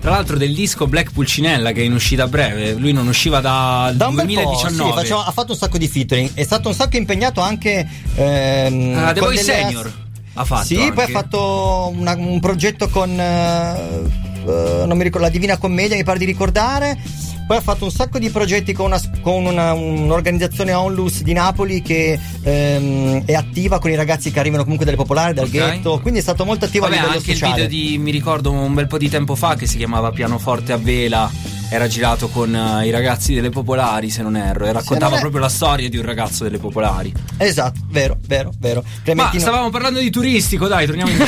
Tra 0.00 0.10
l'altro 0.12 0.38
del 0.38 0.54
disco 0.54 0.86
Black 0.86 1.12
Pulcinella 1.12 1.72
che 1.72 1.82
è 1.82 1.84
in 1.84 1.92
uscita 1.92 2.22
a 2.22 2.26
breve, 2.26 2.72
lui 2.72 2.92
non 2.92 3.06
usciva 3.06 3.40
da, 3.40 3.92
Da 3.94 4.06
un 4.08 4.14
bel 4.14 4.26
po', 4.26 4.32
2019. 4.32 4.90
sì, 4.90 4.96
faceva- 4.96 5.26
ha 5.26 5.30
fatto 5.30 5.52
un 5.52 5.58
sacco 5.58 5.76
di 5.78 5.86
featuring. 5.88 6.30
È 6.34 6.42
stato 6.42 6.68
un 6.68 6.74
sacco 6.74 6.96
impegnato 6.96 7.40
anche. 7.42 7.86
Ehm, 8.16 8.96
Ah, 8.96 9.12
The 9.12 9.20
con 9.20 9.28
Voice 9.28 9.44
delle- 9.44 9.58
Senior 9.62 9.92
ha 10.34 10.44
fatto 10.44 10.64
Sì, 10.66 10.76
anche. 10.80 10.92
poi 10.92 11.04
ha 11.04 11.08
fatto 11.08 11.92
una- 11.96 12.14
un 12.14 12.40
progetto 12.40 12.88
con. 12.88 13.10
eh, 13.18 14.84
non 14.86 14.96
mi 14.96 15.02
ricordo, 15.02 15.26
la 15.26 15.32
Divina 15.32 15.58
Commedia, 15.58 15.96
mi 15.96 16.04
pare 16.04 16.18
di 16.18 16.24
ricordare. 16.24 16.98
Poi 17.46 17.58
ha 17.58 17.62
fatto 17.62 17.84
un 17.84 17.90
sacco 17.90 18.20
di 18.20 18.30
progetti 18.30 18.72
con, 18.72 18.86
una- 18.86 19.00
con 19.22 19.44
una- 19.44 19.72
un'organizzazione 19.72 20.72
Onlus 20.72 21.22
di 21.22 21.32
Napoli 21.32 21.82
che 21.82 22.16
ehm, 22.42 23.24
è 23.24 23.34
attiva 23.34 23.80
con 23.80 23.90
i 23.90 23.96
ragazzi 23.96 24.30
che 24.30 24.38
arrivano 24.38 24.62
comunque 24.62 24.84
dalle 24.86 24.96
popolari, 24.96 25.34
dal 25.34 25.46
Ok. 25.46 25.50
ghetto. 25.50 25.98
Quindi 26.00 26.20
è 26.20 26.22
stato 26.22 26.44
molto 26.44 26.66
attivo 26.66 26.84
Vabbè, 26.84 26.96
a 26.96 27.00
livello 27.00 27.18
anche 27.18 27.32
sociale. 27.32 27.62
il 27.62 27.68
video 27.68 27.88
di 27.90 27.98
mi 27.98 28.10
ricordo 28.12 28.52
un 28.52 28.72
bel 28.72 28.86
po' 28.86 28.98
di 28.98 29.08
tempo 29.08 29.34
fa 29.34 29.56
che 29.56 29.66
si 29.66 29.78
chiamava 29.78 30.12
Pianoforte 30.12 30.72
a 30.72 30.76
vela. 30.76 31.28
Era 31.72 31.86
girato 31.86 32.28
con 32.28 32.52
eh, 32.54 32.86
i 32.86 32.90
ragazzi 32.90 33.32
delle 33.32 33.48
popolari, 33.50 34.10
se 34.10 34.22
non 34.22 34.36
erro, 34.36 34.66
e 34.66 34.72
raccontava 34.72 35.16
è- 35.16 35.20
proprio 35.20 35.40
la 35.40 35.48
storia 35.48 35.88
di 35.88 35.96
un 35.96 36.04
ragazzo 36.04 36.42
delle 36.42 36.58
popolari. 36.58 37.12
Esatto, 37.36 37.78
vero, 37.86 38.18
vero, 38.26 38.52
vero. 38.58 38.82
Ma 38.82 38.90
Clementino- 39.04 39.40
stavamo 39.40 39.70
parlando 39.70 40.00
di 40.00 40.10
turistico, 40.10 40.66
dai, 40.66 40.86
torniamo 40.86 41.10
in 41.12 41.18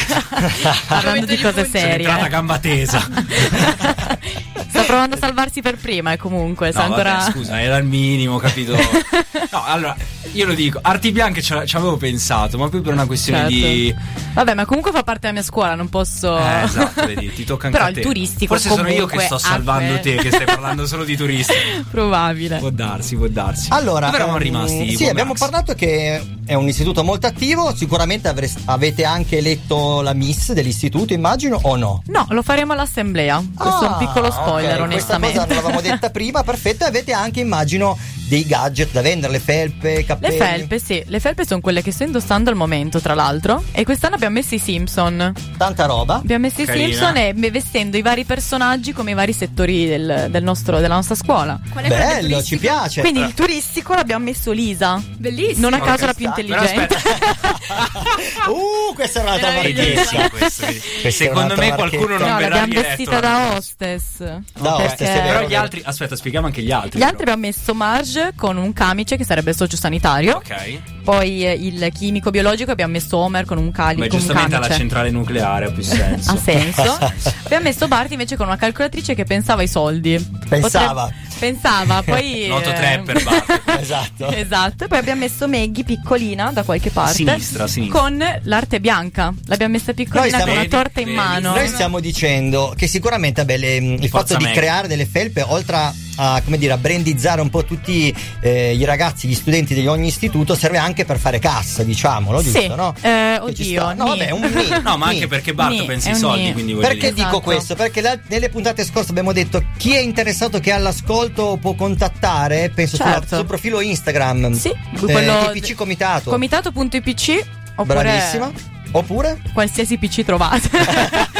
Parlando 0.88 1.26
di 1.26 1.38
cose 1.38 1.64
serie. 1.64 2.06
entrata 2.06 2.26
gamba 2.26 2.58
tesa. 2.58 3.00
Sta 4.72 4.84
provando 4.84 5.16
a 5.16 5.18
salvarsi 5.18 5.61
per 5.61 5.76
prima 5.76 6.12
e 6.12 6.16
comunque 6.16 6.70
sta 6.70 6.80
No, 6.87 6.94
ancora... 6.94 7.12
vabbè, 7.18 7.30
scusa, 7.32 7.61
era 7.61 7.76
il 7.76 7.84
minimo, 7.84 8.38
capito? 8.38 8.75
No, 9.52 9.62
allora, 9.66 9.94
io 10.32 10.46
lo 10.46 10.54
dico, 10.54 10.78
arti 10.80 11.12
bianche 11.12 11.42
ci 11.42 11.52
avevo 11.52 11.99
pensato, 11.99 12.56
ma 12.56 12.70
poi 12.70 12.80
per 12.80 12.94
una 12.94 13.04
questione 13.04 13.40
Certo. 13.40 13.55
di... 13.55 13.94
Vabbè, 14.33 14.55
ma 14.55 14.64
comunque 14.64 14.90
fa 14.92 15.02
parte 15.02 15.20
della 15.22 15.33
mia 15.35 15.42
scuola, 15.42 15.74
non 15.74 15.90
posso... 15.90 16.38
Eh, 16.38 16.62
esatto, 16.62 17.05
vedi, 17.05 17.31
ti 17.35 17.44
tocca 17.44 17.66
anche 17.66 17.76
Però 17.76 17.90
a 17.90 17.92
te. 17.92 17.98
il 18.00 18.07
turistico 18.07 18.55
Forse 18.55 18.70
sono 18.70 18.88
io 18.88 19.05
che 19.05 19.16
comunque 19.16 19.24
sto 19.26 19.37
salvando 19.37 20.00
te, 20.00 20.14
che 20.14 20.31
stai 20.33 20.45
parlando 20.47 20.87
solo 20.87 21.05
di 21.05 21.16
turisti. 21.16 21.53
Probabile. 21.90 22.59
Può 22.59 22.71
darsi, 22.71 23.16
può 23.16 23.29
darsi. 23.29 23.68
Allora, 23.71 24.09
eravamo 24.09 24.37
ehm, 24.37 24.42
rimasti? 24.42 24.97
Sì, 24.97 25.07
abbiamo 25.07 25.31
Max? 25.33 25.40
parlato 25.40 25.75
che 25.75 26.23
è 26.45 26.55
un 26.55 26.68
istituto 26.68 27.05
molto 27.05 27.27
attivo. 27.27 27.75
Sicuramente 27.75 28.29
avrest- 28.29 28.61
avete 28.66 29.05
anche 29.05 29.38
eletto 29.38 30.01
la 30.01 30.12
Miss 30.12 30.53
dell'istituto, 30.53 31.12
immagino, 31.12 31.59
o 31.62 31.77
no? 31.77 32.03
No, 32.07 32.27
lo 32.31 32.42
faremo 32.42 32.73
all'assemblea. 32.73 33.42
Questo 33.57 33.85
è 33.85 33.88
un 33.88 33.97
piccolo 33.99 34.27
Ah, 34.27 34.33
spoiler, 34.33 34.81
ok, 34.81 34.88
Questa 34.88 35.16
onestamente. 35.16 35.38
cosa 35.38 35.47
non 35.47 35.57
l'avevamo 35.57 35.81
detta 35.81 36.11
prima, 36.11 36.42
perfetto. 36.42 36.85
E 36.85 36.88
avete 36.88 37.12
anche, 37.12 37.40
immagino, 37.40 37.97
dei 38.33 38.47
gadget 38.47 38.92
da 38.92 39.03
vendere, 39.03 39.31
le 39.31 39.40
felpe, 39.40 39.90
i 39.92 39.97
Le 39.97 40.05
cappelli. 40.07 40.38
felpe, 40.38 40.79
sì, 40.79 41.03
le 41.07 41.21
felpe 41.21 41.45
sono 41.45 41.61
quelle 41.61 41.83
che 41.83 41.92
sto 41.92 42.05
indossando 42.05 42.49
al 42.49 42.57
momento, 42.57 42.99
tra 42.99 43.12
l'altro. 43.12 43.62
E 43.73 43.85
quest'anno 43.85 44.14
abbiamo 44.14 44.37
messo 44.37 44.55
i 44.55 44.59
Simpson. 44.59 45.35
Tanta 45.59 45.85
roba. 45.85 46.14
Abbiamo 46.14 46.47
messo 46.47 46.64
Carina. 46.64 46.87
i 46.87 46.92
Simpson 46.95 47.16
e 47.18 47.35
vestendo 47.51 47.99
i 47.99 48.01
vari 48.01 48.25
personaggi 48.25 48.95
come 48.95 49.11
i 49.11 49.14
vari 49.14 49.35
settori 49.35 49.87
del, 49.87 50.29
del 50.31 50.42
nostro- 50.42 50.81
della 50.81 50.95
nostra 50.95 51.14
scuola. 51.14 51.61
Qual 51.68 51.85
è 51.85 51.88
Bello, 51.88 52.42
ci 52.42 52.57
piace. 52.57 53.03
Quindi 53.03 53.21
il 53.21 53.35
turistico 53.35 53.92
l'abbiamo 53.92 54.25
messo 54.25 54.51
Lisa. 54.51 54.99
Bellissimo. 55.18 55.68
Non 55.68 55.79
a 55.79 55.85
caso 55.85 56.07
la 56.07 56.14
più 56.14 56.25
intelligente. 56.25 56.97
uh, 58.49 58.95
questa 58.95 59.21
era 59.21 59.35
un'altra 59.35 59.61
era 59.61 61.11
Secondo 61.11 61.55
me 61.57 61.75
qualcuno 61.75 62.16
non 62.16 62.29
No, 62.29 62.37
verrà 62.38 62.49
l'abbiamo 62.61 62.66
diretto 62.66 62.88
vestita 62.88 63.21
da 63.21 63.57
hostess. 63.57 64.18
Da 64.23 64.40
Perché- 64.55 64.85
hostess, 64.85 65.09
è 65.09 65.12
vero, 65.12 65.27
Però 65.27 65.40
è 65.40 65.49
gli 65.49 65.55
altri, 65.55 65.83
aspetta, 65.85 66.16
spieghiamo 66.16 66.47
anche 66.47 66.62
gli 66.62 66.73
altri. 66.73 66.99
Gli 66.99 67.03
altri 67.03 67.21
abbiamo 67.23 67.42
messo 67.42 67.75
Marge 67.75 68.21
con 68.37 68.56
un 68.56 68.72
camice 68.72 69.16
che 69.16 69.24
sarebbe 69.24 69.50
il 69.50 69.56
socio 69.56 69.76
sanitario. 69.76 70.37
Ok. 70.37 71.02
Poi 71.03 71.45
eh, 71.47 71.53
il 71.53 71.88
chimico 71.93 72.31
biologico 72.31 72.71
abbiamo 72.71 72.93
messo 72.93 73.17
Homer 73.17 73.45
con 73.45 73.59
un, 73.59 73.71
cali- 73.73 74.01
Beh, 74.01 74.09
con 74.09 74.19
un 74.19 74.25
giustamente 74.25 74.55
alla 74.57 74.71
centrale 74.71 75.11
nucleare 75.11 75.67
ha 75.67 75.71
più 75.71 75.83
senso. 75.83 76.31
Ha 76.31 76.37
senso. 76.37 76.99
abbiamo 77.45 77.65
messo 77.65 77.88
Bart 77.88 78.11
invece 78.12 78.37
con 78.37 78.47
una 78.47 78.57
calcolatrice 78.57 79.15
che 79.15 79.25
pensava 79.25 79.62
ai 79.62 79.69
soldi. 79.69 80.25
Pensava. 80.49 81.03
Potre- 81.05 81.31
Pensava, 81.38 82.03
poi. 82.03 82.47
Noto 82.49 82.71
eh, 82.71 82.75
tre 82.75 83.03
per 83.05 83.23
Bart. 83.23 83.61
Esatto. 83.83 84.31
Esatto, 84.31 84.85
e 84.85 84.87
poi 84.87 84.99
abbiamo 84.99 85.21
messo 85.21 85.49
Maggie 85.49 85.83
piccolina 85.83 86.53
da 86.53 86.62
qualche 86.62 86.91
parte. 86.91 87.15
Sinistra, 87.15 87.67
sinistra. 87.67 87.99
Con 88.01 88.25
l'arte 88.43 88.79
bianca. 88.79 89.35
L'abbiamo 89.47 89.73
messa 89.73 89.93
piccolina 89.93 90.37
Noi 90.38 90.47
con 90.47 90.57
una 90.57 90.65
torta 90.67 91.01
in 91.01 91.09
mano. 91.09 91.55
Noi 91.55 91.67
stiamo 91.67 91.99
dicendo 91.99 92.73
che 92.77 92.87
sicuramente 92.87 93.41
vabbè, 93.41 93.57
le- 93.59 93.77
il 93.77 94.09
Forza 94.09 94.35
fatto 94.35 94.37
di 94.37 94.45
Meg. 94.45 94.55
creare 94.55 94.87
delle 94.87 95.07
felpe, 95.07 95.43
oltre 95.49 95.77
a, 95.77 95.93
a, 96.17 96.41
come 96.45 96.59
dire, 96.59 96.75
a 96.75 96.77
brandizzare 96.77 97.41
un 97.41 97.51
po' 97.51 97.65
tutti 97.65 98.15
eh, 98.41 98.75
i 98.77 98.85
ragazzi, 98.85 99.27
gli 99.27 99.35
studenti 99.35 99.75
di 99.75 99.85
ogni 99.88 100.07
istituto, 100.09 100.55
serve 100.55 100.79
anche 100.79 100.91
per 101.05 101.18
fare 101.18 101.38
cassa, 101.38 101.83
diciamolo, 101.83 102.40
Sì, 102.42 102.52
giusto? 102.52 102.74
No? 102.76 102.94
eh, 103.00 103.38
oddio. 103.40 103.94
No, 103.94 104.07
vabbè, 104.07 104.31
un 104.31 104.40
nì, 104.42 104.68
No, 104.83 104.96
ma 104.96 105.07
anche 105.07 105.26
perché 105.26 105.55
Bart 105.55 105.85
pensa 105.85 106.11
ai 106.11 106.16
soldi, 106.16 106.52
quindi 106.52 106.74
Perché 106.74 106.94
dire. 106.96 107.12
dico 107.14 107.28
Esatto. 107.28 107.40
questo? 107.40 107.74
Perché 107.74 108.00
la- 108.00 108.18
nelle 108.28 108.48
puntate 108.50 108.85
scorse 108.85 109.11
abbiamo 109.11 109.33
detto 109.33 109.62
chi 109.78 109.92
è 109.94 109.98
interessato 110.00 110.61
che 110.61 110.70
è 110.70 110.74
all'ascolto 110.74 111.57
può 111.61 111.74
contattare, 111.74 112.70
penso 112.74 112.96
sulla- 112.96 113.12
Certo. 113.12 113.37
sul 113.37 113.46
profilo 113.46 113.81
Instagram. 113.81 114.52
Sì, 114.52 114.68
eh, 114.68 114.76
quello 114.98 115.50
IPC 115.55 115.74
Comitato. 115.74 116.31
Comitato.ipc 116.31 117.46
oppure 117.76 118.02
Bravissima. 118.02 118.50
Oppure? 118.92 119.40
qualsiasi 119.52 119.96
PC 119.98 120.24
trovate. 120.24 120.68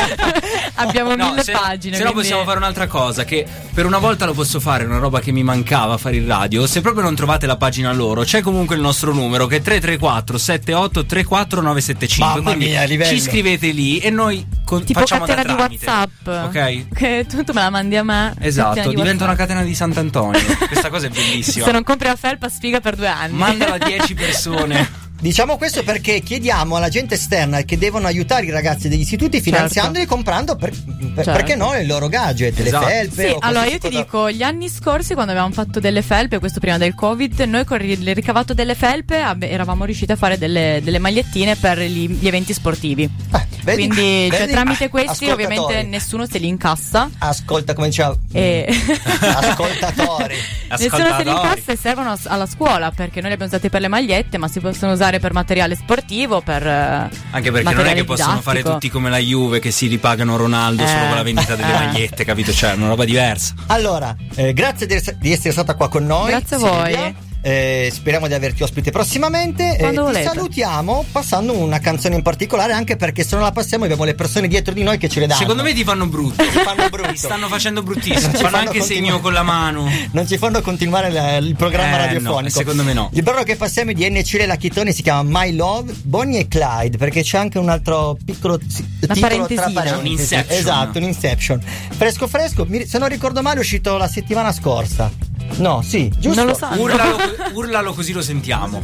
Abbiamo 0.76 1.14
No, 1.14 1.30
mille 1.30 1.42
se, 1.42 1.52
pagine. 1.52 1.96
Se 1.96 2.02
no 2.02 2.10
quindi- 2.12 2.28
possiamo 2.28 2.44
fare 2.46 2.58
un'altra 2.58 2.86
cosa, 2.86 3.24
che 3.24 3.46
per 3.72 3.86
una 3.86 3.98
volta 3.98 4.24
lo 4.24 4.32
posso 4.32 4.58
fare, 4.58 4.84
una 4.84 4.98
roba 4.98 5.20
che 5.20 5.30
mi 5.32 5.42
mancava 5.42 5.96
fare 5.98 6.16
il 6.16 6.26
radio. 6.26 6.66
Se 6.66 6.80
proprio 6.80 7.02
non 7.04 7.14
trovate 7.14 7.46
la 7.46 7.56
pagina 7.56 7.92
loro, 7.92 8.22
c'è 8.22 8.40
comunque 8.40 8.74
il 8.76 8.80
nostro 8.82 9.12
numero 9.12 9.46
che 9.46 9.56
è 9.56 9.60
334 9.62 10.38
78 10.38 11.06
34 11.06 11.60
975. 11.60 12.26
Mamma 12.40 12.42
Quindi 12.56 12.70
mia, 12.72 12.82
livello. 12.84 13.10
ci 13.10 13.20
scrivete 13.20 13.68
lì 13.70 13.98
e 13.98 14.10
noi 14.10 14.44
con- 14.64 14.84
Tipo 14.84 15.00
facciamo 15.00 15.26
da 15.26 15.34
catena 15.34 15.66
di 15.68 15.78
tramite. 15.78 15.86
WhatsApp. 15.86 16.46
Ok? 16.46 16.94
Che 16.94 17.26
tu, 17.28 17.44
tu 17.44 17.52
me 17.52 17.60
la 17.60 17.70
mandi 17.70 17.96
a 17.96 18.02
me. 18.02 18.34
Esatto, 18.40 18.88
di 18.88 18.94
diventa 18.94 19.24
una 19.24 19.36
catena 19.36 19.62
di 19.62 19.74
Sant'Antonio. 19.74 20.40
Questa 20.66 20.88
cosa 20.90 21.06
è 21.06 21.10
bellissima. 21.10 21.66
Se 21.66 21.72
non 21.72 21.82
compri 21.84 22.08
la 22.08 22.16
felpa, 22.16 22.48
sfiga 22.48 22.80
per 22.80 22.96
due 22.96 23.08
anni. 23.08 23.36
Mandala 23.36 23.74
a 23.74 23.78
10 23.78 24.14
persone. 24.14 25.00
Diciamo 25.22 25.56
questo 25.56 25.85
perché 25.85 26.18
chiediamo 26.18 26.74
alla 26.74 26.88
gente 26.88 27.14
esterna 27.14 27.62
che 27.62 27.78
devono 27.78 28.08
aiutare 28.08 28.44
i 28.46 28.50
ragazzi 28.50 28.88
degli 28.88 29.02
istituti 29.02 29.40
finanziandoli 29.40 30.04
comprando 30.04 30.56
per- 30.56 30.70
per- 31.14 31.24
Certo. 31.24 31.30
perché 31.32 31.54
no 31.54 31.74
i 31.74 31.87
loro 31.87 32.08
gadget, 32.08 32.58
Esatto. 32.58 32.87
le 32.87 32.90
felpe. 32.92 33.28
Sì, 33.28 33.37
allora 33.38 33.64
io 33.66 33.78
ti 33.78 33.88
cosa- 33.88 33.98
dico, 34.02 34.30
gli 34.32 34.42
anni 34.42 34.68
scorsi 34.68 35.14
quando 35.14 35.30
abbiamo 35.30 35.52
fatto 35.52 35.78
delle 35.78 36.02
felpe, 36.02 36.40
questo 36.40 36.58
prima 36.58 36.76
del 36.76 36.94
Covid, 36.96 37.38
noi 37.42 37.64
con 37.64 37.80
il 37.82 38.14
ricavato 38.16 38.52
delle 38.52 38.74
felpe 38.74 39.22
eravamo 39.40 39.85
riusciti 39.85 40.11
a 40.11 40.16
fare 40.16 40.38
delle, 40.38 40.80
delle 40.82 40.98
magliettine 40.98 41.54
per 41.54 41.78
gli, 41.78 42.08
gli 42.08 42.26
eventi 42.26 42.52
sportivi. 42.52 43.04
Eh, 43.04 43.46
vedi? 43.62 43.87
Quindi 43.87 44.28
cioè, 44.28 44.40
Vedi? 44.40 44.52
tramite 44.52 44.88
questi 44.88 45.24
Ascoltatori. 45.26 45.56
ovviamente 45.58 45.88
nessuno 45.88 46.26
se 46.26 46.38
li 46.38 46.48
incassa. 46.48 47.08
Ascolta 47.18 47.74
come 47.74 47.87
diceva 47.88 48.16
E... 48.32 48.66
ascoltatori. 49.20 50.35
Nessuno 50.68 50.78
se 50.78 50.87
li 50.88 51.04
Ascoltatori. 51.04 51.28
incassa 51.30 51.72
e 51.72 51.76
servono 51.76 52.16
alla 52.24 52.46
scuola 52.46 52.90
perché 52.90 53.20
noi 53.20 53.28
li 53.28 53.35
abbiamo 53.35 53.52
usati 53.52 53.68
per 53.68 53.80
le 53.80 53.88
magliette, 53.88 54.37
ma 54.38 54.48
si 54.48 54.58
possono 54.58 54.92
usare 54.92 55.12
per 55.20 55.33
materiale 55.33 55.75
sportivo, 55.75 56.40
per 56.40 56.66
eh, 56.66 57.09
Anche 57.31 57.51
perché 57.51 57.75
non 57.75 57.87
è 57.87 57.94
che 57.94 58.05
possono 58.05 58.40
fare 58.40 58.62
tutti 58.62 58.88
come 58.90 59.11
la 59.11 59.18
Juve 59.18 59.59
che 59.61 59.70
si 59.70 59.87
ripagano 59.87 60.37
Ronaldo 60.37 60.87
solo 60.87 61.03
Eh. 61.03 61.07
con 61.09 61.16
la 61.16 61.22
vendita 61.22 61.55
delle 61.57 61.70
Eh. 61.75 61.85
magliette, 61.87 62.25
capito? 62.25 62.53
Cioè, 62.53 62.72
è 62.72 62.75
una 62.77 62.88
roba 62.88 63.05
diversa. 63.05 63.55
Allora, 63.66 64.14
eh, 64.35 64.53
grazie 64.53 64.87
di, 64.87 64.94
ess- 64.94 65.14
di 65.14 65.33
essere 65.33 65.53
stata 65.53 65.75
qua 65.75 65.88
con 65.88 66.05
noi. 66.07 66.31
Grazie 66.31 66.57
a 66.57 66.59
Silvia. 66.59 67.01
voi. 67.01 67.14
Eh, 67.44 67.90
speriamo 67.92 68.28
di 68.28 68.35
averti 68.35 68.62
ospite 68.62 68.92
prossimamente. 68.92 69.74
Quando 69.76 70.02
ti 70.02 70.07
volete. 70.12 70.28
salutiamo 70.28 71.05
passando 71.11 71.52
una 71.57 71.81
canzone 71.81 72.14
in 72.14 72.22
particolare, 72.22 72.72
anche 72.72 72.94
perché 72.96 73.24
se 73.24 73.35
non 73.35 73.42
la 73.44 73.50
passiamo 73.50 73.83
abbiamo 73.85 74.05
le 74.05 74.14
persone 74.14 74.46
dietro 74.46 74.72
di 74.72 74.85
noi 74.85 74.96
che 74.96 75.09
ce 75.09 75.18
le 75.18 75.26
danno. 75.26 75.40
Secondo 75.40 75.62
me 75.64 75.72
ti 75.74 75.83
fanno 75.83 76.07
brutto. 76.07 76.40
Ti 76.42 76.50
fanno 76.50 76.88
brutto. 76.88 77.11
Ti 77.11 77.16
stanno 77.18 77.48
facendo 77.48 77.83
bruttissimo. 77.83 78.33
Ci 78.37 78.42
fanno 78.42 78.57
anche 78.59 78.78
continua- 78.78 78.87
segno 79.09 79.20
con 79.20 79.33
la 79.33 79.42
mano. 79.42 79.90
Non 80.12 80.26
ci 80.28 80.38
fanno 80.38 80.61
continuare 80.61 81.11
la- 81.11 81.37
il 81.38 81.57
programma 81.57 81.96
Eh, 81.96 81.98
no, 81.98 82.05
radiofonico. 82.14 82.59
secondo 82.59 82.85
me 82.85 82.92
no. 82.92 83.11
Il 83.12 83.22
brano 83.24 83.42
che 83.42 83.57
passiamo 83.57 83.90
è 83.90 83.94
di 83.94 84.09
NC 84.09 84.35
e 84.35 84.46
Lachitoni 84.46 84.92
si 84.92 85.02
chiama 85.02 85.22
My 85.40 85.52
Love, 85.52 85.92
Bonnie 86.02 86.40
e 86.40 86.48
Clyde, 86.48 86.96
perché 86.96 87.22
c'è 87.22 87.38
anche 87.38 87.59
un 87.59 87.68
altro 87.70 88.16
piccolo 88.24 88.57
tra 88.57 89.14
parentesina. 89.18 89.70
parentesi. 89.72 89.98
Un 90.00 90.07
Inception. 90.07 90.59
Esatto, 90.59 90.98
un 90.98 91.05
Inception. 91.05 91.61
Fresco 91.96 92.28
fresco, 92.28 92.64
mi- 92.68 92.87
se 92.87 92.98
non 92.98 93.09
ricordo 93.09 93.42
male 93.42 93.57
è 93.57 93.61
uscito 93.61 93.96
la 93.96 94.07
settimana 94.07 94.52
scorsa. 94.52 95.11
No, 95.57 95.83
sì, 95.83 96.11
giusto? 96.18 96.40
Non 96.44 96.46
lo 96.52 96.57
so. 96.57 96.66
Urlalo, 96.81 97.16
urlalo 97.54 97.92
così 97.92 98.12
lo 98.12 98.22
sentiamo. 98.22 98.80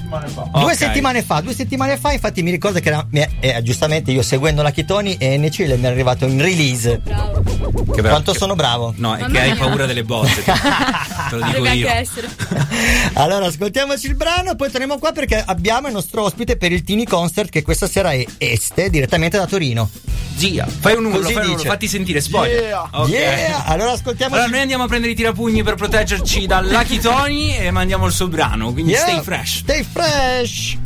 Due 0.52 0.62
Ok. 0.62 0.74
settimane 0.76 1.22
fa, 1.22 1.40
due 1.40 1.54
settimane 1.54 1.96
fa, 1.96 2.12
infatti 2.12 2.42
mi 2.42 2.50
ricordo 2.50 2.80
che 2.80 2.88
era, 2.88 3.06
eh, 3.40 3.60
giustamente 3.62 4.10
io 4.10 4.22
seguendo 4.22 4.62
la 4.62 4.70
Chitoni 4.70 5.16
e 5.18 5.36
NC 5.38 5.58
mi 5.60 5.82
è 5.82 5.86
arrivato 5.86 6.24
in 6.26 6.40
release. 6.40 6.98
Bravo. 6.98 7.42
Che 7.42 8.02
bravo. 8.02 8.08
Quanto 8.08 8.34
sono 8.34 8.54
bravo. 8.54 8.92
No, 8.96 9.14
è 9.14 9.20
Mamma 9.20 9.32
che 9.32 9.40
hai 9.40 9.52
mia. 9.52 9.64
paura 9.64 9.86
delle 9.86 10.04
bozze. 10.04 10.42
Te 10.42 11.36
lo 11.36 11.44
dico 11.46 11.64
io. 11.66 11.86
Allora, 13.14 13.46
ascoltiamoci 13.46 14.06
il 14.06 14.14
brano, 14.14 14.54
poi 14.54 14.70
torniamo 14.70 14.98
qua 14.98 15.12
perché 15.12 15.42
abbiamo 15.44 15.86
il 15.88 15.92
nostro 15.92 16.22
ospite 16.22 16.56
per 16.56 16.72
il 16.72 16.82
Tini 16.82 17.04
Concert 17.04 17.50
che 17.50 17.62
questa 17.62 17.88
sera 17.88 18.12
è 18.12 18.24
Este, 18.38 18.90
direttamente 18.90 19.36
da 19.38 19.46
Torino. 19.46 19.88
Gia, 20.36 20.66
fai 20.66 20.94
un 20.94 21.06
urlo, 21.06 21.28
fai 21.28 21.46
un 21.46 21.52
urlo, 21.54 21.64
fatti 21.64 21.88
sentire, 21.88 22.20
spoiler. 22.20 22.62
Yeah. 22.62 22.88
Ok. 22.92 23.08
Yeah! 23.08 23.64
Allora 23.64 23.90
ascoltiamoci. 23.92 24.38
Allora 24.38 24.50
noi 24.52 24.60
andiamo 24.60 24.84
a 24.84 24.86
prendere 24.86 25.12
i 25.12 25.16
tirapugni 25.16 25.64
per 25.64 25.74
proteggerci 25.74 26.46
da 26.46 26.60
Lucky 26.60 27.00
Tony 27.00 27.56
e 27.56 27.72
mandiamo 27.72 28.06
il 28.06 28.12
suo 28.12 28.28
brano, 28.38 28.72
quindi 28.72 28.92
Yeah, 28.92 29.00
stay 29.00 29.20
fresh. 29.22 29.58
Stay 29.58 29.82
fresh! 29.82 30.78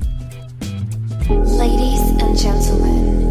Ladies 1.29 2.01
and 2.23 2.37
gentlemen, 2.37 3.22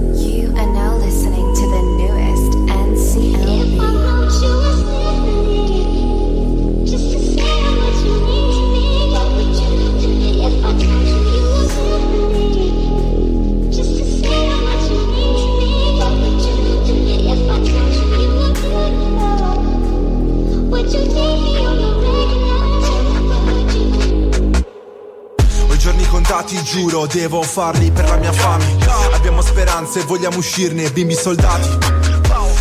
giuro, 26.72 27.06
devo 27.06 27.42
farli 27.42 27.92
per 27.92 28.08
la 28.08 28.16
mia 28.16 28.32
fame. 28.32 28.78
Abbiamo 29.14 29.42
speranze, 29.42 30.04
vogliamo 30.04 30.38
uscirne, 30.38 30.90
bimbi 30.92 31.16
soldati. 31.16 31.68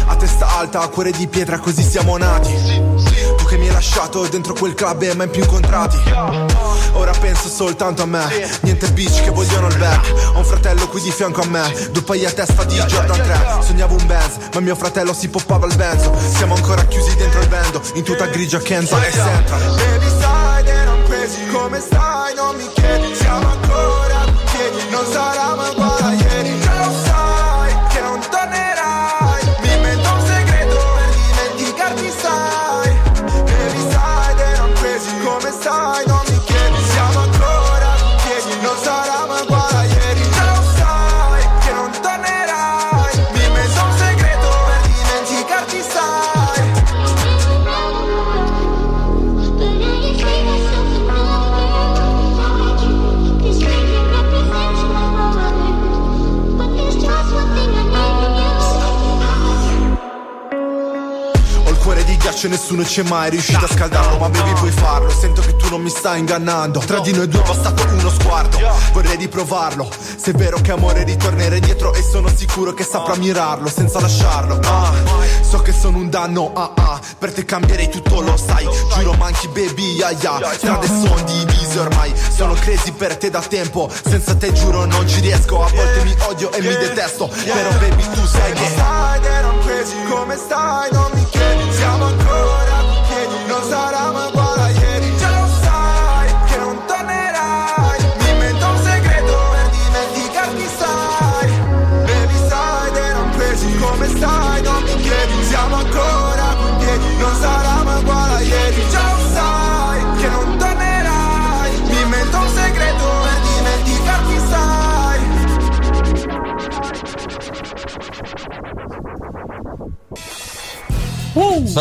A 0.07 0.17
testa 0.17 0.59
alta, 0.59 0.81
a 0.81 0.89
cuore 0.89 1.13
di 1.13 1.29
pietra, 1.29 1.61
così 1.61 1.83
siamo 1.85 2.17
nati. 2.17 2.53
Tu 3.37 3.45
che 3.45 3.57
mi 3.57 3.69
hai 3.69 3.73
lasciato 3.73 4.27
dentro 4.27 4.55
quel 4.55 4.75
club 4.75 5.03
e 5.03 5.15
mai 5.15 5.29
più 5.29 5.43
incontrati. 5.43 5.97
Ora 6.95 7.13
penso 7.21 7.49
soltanto 7.49 8.03
a 8.03 8.07
me, 8.07 8.29
niente 8.63 8.91
bitch 8.91 9.23
che 9.23 9.31
vogliono 9.31 9.69
il 9.69 9.77
back. 9.77 10.33
Ho 10.35 10.39
un 10.39 10.45
fratello 10.45 10.89
qui 10.89 11.01
di 11.03 11.13
fianco 11.13 11.43
a 11.43 11.47
me, 11.47 11.89
due 11.93 12.03
paia 12.03 12.31
a 12.31 12.33
testa 12.33 12.65
di 12.65 12.75
Jordan 12.75 13.17
3. 13.17 13.59
Sognavo 13.61 13.95
un 13.95 14.07
Benz, 14.07 14.39
ma 14.53 14.61
mio 14.61 14.75
fratello 14.75 15.15
si 15.15 15.29
poppava 15.29 15.67
il 15.67 15.77
benzo. 15.77 16.13
Siamo 16.35 16.55
ancora 16.57 16.85
chiusi 16.87 17.15
dentro 17.15 17.41
il 17.41 17.49
bando, 17.49 17.81
in 17.95 18.03
tutta 18.03 18.27
grigia 18.27 18.59
Kenza 18.59 19.01
e 19.07 19.13
Central. 19.13 19.77
Baby 19.77 20.09
side 20.09 20.73
and 20.73 20.89
I'm 20.89 21.05
crazy, 21.05 21.47
come 21.53 21.79
stai? 21.79 22.35
Non 22.35 22.57
mi 22.57 22.69
chiedi, 22.75 22.80
piedi, 25.05 25.39
non 25.57 25.70
cuore 62.41 62.47
di 62.47 62.47
ghiaccio 62.47 62.47
e 62.47 62.49
nessuno 62.49 62.85
ci 62.85 63.01
è 63.01 63.03
mai 63.05 63.31
riuscito 63.31 63.65
a 63.65 63.69
scaldarlo 63.69 64.19
Ma 64.19 64.29
baby 64.29 64.53
puoi 64.55 64.71
farlo, 64.71 65.11
sento 65.11 65.43
che 65.43 65.57
tu 65.57 65.69
non 65.69 65.83
mi 65.83 65.91
stai 65.91 66.21
ingannando. 66.21 66.79
Tra 66.81 67.01
di 67.01 67.13
noi 67.13 67.29
due 67.29 67.43
è 67.43 67.47
bastato 67.47 67.85
uno 67.85 68.11
sguardo 68.11 68.59
Vorrei 68.93 69.17
riprovarlo. 69.17 69.89
Se 70.17 70.31
è 70.31 70.35
vero 70.35 70.61
che 70.61 70.73
amore 70.73 71.05
ritornerei 71.05 71.61
dietro 71.61 71.93
E 71.95 72.03
sono 72.03 72.29
sicuro 72.35 72.73
che 72.73 72.85
saprà 72.85 73.17
mirarlo 73.17 73.69
senza 73.69 74.01
lasciarlo 74.01 74.59
Ah, 74.65 74.93
So 75.43 75.59
che 75.59 75.73
sono 75.73 75.99
un 75.99 76.09
danno, 76.09 76.53
ah 76.55 76.73
ah. 76.77 77.01
Per 77.19 77.33
te 77.33 77.45
cambierei 77.45 77.89
tutto, 77.91 78.21
lo 78.21 78.37
sai. 78.37 78.67
Giuro 78.95 79.13
manchi 79.15 79.49
baby, 79.49 79.97
ya 79.97 80.11
ya 80.11 80.41
Strade 80.53 80.87
sono 80.87 81.21
divise 81.25 81.79
ormai 81.79 82.13
Sono 82.35 82.55
crazy 82.55 82.93
per 82.93 83.17
te 83.17 83.31
da 83.31 83.41
tempo. 83.41 83.91
Senza 84.05 84.35
te 84.35 84.53
giuro 84.53 84.85
non 84.85 85.07
ci 85.09 85.21
riesco. 85.21 85.63
A 85.63 85.69
volte 85.69 86.05
mi 86.05 86.15
odio 86.29 86.53
e 86.53 86.61
mi 86.61 86.69
detesto. 86.69 87.29
Però 87.29 87.71
baby 87.79 88.03
tu 88.13 88.25
sai 88.27 88.53
che 88.53 88.69
Stai 88.71 89.21
that 89.21 89.45
I'm 89.45 89.61
crazy 89.63 89.97
Come 90.09 90.37
stai? 90.37 90.89
Non 90.93 91.11
mi 91.15 91.30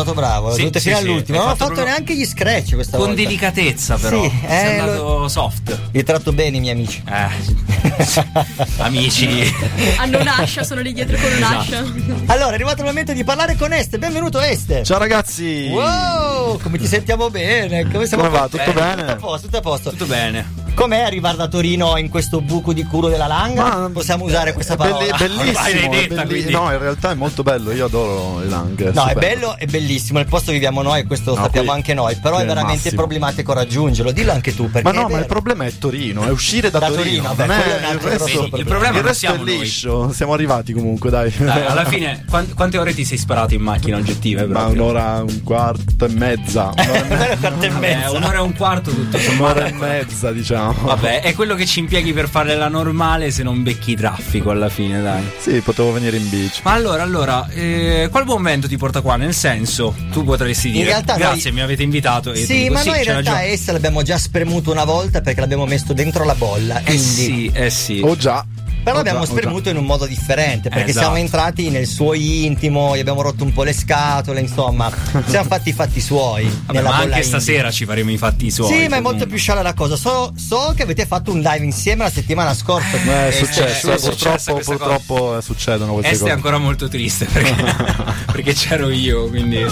stato 0.02 0.14
bravo, 0.14 0.52
Sì, 0.52 0.58
dovete 0.60 0.80
sì, 0.80 0.88
fino 0.90 1.00
sì, 1.00 1.06
all'ultimo. 1.08 1.38
Non 1.38 1.48
ho 1.48 1.50
fatto 1.50 1.64
fatto 1.64 1.74
proprio- 1.76 1.94
neanche 1.96 2.16
gli 2.16 2.26
scratch 2.26 2.74
questa 2.74 2.98
Con 2.98 3.08
volta. 3.08 3.22
delicatezza 3.22 3.96
però. 3.98 4.22
Sì, 4.24 4.32
eh, 4.48 4.78
andato 4.80 5.28
soft. 5.28 5.80
Vi 5.92 6.04
tratto 6.04 6.32
bene 6.34 6.58
i 6.58 6.60
miei 6.60 6.74
amici. 6.74 7.04
Eh. 7.08 7.68
Amici. 8.78 9.54
Hanno 9.98 10.20
un'ascia, 10.20 10.64
sono 10.64 10.82
lì 10.82 10.94
dietro 10.94 11.18
con 11.18 11.32
un'ascia. 11.32 11.84
Allora, 12.28 12.52
è 12.52 12.54
arrivato 12.54 12.82
il 12.82 12.88
momento 12.88 13.14
di 13.14 13.24
parlare 13.24 13.56
con 13.56 13.72
Este. 13.74 13.98
Benvenuto 13.98 14.40
Este. 14.40 14.84
Ciao 14.84 14.98
ragazzi! 14.98 15.68
Wow, 15.72 16.60
come 16.60 16.78
ti 16.78 16.88
sentiamo 16.88 17.30
bene? 17.30 17.90
Come, 17.90 18.06
siamo 18.06 18.24
Come 18.24 18.38
va? 18.38 18.48
Tutto 18.48 18.72
bene? 18.74 18.96
Tutto 19.02 19.12
a 19.12 19.16
posto, 19.16 19.46
tutto 19.48 19.58
a 19.58 19.62
posto. 19.62 19.90
Tutto 19.92 20.06
bene. 20.06 20.59
Com'è 20.80 21.02
arrivare 21.02 21.36
da 21.36 21.50
Torino 21.50 21.98
in 21.98 22.08
questo 22.08 22.39
buco 22.39 22.72
di 22.72 22.86
culo 22.86 23.10
della 23.10 23.28
langa? 23.28 23.63
Ma- 23.80 23.89
Possiamo 23.92 24.24
usare 24.24 24.54
questa 24.54 24.76
È 24.76 24.78
belli- 24.78 24.92
parola? 25.10 25.18
bellissimo, 25.18 25.52
l'hai 25.52 25.74
è 25.74 25.89
detta, 25.89 26.24
belli- 26.24 26.52
no, 26.52 26.72
in 26.72 26.80
realtà 26.80 27.12
è 27.12 27.15
molto 27.15 27.44
bello. 27.44 27.72
Io 27.74 27.86
adoro 27.88 28.39
le 28.39 28.48
langhe. 28.48 28.86
No, 28.86 28.89
è 28.89 28.94
stupendo. 28.94 29.20
bello 29.20 29.56
e 29.58 29.65
bellissimo. 29.65 30.20
Nel 30.20 30.28
posto 30.30 30.54
viviamo 30.54 30.82
noi, 30.82 31.04
questo 31.04 31.32
lo 31.32 31.36
No, 31.36 31.44
sappiamo 31.44 31.68
qui- 31.68 31.76
anche 31.76 31.94
noi. 31.94 32.15
Però 32.15 32.36
è 32.36 32.38
è 32.38 32.42
il 32.44 32.48
veramente 32.48 32.76
massimo. 32.84 32.96
problematico 33.02 33.52
raggiungerlo. 33.52 34.12
Dillo 34.13 34.32
anche 34.32 34.56
tu. 34.56 34.72
Perché 34.72 34.89
Ma 34.89 34.98
no, 35.02 35.08
è 35.08 35.12
ma 35.12 35.20
il 35.20 35.26
problema 35.26 35.65
è 35.65 35.78
Torino, 35.78 36.24
è 36.24 36.30
uscire 36.30 36.70
da, 36.70 36.80
Da 36.80 36.88
Torino, 36.92 37.24
vabbè, 37.24 37.46
non 37.46 37.58
è 37.58 37.62
è 37.62 37.92
il 37.92 38.00
resto, 38.00 38.26
grosso 38.26 38.56
Il 38.56 38.65
problema 38.65 38.98
il 38.98 39.04
resto 39.04 39.10
è 39.26 39.30
siamo 39.30 39.44
noi. 39.44 39.60
liscio. 39.60 40.13
Siamo 40.13 40.32
arrivati 40.32 40.72
comunque, 40.72 41.10
dai. 41.10 41.30
Dai, 41.38 41.65
alla 41.65 41.84
fine, 41.84 42.24
quan- 42.30 42.54
quante 42.54 42.78
ore 42.78 42.94
ti 42.94 43.04
sei 43.04 43.18
sparato 43.18 43.54
in 43.54 43.62
macchina 43.62 43.98
oggettive? 43.98 44.46
Ma 44.46 44.68
un'ora, 44.68 45.22
un 45.28 45.44
quarto 45.44 46.06
e 46.06 46.10
mezza. 46.10 46.72
Un'ora 46.80 47.28
e 47.28 47.32
è 47.32 47.34
e 47.34 47.38
Vabbè, 47.38 47.70
mezza. 47.70 48.12
un'ora 48.12 48.38
e 48.38 48.42
un 48.42 48.56
quarto 48.56 48.92
tutto 48.92 49.18
sommato. 49.18 49.60
Un'ora 49.60 49.68
e 49.68 49.72
mezza, 49.74 50.32
diciamo. 50.32 50.68
Vabbè, 50.72 51.22
è 51.22 51.34
quello 51.34 51.56
che 51.56 51.66
ci 51.66 51.80
impieghi 51.80 52.14
per 52.14 52.28
fare 52.30 52.56
la 52.56 52.68
normale 52.68 53.32
se 53.32 53.44
non 53.44 53.64
becchi 53.64 53.96
traffico 53.96 54.52
alla 54.52 54.70
fine, 54.70 55.02
dai. 55.02 55.24
Sì, 55.40 55.62
potevo 55.62 55.92
venire 55.92 56.18
in 56.18 56.30
bici. 56.30 56.62
Ma 56.64 56.72
allora, 56.74 57.04
allora, 57.04 57.48
eh, 57.50 58.08
qual 58.12 58.24
buon 58.26 58.42
vento 58.44 58.68
ti 58.68 58.78
porta 58.78 59.02
qua? 59.02 59.16
Nel 59.16 59.34
senso, 59.34 59.96
tu 60.12 60.24
potresti 60.24 60.72
dire 60.72 60.86
realtà 60.86 61.16
grazie, 61.16 61.50
noi- 61.52 61.60
mi 61.60 61.62
avete 61.66 61.84
invitato. 61.84 62.32
E 62.34 62.46
Sì, 62.46 62.62
dico, 62.64 62.74
ma 62.74 62.84
noi 62.84 62.98
in 62.98 63.04
realtà 63.04 63.32
ragione. 63.32 63.52
essa 63.52 63.72
l'abbiamo 63.72 64.02
già 64.04 64.18
spremuto 64.18 64.72
una 64.72 64.84
volta 64.86 65.22
perché 65.22 65.40
l'abbiamo 65.40 65.66
messo 65.66 65.94
dentro 65.94 66.24
la 66.24 66.36
bolla. 66.36 66.80
Eh 66.80 66.84
Quindi 66.84 67.04
sì, 67.04 67.52
eh 67.54 67.70
sì. 67.70 68.02
Oh 68.04 68.16
già. 68.16 68.46
Però 68.84 68.96
Ho 68.96 69.00
abbiamo 69.00 69.20
già, 69.20 69.24
ho 69.26 69.28
già. 69.28 69.39
spremuto 69.42 69.70
in 69.70 69.78
un 69.78 69.86
modo 69.86 70.06
differente 70.06 70.70
perché 70.70 70.89
Esatto. 70.89 71.06
siamo 71.06 71.18
entrati 71.20 71.70
nel 71.70 71.86
suo 71.86 72.13
intimo, 72.13 72.96
gli 72.96 73.00
abbiamo 73.00 73.22
rotto 73.22 73.44
un 73.44 73.52
po' 73.54 73.63
le 73.63 73.74
scatole, 73.74 74.39
insomma, 74.39 74.89
siamo 75.28 75.48
fatti 75.48 75.70
i 75.70 75.74
fatti 75.74 76.00
suoi. 76.02 76.44
Vabbè, 76.46 76.74
nella 76.74 76.89
ma 76.89 76.96
bolla 76.98 77.15
anche 77.15 77.15
indie. 77.15 77.24
stasera 77.24 77.72
ci 77.72 77.86
faremo 77.86 78.10
i 78.12 78.18
fatti 78.18 78.50
suoi. 78.50 78.72
Sì, 78.74 78.88
ma 78.88 78.96
è 78.98 79.00
molto 79.02 79.26
più 79.28 79.38
scialla 79.38 79.62
la 79.62 79.74
cosa. 79.74 79.96
So, 79.96 80.34
so 80.36 80.74
che 80.76 80.84
avete 80.84 81.06
fatto 81.06 81.32
un 81.32 81.39
live 81.39 81.63
insieme 81.65 82.04
la 82.04 82.10
settimana 82.10 82.54
scorsa. 82.54 82.98
Eh, 82.98 83.04
è 83.04 83.28
Eh, 83.28 83.32
successo, 83.32 83.92
è 83.92 83.96
eh, 83.96 84.00
purtroppo, 84.00 84.54
purtroppo 84.63 85.38
eh, 85.38 85.42
succedono 85.42 85.94
queste 85.94 86.12
Este 86.12 86.24
è 86.24 86.28
cose. 86.28 86.36
ancora 86.36 86.58
molto 86.58 86.88
triste 86.88 87.26
perché, 87.26 87.56
perché 88.32 88.54
c'ero 88.54 88.89
io, 88.89 89.28
quindi 89.28 89.63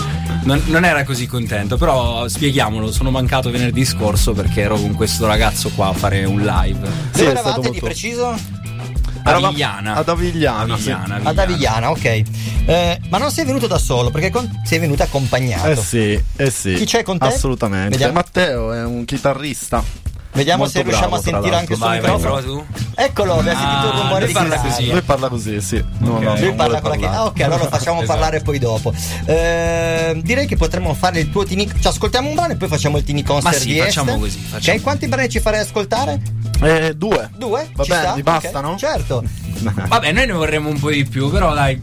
non, 0.44 0.62
non 0.66 0.84
era 0.86 1.04
così 1.04 1.26
contento. 1.26 1.78
Però 1.78 2.28
spieghiamolo, 2.28 2.92
sono 2.92 3.10
mancato 3.10 3.50
venerdì 3.50 3.86
scorso 3.86 4.34
perché 4.34 4.62
ero 4.62 4.76
con 4.78 4.94
questo 4.94 5.26
ragazzo 5.26 5.72
qua 5.74 5.88
a 5.88 5.94
fare 5.94 6.24
un 6.26 6.42
live. 6.42 6.88
Sì, 7.14 7.20
Dove 7.24 7.32
è 7.34 7.36
stato 7.38 7.40
eravate 7.40 7.62
di 7.62 7.68
molto- 7.68 7.86
preciso? 7.86 8.38
Ad 9.94 10.10
Avigliana, 10.10 10.78
sì. 10.78 10.92
Avigliana, 10.92 11.30
Ad 11.30 11.38
Avigliana, 11.38 11.90
ok. 11.92 12.06
Eh, 12.66 13.00
ma 13.10 13.18
non 13.18 13.32
sei 13.32 13.46
venuto 13.46 13.68
da 13.68 13.78
solo 13.78 14.10
perché 14.10 14.30
con- 14.30 14.62
sei 14.66 14.80
venuto 14.80 15.04
accompagnato. 15.04 15.68
Eh 15.68 15.76
sì, 15.76 16.22
eh 16.36 16.50
sì. 16.50 16.74
Chi 16.74 16.86
c'è 16.86 17.04
con 17.04 17.18
te? 17.18 17.28
Assolutamente. 17.28 17.90
Vediamo. 17.90 18.14
Matteo 18.14 18.74
è 18.74 18.84
un 18.84 19.06
chitarrista. 19.06 19.84
Vediamo 20.38 20.64
Molto 20.64 20.78
se 20.78 20.84
riusciamo 20.84 21.08
bravo, 21.10 21.22
a 21.22 21.32
sentire 21.32 21.56
anche 21.56 21.72
il 21.74 21.78
suo 21.80 21.88
Vai, 21.88 22.00
vai, 22.00 22.12
microfono. 22.16 22.42
tu. 22.42 22.66
Eccolo, 22.96 23.34
abbiamo 23.40 23.60
Ah, 23.60 23.62
sentito 23.62 23.88
il 23.96 24.02
rumore 24.02 24.20
lui 24.20 24.28
di 24.28 24.34
parla 24.34 24.60
così. 24.60 24.92
Lui 24.92 25.02
parla 25.02 25.28
così, 25.30 25.62
sì. 25.62 25.86
No, 25.98 26.14
Ok. 26.16 26.22
no, 26.24 26.36
Lui 26.40 26.54
parla 26.54 26.82
con 26.82 26.90
la 26.92 26.96
chitarra. 26.96 27.18
Ah, 27.18 27.26
ok, 27.26 27.40
allora 27.42 27.64
lo 27.64 27.70
facciamo 27.70 28.02
Esatto. 28.04 28.14
parlare 28.20 28.42
poi 28.42 28.60
dopo. 28.60 28.94
Eh, 29.26 30.20
direi 30.24 30.46
che 30.46 30.56
potremmo 30.56 30.94
fare 30.94 31.20
il 31.20 31.30
tuo 31.32 31.44
tini. 31.44 31.68
Ci 31.80 31.88
ascoltiamo 31.88 32.30
un 32.30 32.36
brano 32.36 32.54
e 32.54 32.56
poi 32.56 32.68
facciamo 32.68 32.98
il 32.98 33.04
tini 33.04 33.24
concert 33.24 33.54
Ma 33.56 33.60
sì, 33.60 33.74
di 33.74 33.80
facciamo 33.80 34.12
Este. 34.12 34.22
così, 34.22 34.40
facciamo. 34.40 34.78
Ok, 34.78 34.84
quanti 34.84 35.08
brani 35.08 35.30
ci 35.30 35.40
farei 35.40 35.60
ascoltare? 35.62 36.22
Eh, 36.62 36.94
due. 36.96 37.30
Due? 37.36 37.70
Va 37.74 37.84
bene, 37.86 38.22
bastano? 38.24 38.70
Ok, 38.72 38.78
Certo. 38.78 39.24
Vabbè, 39.88 40.12
noi 40.12 40.28
ne 40.28 40.34
vorremmo 40.34 40.70
un 40.70 40.80
po' 40.80 40.92
di 40.92 41.04
più, 41.06 41.32
però 41.32 41.54
dai. 41.54 41.80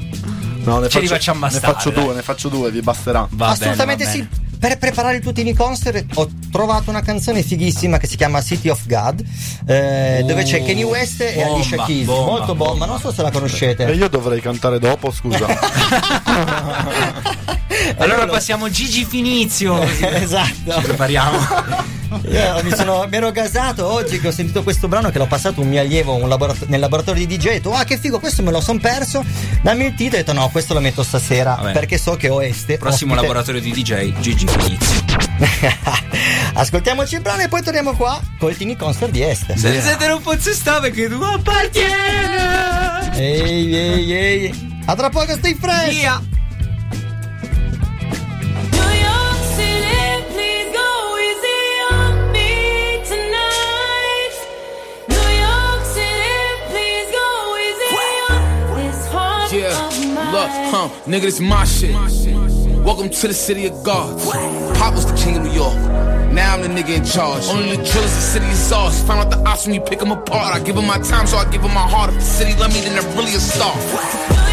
No, 0.65 0.79
ne 0.81 0.89
Ce 0.89 1.01
li 1.01 1.07
faccio, 1.07 1.33
facciamo 1.33 1.47
ne 1.47 1.61
faccio 1.61 1.91
due, 1.91 2.15
ne 2.15 2.23
faccio 2.23 2.49
due, 2.49 2.71
vi 2.71 2.81
basterà. 2.81 3.27
Va 3.31 3.49
Assolutamente 3.49 4.05
bene, 4.05 4.17
sì. 4.17 4.23
bene. 4.23 4.43
Per 4.65 4.79
preparare 4.79 5.17
il 5.17 5.23
tuo 5.23 5.33
tini 5.33 5.53
concert 5.53 6.07
ho 6.15 6.27
trovato 6.51 6.89
una 6.89 7.03
canzone 7.03 7.43
fighissima 7.43 7.99
che 7.99 8.07
si 8.07 8.17
chiama 8.17 8.41
City 8.41 8.71
of 8.71 8.87
God, 8.87 9.23
eh, 9.67 10.21
Oh, 10.23 10.27
dove 10.27 10.43
c'è 10.45 10.65
Kanye 10.65 10.85
West 10.85 11.21
e 11.21 11.35
bomba, 11.35 11.55
Alicia 11.55 11.85
Keys. 11.85 12.07
bomba, 12.07 12.31
Molto 12.31 12.55
bomba, 12.55 12.87
non 12.87 12.99
so 12.99 13.13
se 13.13 13.21
la 13.21 13.31
conoscete. 13.31 13.85
E 13.85 13.93
io 13.93 14.09
dovrei 14.09 14.41
cantare 14.41 14.79
dopo, 14.79 15.11
scusa. 15.11 15.45
Allora 18.05 18.27
passiamo 18.27 18.69
Gigi 18.71 19.05
Finizio. 19.05 19.81
esatto. 20.01 20.73
Ci 20.73 20.81
prepariamo. 20.83 21.39
Io 22.29 22.63
mi, 22.63 22.71
sono, 22.75 23.07
mi 23.11 23.17
ero 23.17 23.33
gasato 23.33 23.87
oggi 23.91 24.21
che 24.21 24.29
ho 24.29 24.31
sentito 24.31 24.63
questo 24.63 24.87
brano 24.87 25.11
che 25.11 25.19
l'ho 25.19 25.27
passato 25.27 25.61
un 25.61 25.69
mio 25.69 25.81
allievo 25.81 26.15
un 26.15 26.29
laborato- 26.29 26.67
nel 26.69 26.79
laboratorio 26.81 27.27
di 27.27 27.37
DJ. 27.37 27.47
Ho 27.47 27.51
detto, 27.51 27.73
ah, 27.73 27.85
che 27.85 27.99
figo, 27.99 28.19
questo 28.21 28.43
me 28.43 28.51
lo 28.53 28.61
son 28.61 28.79
perso. 28.79 29.25
Dammi 29.63 29.87
il 29.87 29.95
titolo. 29.95 30.15
Ho 30.23 30.25
detto, 30.25 30.33
no, 30.33 30.49
questo 30.51 30.75
lo 30.75 30.81
metto 30.81 31.03
stasera 31.03 31.55
Vabbè. 31.57 31.73
perché 31.73 31.99
so 31.99 32.17
che 32.17 32.29
ho 32.29 32.43
Este. 32.43 32.79
Prossimo 32.79 33.13
ospite. 33.13 33.27
laboratorio 33.29 33.61
di 33.61 33.73
DJ, 33.73 34.13
Gigi 34.21 34.47
Finizio. 34.47 35.03
Ascoltiamoci 36.55 37.15
il 37.17 37.21
brano 37.21 37.43
e 37.43 37.49
poi 37.49 37.63
torniamo 37.63 37.95
qua 37.95 38.21
col 38.39 38.57
Tini 38.57 38.77
Concert 38.77 39.11
di 39.11 39.23
Este. 39.23 39.57
Se 39.57 39.81
siete 39.81 40.07
non 40.07 40.21
posso 40.23 40.53
stare 40.53 40.91
perché 40.91 41.09
tu 41.09 41.21
appartieni. 41.21 41.93
Ehi, 43.17 43.75
ehi, 43.77 44.13
ehi. 44.13 44.73
A 44.87 44.95
tra 44.95 45.09
poco 45.11 45.33
stai 45.33 45.57
fresh. 45.61 45.89
Via. 45.89 46.23
Look, 60.35 60.51
huh, 60.51 60.89
nigga, 61.07 61.23
this 61.23 61.41
my 61.41 61.65
shit. 61.65 61.95
Welcome 62.85 63.09
to 63.09 63.29
the 63.29 63.35
city 63.35 63.67
of 63.67 63.85
gods. 63.85 64.27
Pop 64.79 64.95
was 64.95 65.07
the 65.07 65.17
king 65.17 65.37
of 65.37 65.45
New 65.45 65.53
York. 65.53 65.79
Now 66.33 66.55
I'm 66.55 66.63
the 66.63 66.69
nigga 66.69 66.97
in 66.99 67.05
charge. 67.05 67.45
Only 67.47 67.77
the 67.77 67.85
drillers, 67.85 68.15
the 68.19 68.27
city 68.35 68.47
is 68.47 68.73
ours. 68.73 69.01
Found 69.05 69.21
out 69.21 69.31
the 69.31 69.39
ops 69.49 69.67
when 69.67 69.75
you 69.77 69.81
pick 69.81 70.01
them 70.01 70.11
apart. 70.11 70.57
I 70.57 70.59
give 70.65 70.75
them 70.75 70.87
my 70.87 70.99
time, 70.99 71.29
so 71.29 71.37
I 71.37 71.45
give 71.51 71.63
them 71.63 71.73
my 71.73 71.89
heart. 71.89 72.11
If 72.11 72.17
the 72.17 72.23
city 72.23 72.59
love 72.59 72.75
me, 72.75 72.81
then 72.81 72.95
they're 72.99 73.17
really 73.17 73.35
a 73.35 73.39
star. 73.39 74.44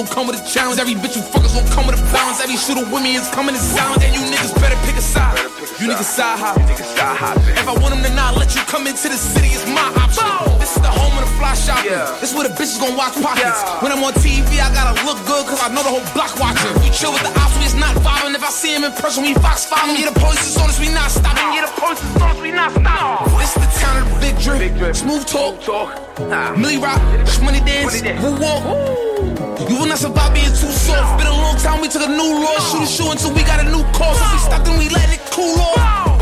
Everything 0.00 0.08
we 0.08 0.08
do 0.08 0.08
is 0.08 0.08
gonna 0.08 0.14
come 0.14 0.26
with 0.28 0.40
a 0.40 0.44
challenge. 0.48 0.80
Every 0.80 0.94
bitch 0.94 1.16
you 1.16 1.22
fuck 1.22 1.44
is 1.44 1.52
gonna 1.52 1.68
come 1.68 1.86
with 1.86 2.00
a 2.00 2.04
balance. 2.12 2.40
Every 2.40 2.56
shooter 2.56 2.84
with 2.88 3.02
me 3.02 3.16
is 3.16 3.28
coming 3.36 3.54
in 3.54 3.60
silence. 3.60 4.02
And 4.04 4.14
you 4.16 4.22
niggas 4.32 4.54
better 4.56 4.76
pick 4.88 4.96
a 4.96 5.04
side. 5.04 5.36
You 5.76 5.92
niggas 5.92 6.08
side 6.08 6.38
hop. 6.38 6.56
If 6.56 7.68
I 7.68 7.74
want 7.76 7.92
them 7.94 8.02
to 8.04 8.12
not 8.14 8.36
let 8.36 8.54
you 8.54 8.62
come 8.64 8.86
into 8.86 9.08
the 9.08 9.16
city, 9.16 9.52
it's 9.52 9.66
my 9.68 9.84
option. 10.00 10.24
This 10.58 10.76
is 10.76 10.82
the 10.82 10.88
home 10.88 11.12
of 11.20 11.24
the 11.28 11.32
fly 11.36 11.52
shopping. 11.54 11.92
This 12.20 12.32
is 12.32 12.36
where 12.36 12.48
the 12.48 12.54
bitches 12.54 12.80
gonna 12.80 12.96
watch 12.96 13.14
pockets. 13.20 13.60
When 13.84 13.92
I'm 13.92 14.00
on 14.00 14.14
TV, 14.16 14.60
I 14.60 14.72
gotta 14.72 14.96
look 15.04 15.20
good, 15.28 15.44
cause 15.46 15.60
I 15.60 15.68
know 15.68 15.84
the 15.84 15.92
whole 15.92 16.06
block 16.16 16.32
watching. 16.40 16.72
We 16.80 16.88
chill 16.90 17.12
with 17.12 17.24
the 17.24 17.32
ops, 17.36 17.56
we 17.60 17.64
is 17.68 17.76
not 17.76 17.92
vibing. 18.00 18.32
If 18.34 18.44
I 18.44 18.50
see 18.50 18.72
him 18.72 18.84
in 18.84 18.92
person, 18.92 19.24
we 19.24 19.34
fox 19.34 19.68
following. 19.68 20.00
Yeah, 20.00 20.10
the 20.10 20.20
police 20.20 20.40
is 20.48 20.56
on 20.56 20.68
us, 20.68 20.80
we 20.80 20.88
not 20.88 21.10
stopping. 21.12 21.44
Yeah, 21.52 21.68
the 21.68 21.74
police 21.76 22.00
is 22.00 22.16
on 22.16 22.32
us, 22.32 22.40
we 22.40 22.50
not 22.52 22.72
stopping. 22.72 23.36
This 23.36 23.52
is 23.52 23.60
the 23.60 23.70
town 23.80 24.00
of 24.00 24.08
the 24.08 24.16
big 24.20 24.34
drip. 24.40 24.96
Smooth 24.96 25.24
talk. 25.28 25.60
Millie 26.56 26.78
Rock, 26.78 27.00
money 27.44 27.60
dance, 27.60 28.00
woo 28.22 28.36
walk. 28.40 29.09
You 29.68 29.76
will 29.76 29.86
not 29.86 29.98
survive 29.98 30.32
being 30.32 30.46
too 30.46 30.72
soft. 30.72 31.18
Been 31.18 31.26
a 31.26 31.30
long 31.30 31.56
time, 31.56 31.80
we 31.80 31.88
took 31.88 32.02
a 32.02 32.08
new 32.08 32.32
law. 32.42 32.58
Shoot 32.70 32.82
a 32.82 32.86
shoe 32.86 33.10
until 33.10 33.34
we 33.34 33.42
got 33.42 33.60
a 33.60 33.68
new 33.68 33.84
cause. 33.92 34.16
If 34.20 34.32
we 34.32 34.38
stopped, 34.38 34.64
then 34.64 34.78
we 34.78 34.88
let 34.88 35.12
it 35.12 35.20
cool 35.30 35.58
off. 35.60 36.19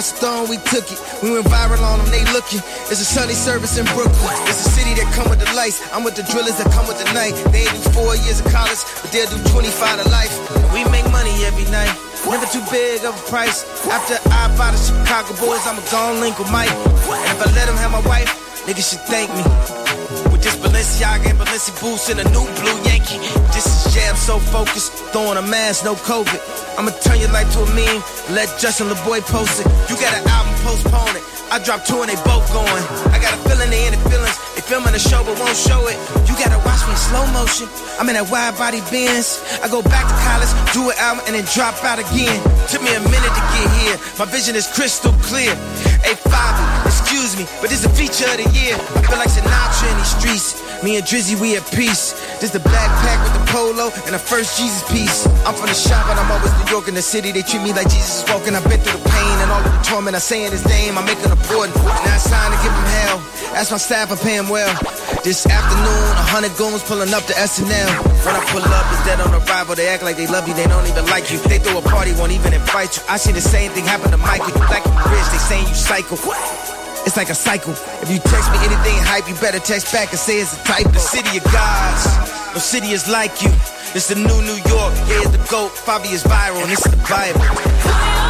We 0.00 0.56
took 0.72 0.88
it. 0.88 0.96
We 1.20 1.28
went 1.28 1.44
viral 1.52 1.84
on 1.84 2.00
them, 2.00 2.08
they 2.08 2.24
looking. 2.32 2.64
It's 2.88 3.04
a 3.04 3.04
Sunday 3.04 3.36
service 3.36 3.76
in 3.76 3.84
Brooklyn. 3.92 4.32
It's 4.48 4.64
a 4.64 4.70
city 4.72 4.96
that 4.96 5.04
come 5.12 5.28
with 5.28 5.44
the 5.44 5.52
lights. 5.52 5.84
I'm 5.92 6.08
with 6.08 6.16
the 6.16 6.24
drillers 6.24 6.56
that 6.56 6.72
come 6.72 6.88
with 6.88 6.96
the 6.96 7.04
night. 7.12 7.36
They 7.52 7.68
ain't 7.68 7.76
do 7.76 7.92
four 7.92 8.16
years 8.24 8.40
of 8.40 8.48
college, 8.48 8.80
but 9.04 9.12
they'll 9.12 9.28
do 9.28 9.36
25 9.52 10.00
to 10.00 10.08
life. 10.08 10.32
We 10.72 10.88
make 10.88 11.04
money 11.12 11.44
every 11.44 11.68
night. 11.68 11.92
Never 12.24 12.48
too 12.48 12.64
big 12.72 13.04
of 13.04 13.12
a 13.12 13.24
price. 13.28 13.68
After 13.92 14.16
I 14.32 14.48
buy 14.56 14.72
the 14.72 14.80
Chicago 14.80 15.36
Bulls, 15.36 15.68
I'ma 15.68 15.84
go 15.92 16.16
link 16.16 16.40
with 16.40 16.48
Mike. 16.48 16.72
And 16.72 17.36
if 17.36 17.44
I 17.44 17.52
let 17.52 17.68
him 17.68 17.76
have 17.76 17.92
my 17.92 18.00
wife, 18.08 18.32
niggas 18.64 18.88
should 18.88 19.04
thank 19.04 19.28
me. 19.36 19.44
With 20.32 20.40
this 20.40 20.56
Balenciaga 20.64 21.28
and 21.28 21.36
Balenci 21.36 21.76
boots 21.76 22.08
and 22.08 22.24
a 22.24 22.26
new 22.32 22.48
blue 22.56 22.78
Yankee. 22.88 23.20
This 23.52 23.68
is 23.68 23.92
jam 23.92 24.16
so 24.16 24.40
focused, 24.40 24.96
throwing 25.12 25.36
a 25.36 25.44
mask, 25.44 25.84
no 25.84 25.92
COVID. 25.92 26.40
I'ma 26.80 26.96
turn 27.04 27.20
your 27.20 27.28
life 27.28 27.44
to 27.52 27.60
a 27.60 27.68
meme, 27.76 28.00
let 28.32 28.48
Justin 28.56 28.88
LeBoy 28.88 29.20
post 29.28 29.60
it. 29.60 29.68
You 29.92 30.00
got 30.00 30.16
an 30.16 30.24
album, 30.24 30.56
postpone 30.64 31.12
it. 31.12 31.20
I 31.52 31.60
dropped 31.60 31.84
two 31.84 32.00
and 32.00 32.08
they 32.08 32.16
both 32.24 32.48
going. 32.56 32.84
I 33.12 33.20
got 33.20 33.36
a 33.36 33.40
feeling 33.44 33.68
they 33.68 33.84
in 33.84 33.92
the 33.92 34.00
feelings. 34.08 34.32
They 34.56 34.64
filming 34.64 34.96
the 34.96 35.02
show 35.02 35.20
but 35.20 35.36
won't 35.36 35.52
show 35.52 35.76
it. 35.92 36.00
You 36.24 36.32
gotta 36.40 36.56
watch 36.64 36.80
me 36.88 36.96
in 36.96 37.00
slow 37.12 37.26
motion. 37.36 37.68
I'm 38.00 38.08
in 38.08 38.16
that 38.16 38.32
wide 38.32 38.56
body 38.56 38.80
Benz. 38.88 39.44
I 39.60 39.68
go 39.68 39.84
back 39.84 40.08
to 40.08 40.16
college, 40.24 40.48
do 40.72 40.88
an 40.88 40.96
album, 40.96 41.20
and 41.28 41.36
then 41.36 41.44
drop 41.52 41.76
out 41.84 42.00
again. 42.00 42.40
Took 42.72 42.80
me 42.80 42.96
a 42.96 43.02
minute 43.04 43.34
to 43.36 43.44
get 43.52 43.66
here. 43.84 43.96
My 44.16 44.24
vision 44.24 44.56
is 44.56 44.64
crystal 44.64 45.12
clear. 45.26 45.52
A 46.06 46.16
five, 46.16 46.86
it's 46.86 47.00
excuse 47.00 47.36
me, 47.36 47.44
but 47.60 47.70
this 47.70 47.84
a 47.84 47.90
feature 47.90 48.28
of 48.30 48.38
the 48.38 48.48
year. 48.54 48.74
I 48.74 49.02
feel 49.02 49.18
like 49.18 49.28
Sinatra 49.28 49.90
in 49.90 49.96
these 49.98 50.14
streets. 50.16 50.48
Me 50.82 50.96
and 50.96 51.04
Drizzy, 51.04 51.36
we 51.36 51.56
at 51.56 51.66
peace. 51.76 52.16
This 52.40 52.50
the 52.50 52.60
black 52.60 52.88
pack 53.04 53.20
with 53.20 53.34
the 53.36 53.44
polo 53.52 53.92
and 54.08 54.14
the 54.14 54.18
first 54.18 54.56
Jesus 54.56 54.80
piece. 54.88 55.26
I'm 55.44 55.52
from 55.52 55.68
the 55.68 55.76
shop, 55.76 56.08
but 56.08 56.16
I'm 56.16 56.30
always 56.32 56.54
New 56.56 56.70
York 56.72 56.88
in 56.88 56.94
the 56.94 57.02
city. 57.02 57.32
They 57.32 57.42
treat 57.42 57.60
me 57.60 57.72
like 57.74 57.90
Jesus 57.90 58.22
is 58.22 58.30
walking. 58.32 58.56
I've 58.56 58.64
been 58.64 58.80
through 58.80 58.96
the 58.96 59.04
pain 59.10 59.36
and 59.44 59.50
all 59.52 59.60
of 59.60 59.68
the 59.68 59.82
torment. 59.84 60.16
I 60.16 60.20
saying 60.20 60.52
his 60.52 60.64
name, 60.64 60.96
I 60.96 61.04
make 61.04 61.20
it 61.20 61.28
important. 61.28 61.76
Now 61.76 62.16
it's 62.16 62.30
time 62.30 62.48
to 62.48 62.58
give 62.64 62.72
him 62.72 62.88
hell. 63.04 63.18
Ask 63.52 63.72
my 63.72 63.82
staff, 63.82 64.08
I 64.12 64.16
pay 64.16 64.38
him 64.38 64.48
well. 64.48 64.72
This 65.20 65.44
afternoon, 65.44 66.06
a 66.16 66.24
hundred 66.32 66.56
goons 66.56 66.80
pulling 66.86 67.12
up 67.12 67.26
to 67.28 67.34
SNL. 67.34 67.92
When 68.24 68.32
I 68.32 68.40
pull 68.48 68.64
up, 68.64 68.86
it's 68.94 69.04
dead 69.04 69.20
on 69.20 69.34
arrival. 69.36 69.74
They 69.74 69.92
act 69.92 70.06
like 70.06 70.16
they 70.16 70.30
love 70.30 70.48
you, 70.48 70.54
they 70.54 70.64
don't 70.64 70.86
even 70.86 71.04
like 71.12 71.28
you. 71.28 71.36
They 71.44 71.58
throw 71.58 71.76
a 71.76 71.82
party, 71.82 72.16
won't 72.16 72.32
even 72.32 72.54
invite 72.54 72.96
you. 72.96 73.02
I 73.10 73.18
see 73.18 73.32
the 73.32 73.44
same 73.44 73.72
thing 73.72 73.84
happen 73.84 74.10
to 74.12 74.16
Michael. 74.16 74.54
Black 74.70 74.86
and 74.86 74.96
rich, 75.12 75.28
they 75.28 75.42
saying 75.44 75.68
you 75.68 75.74
psycho. 75.90 76.14
It's 77.04 77.16
like 77.16 77.30
a 77.30 77.34
cycle. 77.34 77.72
If 77.72 78.08
you 78.10 78.20
text 78.20 78.52
me 78.52 78.58
anything 78.58 78.94
hype, 79.02 79.28
you 79.28 79.34
better 79.40 79.58
text 79.58 79.92
back 79.92 80.10
and 80.10 80.18
say 80.18 80.40
it's 80.40 80.54
a 80.54 80.64
type. 80.64 80.86
The 80.92 81.00
city 81.00 81.38
of 81.38 81.44
gods, 81.50 82.06
no 82.54 82.60
city 82.60 82.92
is 82.92 83.08
like 83.08 83.42
you. 83.42 83.50
It's 83.92 84.06
the 84.06 84.14
new 84.14 84.40
New 84.46 84.60
York, 84.70 84.94
yeah, 85.10 85.26
it's 85.26 85.34
the 85.34 85.44
GOAT. 85.50 85.72
Fabi 85.72 86.12
is 86.12 86.22
viral, 86.22 86.62
and 86.62 86.70
is 86.70 86.78
the 86.78 86.96
Bible. 87.10 88.29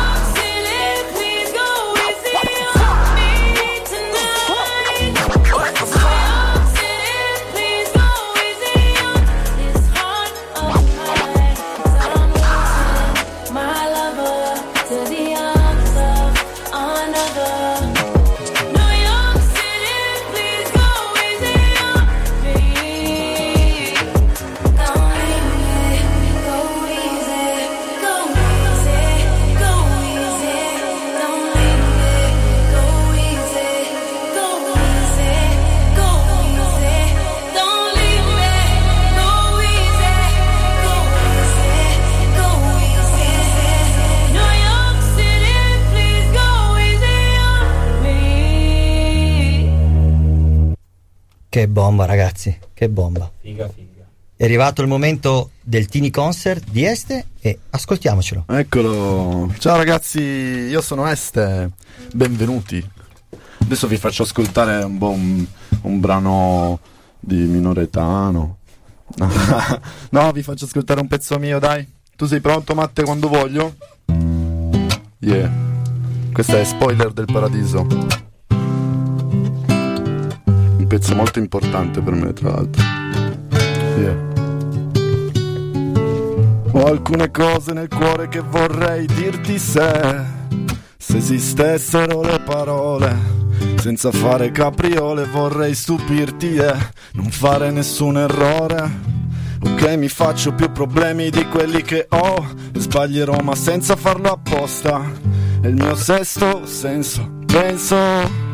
Che 51.50 51.66
bomba, 51.66 52.04
ragazzi, 52.04 52.56
che 52.72 52.88
bomba. 52.88 53.28
Figa, 53.40 53.68
figa. 53.68 54.06
È 54.36 54.44
arrivato 54.44 54.82
il 54.82 54.86
momento 54.86 55.50
del 55.60 55.86
Tini 55.86 56.08
Concert 56.08 56.62
di 56.70 56.84
Este 56.84 57.26
e 57.40 57.58
ascoltiamocelo. 57.70 58.44
Eccolo. 58.46 59.52
Ciao 59.58 59.76
ragazzi, 59.76 60.20
io 60.20 60.80
sono 60.80 61.08
Este. 61.08 61.72
Benvenuti. 62.14 62.88
Adesso 63.62 63.88
vi 63.88 63.96
faccio 63.96 64.22
ascoltare 64.22 64.84
un, 64.84 64.96
un, 65.00 65.44
un 65.82 65.98
brano 65.98 66.78
di 67.18 67.38
minoretano. 67.38 68.58
no, 70.10 70.30
vi 70.30 70.44
faccio 70.44 70.66
ascoltare 70.66 71.00
un 71.00 71.08
pezzo 71.08 71.36
mio, 71.40 71.58
dai. 71.58 71.84
Tu 72.14 72.26
sei 72.26 72.40
pronto, 72.40 72.76
Matte, 72.76 73.02
quando 73.02 73.26
voglio? 73.26 73.74
Yeah. 75.18 75.50
Questo 76.32 76.56
è 76.56 76.62
Spoiler 76.62 77.10
del 77.10 77.26
Paradiso. 77.26 78.29
Pezzo 80.90 81.14
molto 81.14 81.38
importante 81.38 82.00
per 82.00 82.14
me, 82.14 82.32
tra 82.32 82.50
l'altro. 82.50 82.82
Yeah. 83.96 84.16
Ho 86.72 86.84
alcune 86.84 87.30
cose 87.30 87.72
nel 87.72 87.86
cuore 87.86 88.26
che 88.26 88.40
vorrei 88.40 89.06
dirti 89.06 89.56
se, 89.60 90.20
se 90.96 91.16
esistessero 91.16 92.22
le 92.22 92.40
parole. 92.40 93.16
Senza 93.76 94.10
fare 94.10 94.50
capriole 94.50 95.26
vorrei 95.26 95.76
stupirti 95.76 96.56
e 96.56 96.74
non 97.12 97.30
fare 97.30 97.70
nessun 97.70 98.18
errore. 98.18 98.90
Ok, 99.62 99.94
mi 99.96 100.08
faccio 100.08 100.54
più 100.54 100.72
problemi 100.72 101.30
di 101.30 101.46
quelli 101.46 101.82
che 101.82 102.08
ho 102.08 102.44
e 102.74 102.80
sbaglierò 102.80 103.38
ma 103.44 103.54
senza 103.54 103.94
farlo 103.94 104.32
apposta. 104.32 105.08
È 105.60 105.68
il 105.68 105.74
mio 105.74 105.94
sesto 105.94 106.66
senso, 106.66 107.30
penso 107.46 107.96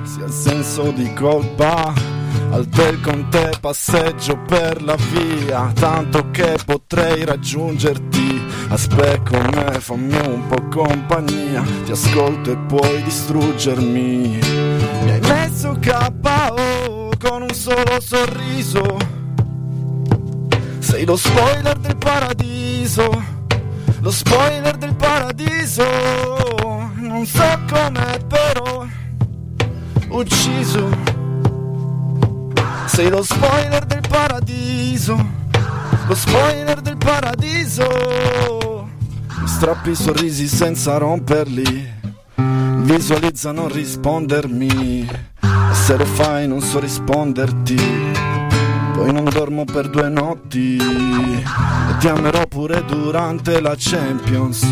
sia 0.02 0.26
il 0.26 0.32
senso 0.32 0.90
di 0.90 1.10
colpa. 1.14 2.15
Al 2.50 2.68
tel 2.68 3.00
con 3.00 3.28
te 3.28 3.50
passeggio 3.60 4.38
per 4.46 4.82
la 4.82 4.96
via, 5.10 5.70
tanto 5.74 6.30
che 6.30 6.56
potrei 6.64 7.24
raggiungerti. 7.24 8.44
Aspetta 8.68 9.38
me, 9.50 9.78
fammi 9.80 10.16
un 10.26 10.46
po' 10.48 10.62
compagnia, 10.70 11.62
ti 11.84 11.92
ascolto 11.92 12.50
e 12.52 12.56
puoi 12.56 13.02
distruggermi. 13.02 14.38
Mi 15.02 15.10
hai 15.10 15.20
messo 15.20 15.78
KO 15.80 17.10
con 17.18 17.42
un 17.42 17.52
solo 17.52 18.00
sorriso. 18.00 18.96
Sei 20.78 21.04
lo 21.04 21.16
spoiler 21.16 21.76
del 21.78 21.96
paradiso, 21.96 23.22
lo 24.00 24.10
spoiler 24.10 24.76
del 24.76 24.94
paradiso. 24.94 25.84
Non 26.96 27.26
so 27.26 27.58
com'è 27.68 28.18
però, 28.26 28.86
ucciso. 30.08 31.15
Sei 32.86 33.10
lo 33.10 33.22
spoiler 33.22 33.84
del 33.84 34.00
paradiso, 34.08 35.16
lo 36.06 36.14
spoiler 36.14 36.80
del 36.80 36.96
paradiso. 36.96 38.88
Strappi 39.44 39.90
i 39.90 39.94
sorrisi 39.94 40.46
senza 40.46 40.96
romperli, 40.96 41.92
visualizza 42.34 43.52
non 43.52 43.68
rispondermi. 43.68 45.08
E 45.40 45.74
se 45.74 45.96
lo 45.96 46.04
fai 46.04 46.48
non 46.48 46.60
so 46.60 46.78
risponderti. 46.78 47.76
Poi 48.94 49.12
non 49.12 49.24
dormo 49.24 49.64
per 49.64 49.90
due 49.90 50.08
notti 50.08 50.78
e 50.78 51.96
ti 51.98 52.08
amerò 52.08 52.46
pure 52.46 52.84
durante 52.86 53.60
la 53.60 53.74
Champions. 53.76 54.64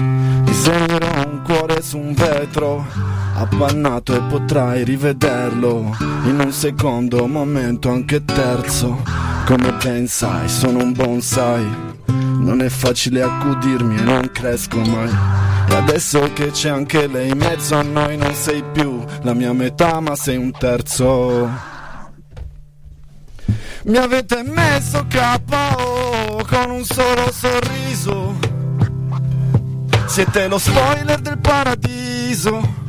Disegnerò 0.44 1.28
un 1.28 1.42
cuore 1.42 1.82
su 1.82 1.98
un 1.98 2.14
vetro 2.14 2.86
appannato 3.34 4.14
e 4.14 4.22
potrai 4.22 4.84
rivederlo 4.84 5.96
in 6.24 6.40
un 6.40 6.52
secondo 6.52 7.26
momento 7.26 7.90
anche 7.90 8.24
terzo. 8.24 9.02
Come 9.46 9.76
ben 9.82 10.06
sai, 10.06 10.48
sono 10.48 10.82
un 10.82 10.92
bonsai. 10.92 11.92
Non 12.06 12.62
è 12.62 12.68
facile 12.68 13.22
accudirmi 13.22 13.96
e 13.96 14.02
non 14.02 14.30
cresco 14.32 14.78
mai. 14.78 15.10
E 15.68 15.74
adesso 15.74 16.32
che 16.32 16.50
c'è 16.50 16.68
anche 16.68 17.06
lei 17.06 17.30
in 17.30 17.38
mezzo 17.38 17.74
a 17.76 17.82
noi, 17.82 18.16
non 18.16 18.34
sei 18.34 18.62
più 18.72 19.02
la 19.22 19.34
mia 19.34 19.52
metà, 19.52 20.00
ma 20.00 20.14
sei 20.14 20.36
un 20.36 20.50
terzo. 20.52 21.72
Mi 23.84 23.96
avete 23.96 24.42
messo 24.42 25.06
KO 25.10 26.42
con 26.48 26.70
un 26.70 26.84
solo 26.84 27.30
sorriso. 27.30 28.34
Siete 30.06 30.48
lo 30.48 30.58
spoiler 30.58 31.20
del 31.20 31.38
paradiso. 31.38 32.83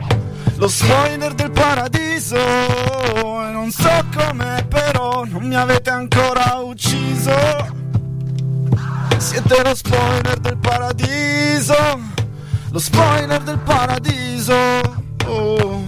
Lo 0.57 0.67
spoiler 0.69 1.33
del 1.33 1.51
paradiso. 1.51 2.35
E 2.37 3.51
non 3.51 3.71
so 3.71 3.89
com'è, 4.15 4.65
però 4.65 5.25
non 5.25 5.43
mi 5.43 5.55
avete 5.55 5.89
ancora 5.89 6.55
ucciso. 6.59 7.33
Siete 9.17 9.63
lo 9.63 9.75
spoiler 9.75 10.37
del 10.39 10.57
paradiso. 10.57 11.75
Lo 12.71 12.79
spoiler 12.79 13.41
del 13.41 13.59
paradiso. 13.59 14.55
Oh. 15.25 15.83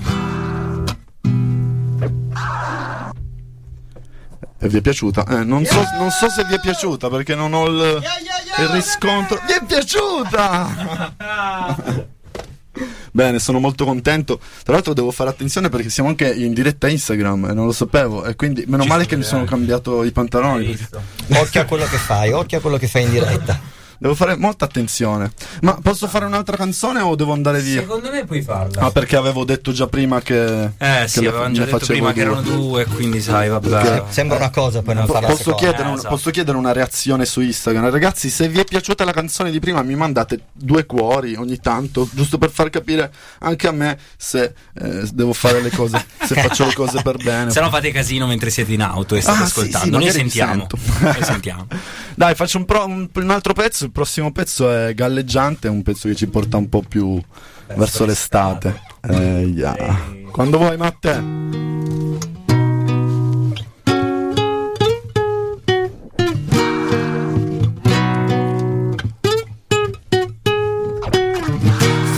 E 4.60 4.68
vi 4.68 4.78
è 4.78 4.82
piaciuta? 4.82 5.24
Eh, 5.28 5.44
non, 5.44 5.64
so, 5.66 5.82
non 5.98 6.10
so 6.10 6.30
se 6.30 6.44
vi 6.44 6.56
è 6.56 6.60
piaciuta 6.60 7.10
perché 7.10 7.36
non 7.36 7.54
ho 7.54 7.68
il, 7.68 8.02
il 8.58 8.68
riscontro. 8.70 9.40
Vi 9.46 9.54
è 9.54 9.64
piaciuta? 9.64 11.16
Bene, 13.18 13.40
sono 13.40 13.58
molto 13.58 13.84
contento. 13.84 14.40
Tra 14.64 14.74
l'altro 14.74 14.94
devo 14.94 15.10
fare 15.10 15.32
attenzione 15.32 15.70
perché 15.70 15.90
siamo 15.90 16.10
anche 16.10 16.32
in 16.32 16.54
diretta 16.54 16.88
Instagram 16.88 17.46
e 17.50 17.54
non 17.54 17.66
lo 17.66 17.72
sapevo. 17.72 18.24
E 18.24 18.36
quindi 18.36 18.66
meno 18.68 18.84
Ci 18.84 18.90
male 18.90 19.08
che 19.08 19.16
mi 19.16 19.24
sono 19.24 19.40
vedendo. 19.42 19.58
cambiato 19.58 20.04
i 20.04 20.12
pantaloni. 20.12 20.66
perché- 20.76 21.40
Occhio 21.40 21.62
a 21.62 21.66
quello 21.66 21.86
che 21.86 21.98
fai, 21.98 22.32
occhio 22.32 22.60
a 22.60 22.62
quello 22.62 22.78
che 22.78 22.88
fai 22.88 23.02
in 23.06 23.10
diretta. 23.10 23.60
Devo 24.00 24.14
fare 24.16 24.36
molta 24.38 24.66
attenzione. 24.66 25.32
Ma 25.62 25.78
posso 25.82 26.08
fare 26.08 26.26
un'altra 26.26 26.56
canzone 26.56 27.00
o 27.02 27.16
devo 27.16 27.34
andare 27.34 27.62
via? 27.62 27.82
Secondo 27.82 28.12
me 28.12 28.26
puoi 28.26 28.42
farla. 28.42 28.82
Ah, 28.84 28.92
perché 28.92 29.16
avevo 29.16 29.44
detto 29.44 29.72
già 29.72 29.88
prima 29.88 30.22
che. 30.22 30.64
Eh 30.78 31.02
che 31.02 31.08
sì, 31.08 31.22
le- 31.22 31.28
avevamo 31.30 31.54
già 31.54 31.66
detto 31.66 31.86
prima 31.86 32.14
che 32.14 32.24
due. 32.24 32.32
erano 32.32 32.42
due, 32.42 32.86
quindi 32.86 33.22
sai, 33.22 33.50
vabbè. 33.50 34.04
Sembra 34.10 34.38
una 34.38 34.50
cosa, 34.50 34.82
poi 34.82 34.96
non 34.96 35.06
Po- 35.06 35.14
farla 35.14 35.28
posso, 35.30 35.54
chiedere 35.56 35.88
un- 35.88 35.94
esatto. 35.96 36.10
posso 36.10 36.30
chiedere 36.32 36.58
una 36.58 36.72
reazione 36.74 37.26
su 37.26 37.42
Instagram? 37.42 37.90
Ragazzi, 37.90 38.30
se 38.30 38.48
vi 38.48 38.60
è 38.60 38.64
piaciuta 38.66 39.04
la 39.04 39.12
canzone 39.14 39.52
di 39.52 39.60
prima, 39.60 39.82
mi 39.82 39.96
mandate 39.96 40.42
due 40.54 40.86
cuori 40.86 41.36
ogni 41.36 41.58
tanto, 41.60 42.08
giusto 42.12 42.38
per 42.38 42.50
far 42.52 42.70
capire 42.70 43.12
anche 43.40 43.68
a 43.68 43.72
me 43.72 43.98
se 44.18 44.54
eh, 44.80 45.08
devo 45.12 45.34
fare 45.34 45.62
le 45.62 45.72
cose, 45.72 46.04
se 46.24 46.36
faccio 46.36 46.66
le 46.66 46.74
cose 46.74 47.02
per 47.02 47.18
bene. 47.18 47.50
Se 47.58 47.62
no 47.62 47.70
fate 47.70 47.92
casino 47.92 48.28
mentre 48.28 48.50
siete 48.52 48.74
in 48.74 48.82
auto 48.84 49.16
e 49.16 49.22
state 49.22 49.38
Ah, 49.42 49.46
sì, 49.46 49.50
ascoltando. 49.60 49.86
sì, 49.86 49.90
Noi 49.92 50.00
magari 50.04 50.24
mi 50.24 50.30
sentiamo. 50.30 50.68
sento. 50.70 50.78
Noi 51.00 51.24
sentiamo. 51.24 51.68
Dai, 52.16 52.36
faccio 52.36 52.58
un, 52.58 52.66
pro- 52.66 52.86
un- 52.86 53.10
un 53.14 53.30
altro 53.32 53.54
pezzo. 53.54 53.87
Il 53.88 53.94
prossimo 53.94 54.34
pezzo 54.34 54.70
è 54.70 54.94
galleggiante, 54.94 55.70
un 55.70 55.82
pezzo 55.82 56.10
che 56.10 56.16
ci 56.16 56.28
porta 56.28 56.58
un 56.58 56.68
po' 56.68 56.84
più 56.86 57.18
verso, 57.74 58.04
l'estate. 58.04 58.82
Eh, 59.10 59.46
yeah. 59.46 59.98
Quando 60.30 60.58
vuoi, 60.58 60.76
Matte. 60.76 61.12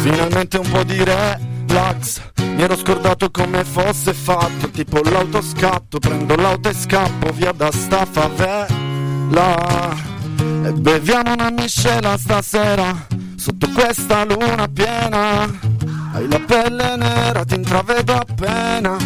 Finalmente 0.02 0.58
un 0.58 0.70
po' 0.72 0.84
di 0.84 1.04
relax 1.04 2.22
Mi 2.56 2.64
ero 2.64 2.76
scordato 2.76 3.30
come 3.30 3.64
fosse 3.64 4.14
fatto 4.14 4.70
Tipo 4.70 5.02
l'autoscatto 5.04 6.00
Prendo 6.00 6.36
l'auto 6.36 6.70
e 6.70 6.74
scappo 6.74 7.32
via 7.32 7.52
da 7.52 7.72
sta 7.72 8.06
favela 8.06 10.19
beviamo 10.74 11.34
una 11.34 11.50
miscela 11.50 12.18
stasera 12.18 13.08
Sotto 13.40 13.70
questa 13.70 14.26
luna 14.26 14.68
piena. 14.68 15.44
Hai 16.12 16.28
la 16.28 16.40
pelle 16.40 16.98
nera, 16.98 17.46
ti 17.46 17.56
intravedo 17.56 18.14
appena. 18.14 18.98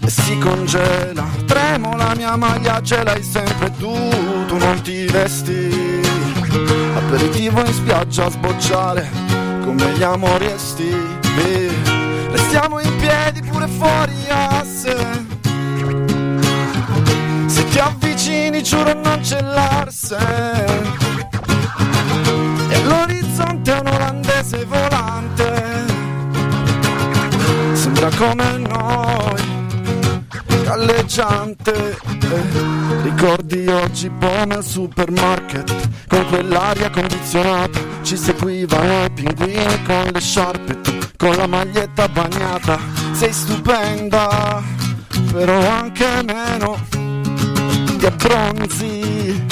E 0.00 0.10
si 0.10 0.36
congela. 0.38 1.24
Tremo 1.46 1.96
la 1.96 2.12
mia 2.16 2.34
maglia, 2.34 2.82
ce 2.82 3.04
l'hai 3.04 3.22
sempre 3.22 3.70
tu. 3.78 3.94
Tu 4.48 4.56
non 4.56 4.80
ti 4.82 5.06
vesti. 5.06 6.00
Aperitivo 6.96 7.60
in 7.60 7.72
spiaggia 7.72 8.24
a 8.24 8.30
sbocciare 8.30 9.08
Come 9.64 9.92
gli 9.92 10.02
amori 10.02 10.46
estivi 10.46 11.70
Restiamo 12.30 12.80
in 12.80 12.96
piedi 12.96 13.40
pure 13.42 13.68
fuori 13.68 14.14
asse 14.28 15.27
avvicini 18.58 18.62
giuro 18.62 18.92
non 18.94 19.20
c'è 19.20 19.40
l'arse. 19.40 20.16
E 22.68 22.74
all'orizzonte 22.74 23.70
un 23.72 23.86
olandese 23.86 24.64
volante. 24.64 25.86
Sembra 27.72 28.10
come 28.16 28.58
noi 28.58 29.56
galleggiante. 30.64 31.98
Ricordi 33.02 33.66
oggi 33.68 34.10
buona 34.10 34.56
al 34.56 34.64
supermarket. 34.64 35.86
Con 36.08 36.26
quell'aria 36.28 36.88
condizionata 36.88 37.78
Ci 38.02 38.16
seguivano 38.16 39.04
i 39.04 39.10
pinguini 39.10 39.82
con 39.84 40.10
le 40.12 40.20
sciarpe. 40.20 40.80
Tu 40.80 40.92
con 41.16 41.36
la 41.36 41.46
maglietta 41.46 42.08
bagnata 42.08 42.78
Sei 43.12 43.32
stupenda. 43.32 44.62
Però 45.32 45.68
anche 45.68 46.22
meno 46.24 46.97
Ti 48.08 48.14
abbronzi 48.14 49.46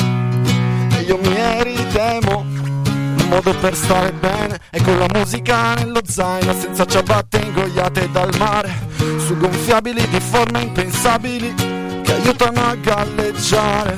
E 0.97 1.01
io 1.07 1.19
mi 1.19 1.37
eritemo 1.37 2.39
un 2.39 3.27
modo 3.29 3.55
per 3.57 3.75
stare 3.75 4.13
bene. 4.13 4.59
E 4.71 4.81
con 4.83 4.99
la 4.99 5.07
musica 5.13 5.75
nello 5.75 6.01
zaino 6.07 6.55
Senza 6.59 6.87
ciabatte 6.87 7.39
ingoiate 7.39 8.09
dal 8.11 8.31
mare. 8.39 8.73
Su 9.19 9.37
gonfiabili 9.37 10.09
di 10.09 10.21
forme 10.21 10.63
impensabili 10.63 11.55
Che 12.03 12.13
aiutano 12.15 12.61
a 12.61 12.75
galleggiare. 12.77 13.95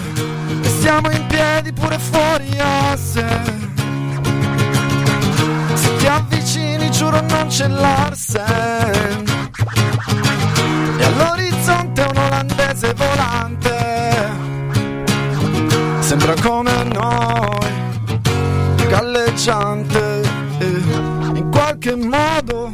E 0.60 0.68
stiamo 0.68 1.08
in 1.10 1.24
piedi 1.26 1.72
pure 1.72 1.98
fuori 1.98 2.48
asse. 2.58 3.26
Se 5.74 5.96
ti 5.98 6.06
avvicini 6.06 6.90
giuro 6.90 7.20
non 7.20 7.46
c'è 7.46 7.68
l'arsen 7.68 9.24
E 10.98 11.04
all'orizzonte 11.04 12.00
un 12.00 12.16
olandese 12.16 12.94
volante 12.94 13.67
Sembra 16.18 16.34
come 16.42 16.82
noi 16.82 17.70
galleggiante. 18.88 20.20
In 20.58 21.48
qualche 21.48 21.94
modo 21.94 22.72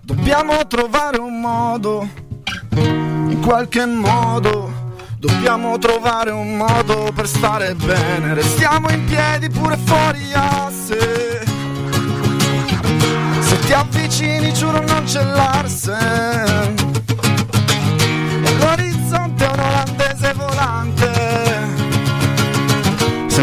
dobbiamo 0.00 0.66
trovare 0.66 1.18
un 1.18 1.38
modo 1.38 2.08
in 2.70 3.40
qualche 3.44 3.84
modo 3.84 4.96
dobbiamo 5.18 5.76
trovare 5.76 6.30
un 6.30 6.56
modo 6.56 7.12
per 7.14 7.28
stare 7.28 7.74
bene. 7.74 8.32
Restiamo 8.32 8.88
in 8.88 9.04
piedi 9.04 9.50
pure 9.50 9.76
fuori 9.84 10.32
asse 10.32 11.44
se 13.40 13.58
ti 13.66 13.72
avvicini 13.74 14.50
giuro 14.54 14.80
non 14.80 15.04
c'è 15.04 15.22
l'arsen 15.22 16.74
l'orizzonte 18.60 19.44
è 19.44 19.52
un 19.52 19.60
olandese 19.60 20.32
volante 20.34 20.97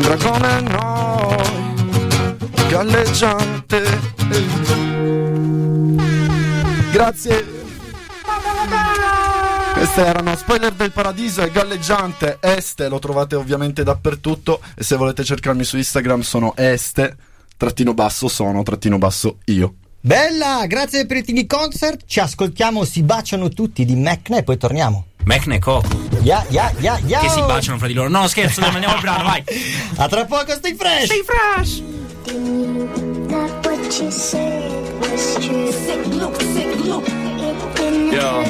sembra 0.06 0.18
come 0.18 0.62
noi 0.62 1.74
galleggiante. 2.70 3.84
Grazie. 6.92 7.54
Queste 9.74 10.06
erano 10.06 10.36
Spoiler 10.36 10.72
del 10.72 10.92
Paradiso 10.92 11.42
e 11.44 11.52
Galleggiante 11.52 12.38
Este, 12.40 12.88
lo 12.88 13.00
trovate 13.00 13.36
ovviamente 13.36 13.84
dappertutto 13.84 14.62
e 14.74 14.84
se 14.84 14.96
volete 14.96 15.24
cercarmi 15.26 15.66
su 15.66 15.76
Instagram 15.76 16.22
sono 16.22 16.54
Este, 16.56 17.18
trattino 17.58 17.94
basso 17.94 18.28
sono, 18.30 18.64
trattino 18.64 18.98
basso 18.98 19.40
io. 19.46 19.76
Bella, 20.00 20.66
grazie 20.68 21.06
per 21.06 21.18
i 21.18 21.24
tini 21.24 21.46
concert. 21.46 22.04
Ci 22.06 22.20
ascoltiamo, 22.20 22.86
si 22.86 23.04
baciano 23.04 23.50
tutti 23.50 23.84
di 23.84 23.96
Mecna 23.96 24.38
e 24.38 24.44
poi 24.44 24.58
torniamo. 24.58 25.08
Mecna 25.26 25.56
e 25.56 25.60
Coco. 25.60 25.88
Ya, 26.22 26.46
ya, 26.50 26.72
ya, 26.80 27.00
ya. 27.06 27.20
Che 27.20 27.30
si 27.30 27.42
baciano 27.42 27.78
fra 27.78 27.88
di 27.88 27.94
loro. 27.94 28.10
No, 28.10 28.28
scherzo, 28.28 28.62
dai, 28.62 28.70
andiamo 28.74 28.96
al 28.96 29.02
brano, 29.02 29.24
vai. 29.24 29.44
A 29.98 30.08
tra 30.08 30.26
poco, 30.26 30.52
stay 30.54 30.76
fresh. 30.76 31.06
Stay 31.06 31.24
fresh. 31.24 31.82
Yo. 38.12 38.42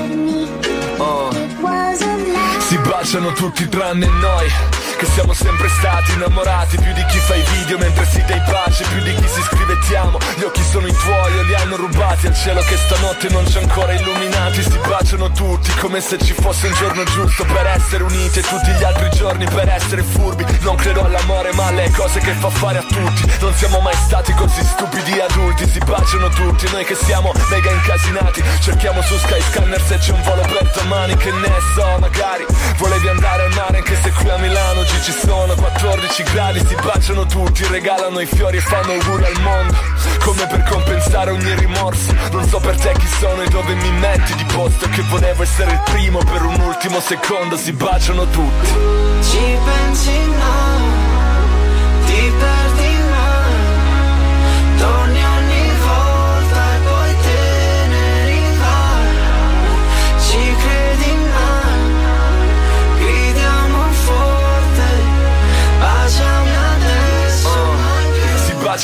Lie. 1.61 2.59
Si 2.59 2.78
baciano 2.78 3.32
tutti 3.34 3.67
tranne 3.69 4.07
noi 4.07 4.84
Che 5.06 5.12
siamo 5.12 5.34
sempre 5.34 5.70
stati 5.70 6.14
innamorati. 6.14 6.78
Più 6.78 6.91
di 6.91 7.06
chi 7.06 7.20
fa 7.20 7.36
i 7.36 7.43
video 7.53 7.78
mentre 7.78 8.08
si 8.08 8.24
dà 8.26 8.34
i 8.34 8.41
baci 8.49 8.84
Più 8.86 9.03
di 9.03 9.14
chi 9.14 9.28
si 9.28 9.41
scrive 9.43 9.78
ti 9.86 9.93
amo. 9.93 10.18
Gli 10.36 10.41
occhi 10.41 10.64
sono 10.64 10.88
i 10.88 10.93
tuoi 10.93 11.38
o 11.38 11.43
li 11.43 11.53
hanno 11.53 11.76
rubati. 11.76 12.26
Al 12.26 12.34
cielo 12.34 12.60
che 12.62 12.76
stanotte 12.76 13.30
non 13.30 13.43
c'è 13.43 13.62
ancora 13.62 13.93
illuminati. 13.93 14.64
Si 14.64 14.80
baciano 14.80 15.30
tutti 15.30 15.72
come 15.76 16.01
se 16.01 16.18
ci 16.18 16.34
fosse 16.34 16.66
un 16.68 16.74
giorno 16.74 17.03
giusto 17.03 17.45
Per 17.45 17.68
essere 17.68 18.01
uniti. 18.01 18.39
E 18.39 18.41
tutti 18.41 18.72
gli 18.72 18.84
altri 18.84 19.10
giorni 19.12 19.45
per 19.45 19.70
essere 19.70 20.01
furbi. 20.01 20.43
Non 20.62 20.76
credo 20.76 21.06
all'amore 21.06 21.53
ma 21.53 21.68
alle 21.68 21.91
cose 21.91 22.20
che 22.20 22.32
fa 22.32 22.49
fare 22.49 22.80
a 22.80 22.84
tutti. 22.84 23.32
Non 23.41 23.53
siamo 23.53 23.82
mai 23.82 23.95
stati 24.08 24.34
così 24.34 24.64
stupidi 24.64 25.20
adulti. 25.20 25.70
Si 25.70 25.80
baciano 25.86 26.30
tutti 26.30 26.68
noi 26.72 26.84
che 26.84 26.95
siamo 26.95 27.32
mega 27.51 27.70
incasinati. 27.70 28.43
Cerchiamo 28.60 29.03
su 29.03 29.16
Skyscanner 29.18 29.82
se 29.82 29.97
c'è 29.99 30.14
un 30.14 30.22
volo 30.24 30.41
per 30.41 30.72
domani 30.74 31.16
Che 31.16 31.32
ne 31.32 31.53
so 31.76 31.97
magari. 31.99 32.43
Volevi 32.78 33.08
andare 33.08 33.43
al 33.43 33.53
mare 33.53 33.78
anche 33.78 33.95
se 34.01 34.10
qui 34.10 34.30
a 34.30 34.38
Milano 34.38 34.84
oggi 34.95 35.03
ci 35.03 35.11
sono 35.11 35.53
14 35.53 36.23
gradi 36.23 36.59
Si 36.65 36.75
baciano 36.75 37.25
tutti, 37.25 37.65
regalano 37.67 38.19
i 38.19 38.25
fiori 38.25 38.57
e 38.57 38.61
fanno 38.61 38.93
auguri 38.93 39.25
al 39.25 39.41
mondo. 39.41 39.73
Come 40.23 40.47
per 40.47 40.63
compensare 40.63 41.31
ogni 41.31 41.55
rimorso. 41.55 42.13
Non 42.31 42.47
so 42.47 42.59
per 42.59 42.75
te 42.77 42.93
chi 42.97 43.07
sono 43.07 43.41
e 43.41 43.49
dove 43.49 43.73
mi 43.75 43.91
metti 43.91 44.33
di 44.35 44.45
posto 44.45 44.87
Che 44.89 45.01
volevo 45.03 45.43
essere 45.43 45.71
il 45.71 45.81
primo 45.85 46.19
per 46.19 46.43
un 46.43 46.59
ultimo 46.59 46.99
secondo. 46.99 47.57
Si 47.57 47.71
baciano 47.73 48.27
tutti. 48.29 48.67
Ci 49.21 49.57
pensi 49.63 50.11
mai, 50.11 50.55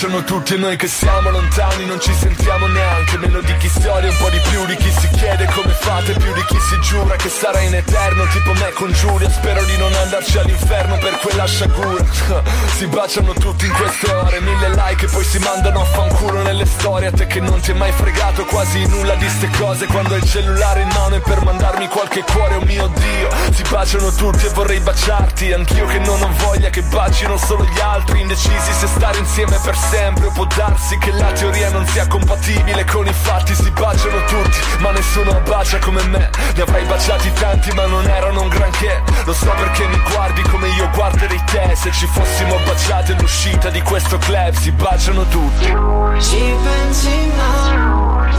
baciano 0.01 0.23
tutti 0.23 0.55
e 0.55 0.57
noi 0.57 0.77
che 0.77 0.87
siamo 0.87 1.29
lontani 1.29 1.85
non 1.85 1.99
ci 1.99 2.11
sentiamo 2.13 2.65
neanche. 2.65 3.17
Meno 3.17 3.39
di 3.41 3.55
chi 3.57 3.69
storia, 3.69 4.09
un 4.09 4.17
po' 4.17 4.29
di 4.29 4.39
più 4.49 4.65
di 4.65 4.75
chi 4.75 4.89
si 4.89 5.07
chiede 5.09 5.45
come 5.53 5.73
fate 5.73 6.13
Più 6.13 6.33
di 6.33 6.43
chi 6.45 6.57
si 6.59 6.79
giura 6.81 7.15
che 7.17 7.29
sarà 7.29 7.59
in 7.59 7.75
eterno 7.75 8.25
tipo 8.27 8.51
me 8.53 8.71
con 8.73 8.91
Giulia 8.91 9.29
Spero 9.29 9.63
di 9.63 9.77
non 9.77 9.93
andarci 9.93 10.39
all'inferno 10.39 10.97
per 10.97 11.19
quella 11.19 11.45
sciagura. 11.45 12.03
Si 12.81 12.87
baciano 12.87 13.33
tutti 13.33 13.67
in 13.67 13.73
queste 13.73 14.11
ore, 14.11 14.41
mille 14.41 14.69
like 14.69 15.05
e 15.05 15.09
poi 15.09 15.23
si 15.23 15.37
mandano 15.37 15.81
a 15.81 15.85
fanculo 15.85 16.41
nelle 16.41 16.65
storie. 16.65 17.09
A 17.09 17.11
te 17.11 17.27
che 17.27 17.39
non 17.39 17.59
ti 17.59 17.69
è 17.69 17.73
mai 17.75 17.91
fregato 17.91 18.43
quasi 18.45 18.83
nulla 18.87 19.13
di 19.15 19.29
ste 19.29 19.51
cose 19.55 19.85
Quando 19.85 20.15
hai 20.15 20.19
il 20.19 20.27
cellulare 20.27 20.81
in 20.81 20.89
mano 20.95 21.15
e 21.15 21.19
per 21.19 21.43
mandarmi 21.43 21.87
qualche 21.89 22.23
cuore, 22.23 22.55
oh 22.55 22.65
mio 22.65 22.87
Dio. 22.87 23.29
Si 23.53 23.61
baciano 23.69 24.11
tutti 24.13 24.47
e 24.47 24.49
vorrei 24.49 24.79
baciarti 24.79 25.53
Anch'io 25.53 25.85
che 25.85 25.99
non 25.99 26.19
ho 26.23 26.29
voglia 26.37 26.71
che 26.71 26.81
bacino 26.81 27.37
solo 27.37 27.65
gli 27.65 27.79
altri 27.79 28.21
Indecisi 28.21 28.71
se 28.71 28.87
stare 28.87 29.19
insieme 29.19 29.59
per 29.63 29.75
sempre 29.75 29.90
O 29.93 30.31
può 30.31 30.45
darsi 30.45 30.97
che 30.99 31.11
la 31.11 31.33
teoria 31.33 31.69
non 31.69 31.85
sia 31.85 32.07
compatibile 32.07 32.85
con 32.85 33.05
i 33.05 33.11
fatti 33.11 33.53
Si 33.53 33.69
baciano 33.71 34.23
tutti 34.23 34.57
ma 34.79 34.91
nessuno 34.91 35.41
bacia 35.41 35.79
come 35.79 36.01
me. 36.03 36.29
Ne 36.55 36.61
avrei 36.61 36.85
baciati 36.85 37.29
tanti 37.33 37.71
ma 37.73 37.85
non 37.87 38.07
erano 38.07 38.43
un 38.43 38.47
granché. 38.47 39.03
Lo 39.25 39.33
so 39.33 39.49
perché 39.49 39.85
mi 39.87 40.01
guardi 40.09 40.41
come 40.43 40.69
io 40.69 40.89
guarderei 40.93 41.43
te. 41.43 41.75
Se 41.75 41.91
ci 41.91 42.07
fossimo 42.07 42.57
baciati 42.65 43.11
all'uscita 43.11 43.69
di 43.69 43.81
questo 43.81 44.17
club 44.17 44.53
Si 44.53 44.71
baciano 44.71 45.25
tutti. 45.27 45.65
Ci 45.65 46.55
pensi 46.63 47.31
ma 47.35 48.29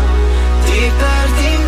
ti 0.65 0.91
perdi 0.97 1.62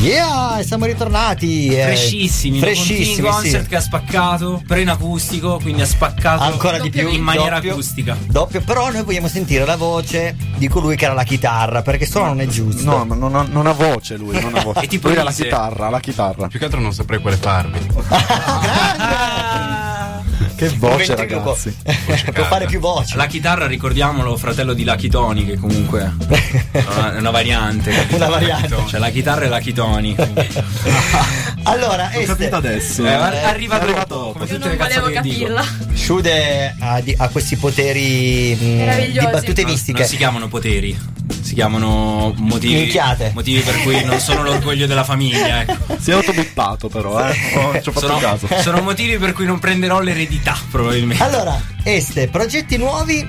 Yeah, 0.00 0.62
siamo 0.62 0.86
ritornati. 0.86 1.68
eh, 1.68 1.82
Freshissimi, 1.82 2.58
Freshissimi, 2.58 3.28
concert 3.28 3.64
sì. 3.64 3.68
che 3.68 3.76
ha 3.76 3.80
spaccato, 3.82 4.62
però 4.66 4.80
in 4.80 4.88
acustico, 4.88 5.58
quindi 5.60 5.82
ha 5.82 5.86
spaccato 5.86 6.42
Ancora 6.42 6.78
di 6.78 6.88
più 6.88 7.06
in 7.08 7.20
maniera 7.20 7.56
doppio, 7.56 7.72
acustica. 7.72 8.16
Doppio, 8.26 8.62
però 8.62 8.90
noi 8.90 9.02
vogliamo 9.02 9.28
sentire 9.28 9.66
la 9.66 9.76
voce 9.76 10.34
di 10.56 10.68
colui 10.68 10.96
che 10.96 11.04
era 11.04 11.12
la 11.12 11.22
chitarra, 11.24 11.82
perché 11.82 12.06
solo 12.06 12.24
non 12.26 12.40
è 12.40 12.46
giusto. 12.46 12.82
No, 12.82 13.04
ma 13.04 13.14
non 13.14 13.34
ha, 13.36 13.42
non 13.42 13.66
ha 13.66 13.72
voce 13.72 14.16
lui, 14.16 14.40
non 14.40 14.54
ha 14.54 14.62
voce. 14.64 14.80
È 14.80 14.86
tipo 14.86 15.08
lui 15.08 15.18
ha 15.18 15.22
la 15.22 15.32
chitarra, 15.32 15.90
la 15.90 16.00
chitarra. 16.00 16.46
Più 16.46 16.58
che 16.58 16.64
altro 16.64 16.80
non 16.80 16.94
saprei 16.94 17.20
quale 17.20 17.36
farvi. 17.36 17.78
Che 20.60 20.68
voce, 20.76 21.16
ragazzi. 21.16 21.74
Può 22.34 22.44
fare 22.44 22.66
più 22.66 22.80
voci. 22.80 23.16
La 23.16 23.24
chitarra, 23.26 23.66
ricordiamolo, 23.66 24.36
fratello 24.36 24.74
di 24.74 24.84
Lucky 24.84 25.08
Tony, 25.08 25.46
che 25.46 25.56
comunque 25.56 26.12
è 26.72 26.84
una, 26.86 27.16
è 27.16 27.20
variante. 27.30 28.06
Una 28.12 28.28
variante. 28.28 28.76
Cioè 28.86 29.00
la 29.00 29.08
chitarra 29.08 29.46
e 29.46 29.48
Lucky 29.48 29.72
Tony. 29.72 30.14
Allora, 31.64 32.10
Ho 32.14 32.22
capito 32.24 32.56
adesso. 32.56 33.04
Eh, 33.04 33.12
ar- 33.12 33.34
arriva 33.44 33.78
Arriva 33.80 34.04
dopo, 34.06 34.32
come 34.32 34.44
Io 34.46 34.54
tutte 34.54 34.68
non 34.68 34.70
le 34.70 34.76
volevo 34.76 35.06
cazzate 35.06 35.12
che 35.12 35.20
dico. 35.20 35.54
capirla. 35.54 35.64
Shude 35.94 36.74
ha, 36.78 37.00
di- 37.00 37.14
ha 37.16 37.28
questi 37.28 37.56
poteri 37.56 38.54
mh, 38.54 38.58
di 38.58 38.74
Meravigliosi. 38.76 39.26
battute 39.30 39.62
No, 39.62 39.68
mistiche. 39.68 39.98
non 40.00 40.08
si 40.08 40.16
chiamano 40.16 40.48
poteri, 40.48 40.98
si 41.42 41.54
chiamano 41.54 42.32
motivi, 42.36 42.74
Minchiate. 42.74 43.32
motivi 43.34 43.60
per 43.60 43.82
cui 43.82 44.04
non 44.04 44.18
sono 44.18 44.42
l'orgoglio 44.42 44.86
della 44.86 45.04
famiglia. 45.04 45.62
Ecco. 45.62 45.96
Si 45.98 46.10
è 46.10 46.14
autobippato 46.14 46.88
però, 46.88 47.18
eh. 47.28 47.34
Oh, 47.56 47.80
ci 47.80 47.88
ho 47.88 47.92
fatto 47.92 48.06
Sono, 48.06 48.18
caso. 48.18 48.48
sono 48.62 48.80
motivi 48.82 49.18
per 49.18 49.32
cui 49.32 49.44
non 49.46 49.58
prenderò 49.58 50.00
l'eredità, 50.00 50.56
probabilmente. 50.70 51.22
Allora, 51.22 51.60
Este, 51.82 52.28
progetti 52.28 52.76
nuovi 52.76 53.26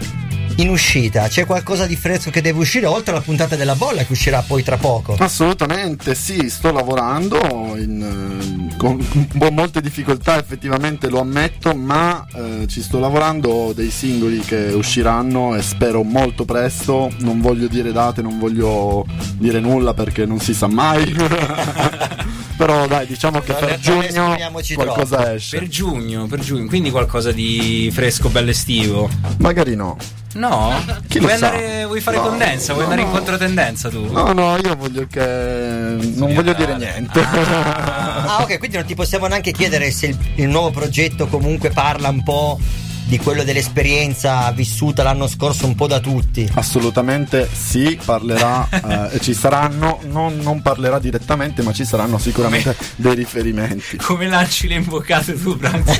in 0.57 0.69
uscita. 0.69 1.27
C'è 1.27 1.45
qualcosa 1.45 1.85
di 1.85 1.95
fresco 1.95 2.29
che 2.29 2.41
deve 2.41 2.59
uscire 2.59 2.85
oltre 2.85 3.13
alla 3.13 3.21
puntata 3.21 3.55
della 3.55 3.75
bolla 3.75 4.03
che 4.03 4.11
uscirà 4.11 4.41
poi 4.41 4.63
tra 4.63 4.77
poco. 4.77 5.15
Assolutamente 5.19 6.15
sì, 6.15 6.49
sto 6.49 6.71
lavorando 6.71 7.39
in, 7.77 8.69
eh, 8.71 8.75
con 8.77 8.97
po' 9.37 9.51
molte 9.51 9.81
difficoltà 9.81 10.39
effettivamente 10.39 11.09
lo 11.09 11.19
ammetto, 11.19 11.73
ma 11.75 12.25
eh, 12.33 12.67
ci 12.67 12.81
sto 12.81 12.99
lavorando 12.99 13.49
ho 13.51 13.73
dei 13.73 13.89
singoli 13.89 14.39
che 14.39 14.71
usciranno 14.73 15.55
e 15.55 15.61
spero 15.61 16.03
molto 16.03 16.45
presto, 16.45 17.11
non 17.19 17.41
voglio 17.41 17.67
dire 17.67 17.91
date, 17.91 18.21
non 18.21 18.39
voglio 18.39 19.05
dire 19.35 19.59
nulla 19.59 19.93
perché 19.93 20.25
non 20.25 20.39
si 20.39 20.53
sa 20.53 20.67
mai. 20.67 21.15
Però 22.61 22.85
dai, 22.85 23.07
diciamo 23.07 23.39
che 23.39 23.53
per 23.53 23.79
giugno 23.79 24.03
esprimiamoci 24.03 24.75
qualcosa 24.75 25.15
troppo. 25.15 25.31
esce. 25.31 25.57
Per 25.57 25.67
giugno, 25.67 26.27
per 26.27 26.39
giugno, 26.41 26.67
quindi 26.67 26.91
qualcosa 26.91 27.31
di 27.31 27.89
fresco, 27.91 28.29
bello 28.29 28.51
estivo. 28.51 29.09
Magari 29.39 29.75
no. 29.75 29.97
No? 30.33 30.71
Chi 31.07 31.19
lo 31.19 31.25
vuoi, 31.25 31.37
sa? 31.39 31.47
andare, 31.47 31.85
vuoi 31.85 32.01
fare 32.01 32.17
No, 32.17 32.23
condensa? 32.23 32.73
Vuoi 32.73 32.85
no, 32.85 32.91
andare 32.91 33.07
in 33.07 33.13
controtendenza 33.13 33.89
tu? 33.89 34.11
No, 34.11 34.31
no, 34.31 34.57
io 34.57 34.75
voglio 34.75 35.07
che. 35.09 35.25
Non 35.25 36.35
voglio 36.35 36.53
dire 36.53 36.77
niente. 36.77 37.19
Ah, 37.19 38.37
ok, 38.41 38.59
quindi 38.59 38.77
non 38.77 38.85
ti 38.85 38.93
possiamo 38.93 39.25
neanche 39.25 39.51
chiedere 39.51 39.89
se 39.89 40.05
il, 40.07 40.17
il 40.35 40.47
nuovo 40.47 40.69
progetto 40.69 41.25
comunque 41.25 41.71
parla 41.71 42.09
un 42.09 42.21
po' 42.21 42.59
di 43.05 43.17
quello 43.17 43.43
dell'esperienza 43.43 44.49
vissuta 44.51 45.03
l'anno 45.03 45.27
scorso 45.27 45.65
un 45.65 45.75
po' 45.75 45.87
da 45.87 45.99
tutti. 45.99 46.49
Assolutamente 46.53 47.49
sì, 47.51 47.99
parlerà 48.03 48.67
eh, 49.11 49.15
e 49.15 49.19
ci 49.19 49.33
saranno, 49.33 49.99
non, 50.03 50.37
non 50.37 50.61
parlerà 50.61 50.99
direttamente, 50.99 51.61
ma 51.61 51.73
ci 51.73 51.85
saranno 51.85 52.17
sicuramente 52.17 52.75
dei 52.95 53.15
riferimenti. 53.15 53.97
Come 53.97 54.27
lanci 54.27 54.67
le 54.67 54.75
imboccate 54.75 55.33
tu? 55.41 55.57
Guarda, 55.57 55.93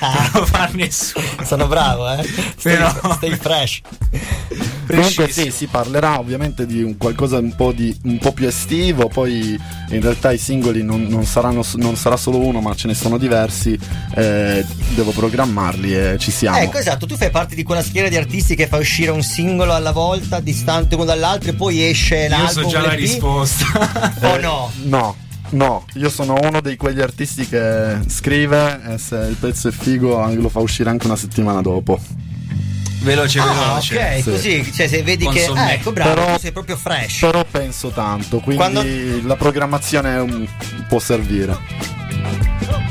non 0.00 0.30
lo 0.32 0.46
fa 0.46 0.68
nessuno. 0.72 1.26
Sono 1.44 1.66
bravo, 1.66 2.10
eh? 2.12 2.22
Stay, 2.56 2.76
Però- 2.76 3.14
stay 3.14 3.36
fresh. 3.36 3.80
Comunque 4.86 5.28
sì, 5.30 5.50
si 5.50 5.66
parlerà 5.66 6.18
ovviamente 6.18 6.66
di 6.66 6.82
un 6.82 6.96
qualcosa 6.96 7.38
un 7.38 7.54
po', 7.54 7.72
di, 7.72 7.96
un 8.04 8.18
po' 8.18 8.32
più 8.32 8.46
estivo, 8.46 9.08
poi 9.08 9.58
in 9.90 10.00
realtà 10.00 10.32
i 10.32 10.38
singoli 10.38 10.82
non, 10.82 11.02
non 11.04 11.24
saranno, 11.24 11.64
non 11.74 11.96
sarà 11.96 12.16
solo 12.16 12.38
uno, 12.38 12.60
ma 12.60 12.74
ce 12.74 12.88
ne 12.88 12.94
sono 12.94 13.18
diversi, 13.18 13.78
eh, 14.14 14.64
devo 14.94 15.10
programmarli 15.12 15.94
e 15.94 16.16
ci 16.18 16.30
siamo. 16.30 16.58
Ecco, 16.58 16.78
esatto, 16.78 17.06
tu 17.06 17.16
fai 17.16 17.30
parte 17.30 17.54
di 17.54 17.62
quella 17.62 17.82
schiera 17.82 18.08
di 18.08 18.16
artisti 18.16 18.54
che 18.54 18.66
fa 18.66 18.76
uscire 18.78 19.10
un 19.10 19.22
singolo 19.22 19.72
alla 19.72 19.92
volta, 19.92 20.40
distante 20.40 20.94
uno 20.94 21.04
dall'altro, 21.04 21.50
e 21.50 21.54
poi 21.54 21.82
esce 21.82 22.22
Io 22.24 22.28
l'album. 22.28 22.62
so 22.62 22.68
già 22.68 22.80
la 22.80 22.92
risposta. 22.92 24.10
Oh 24.22 24.36
Eh, 24.36 24.40
no? 24.40 24.70
No. 24.84 25.16
No, 25.50 25.84
io 25.94 26.08
sono 26.08 26.38
uno 26.40 26.62
di 26.62 26.76
quegli 26.76 27.00
artisti 27.02 27.46
che 27.46 27.98
scrive 28.06 28.80
e 28.94 28.98
se 28.98 29.16
il 29.16 29.36
pezzo 29.38 29.68
è 29.68 29.70
figo 29.70 30.18
anche- 30.18 30.40
lo 30.40 30.48
fa 30.48 30.60
uscire 30.60 30.88
anche 30.88 31.04
una 31.04 31.16
settimana 31.16 31.60
dopo. 31.60 32.00
Veloce, 33.02 33.38
Ah, 33.40 33.44
veloce. 33.52 33.96
ok, 33.96 34.22
Sì. 34.22 34.30
così, 34.30 34.72
cioè 34.72 34.86
se 34.88 35.02
vedi 35.02 35.26
che... 35.28 35.38
Consommé. 35.44 35.60
ah, 35.60 35.72
ecco, 35.72 35.92
bravo, 35.92 36.14
Però- 36.14 36.32
tu 36.34 36.40
sei 36.40 36.52
proprio 36.52 36.76
fresh. 36.76 37.18
Però 37.20 37.44
penso 37.50 37.88
tanto, 37.88 38.38
quindi 38.38 38.56
Quando- 38.62 38.84
la 39.26 39.36
programmazione 39.36 40.16
um, 40.16 40.46
può 40.88 40.98
servire. 40.98 41.58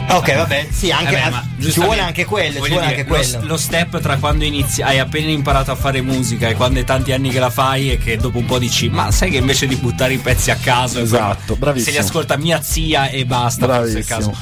Ok, 0.09 0.35
vabbè, 0.35 0.67
sì, 0.69 0.91
anche, 0.91 1.11
Vabbè, 1.15 1.21
ah, 1.21 1.29
ma 1.29 1.47
ci 1.61 1.79
vuole 1.79 2.01
anche 2.01 2.25
quello, 2.25 2.61
ci 2.61 2.69
vuole 2.69 2.73
dire, 2.73 2.85
anche 2.85 3.03
lo, 3.03 3.15
quello. 3.15 3.45
lo 3.45 3.55
step 3.57 4.01
tra 4.01 4.17
quando 4.17 4.43
inizi, 4.43 4.81
hai 4.81 4.99
appena 4.99 5.29
imparato 5.31 5.71
a 5.71 5.75
fare 5.75 6.01
musica 6.01 6.49
e 6.49 6.53
quando 6.55 6.81
è 6.81 6.83
tanti 6.83 7.13
anni 7.13 7.29
che 7.29 7.39
la 7.39 7.49
fai 7.49 7.91
e 7.91 7.97
che 7.97 8.17
dopo 8.17 8.37
un 8.39 8.45
po' 8.45 8.59
dici, 8.59 8.89
ma 8.89 9.09
sai 9.11 9.29
che 9.31 9.37
invece 9.37 9.67
di 9.67 9.75
buttare 9.77 10.11
i 10.13 10.17
pezzi 10.17 10.51
a 10.51 10.57
caso, 10.57 10.99
Esatto, 10.99 11.55
bravissimo. 11.55 11.93
se 11.93 11.97
li 11.97 12.05
ascolta 12.05 12.35
mia 12.35 12.61
zia 12.61 13.07
e 13.07 13.25
basta, 13.25 13.65
Bravissimo. 13.67 14.35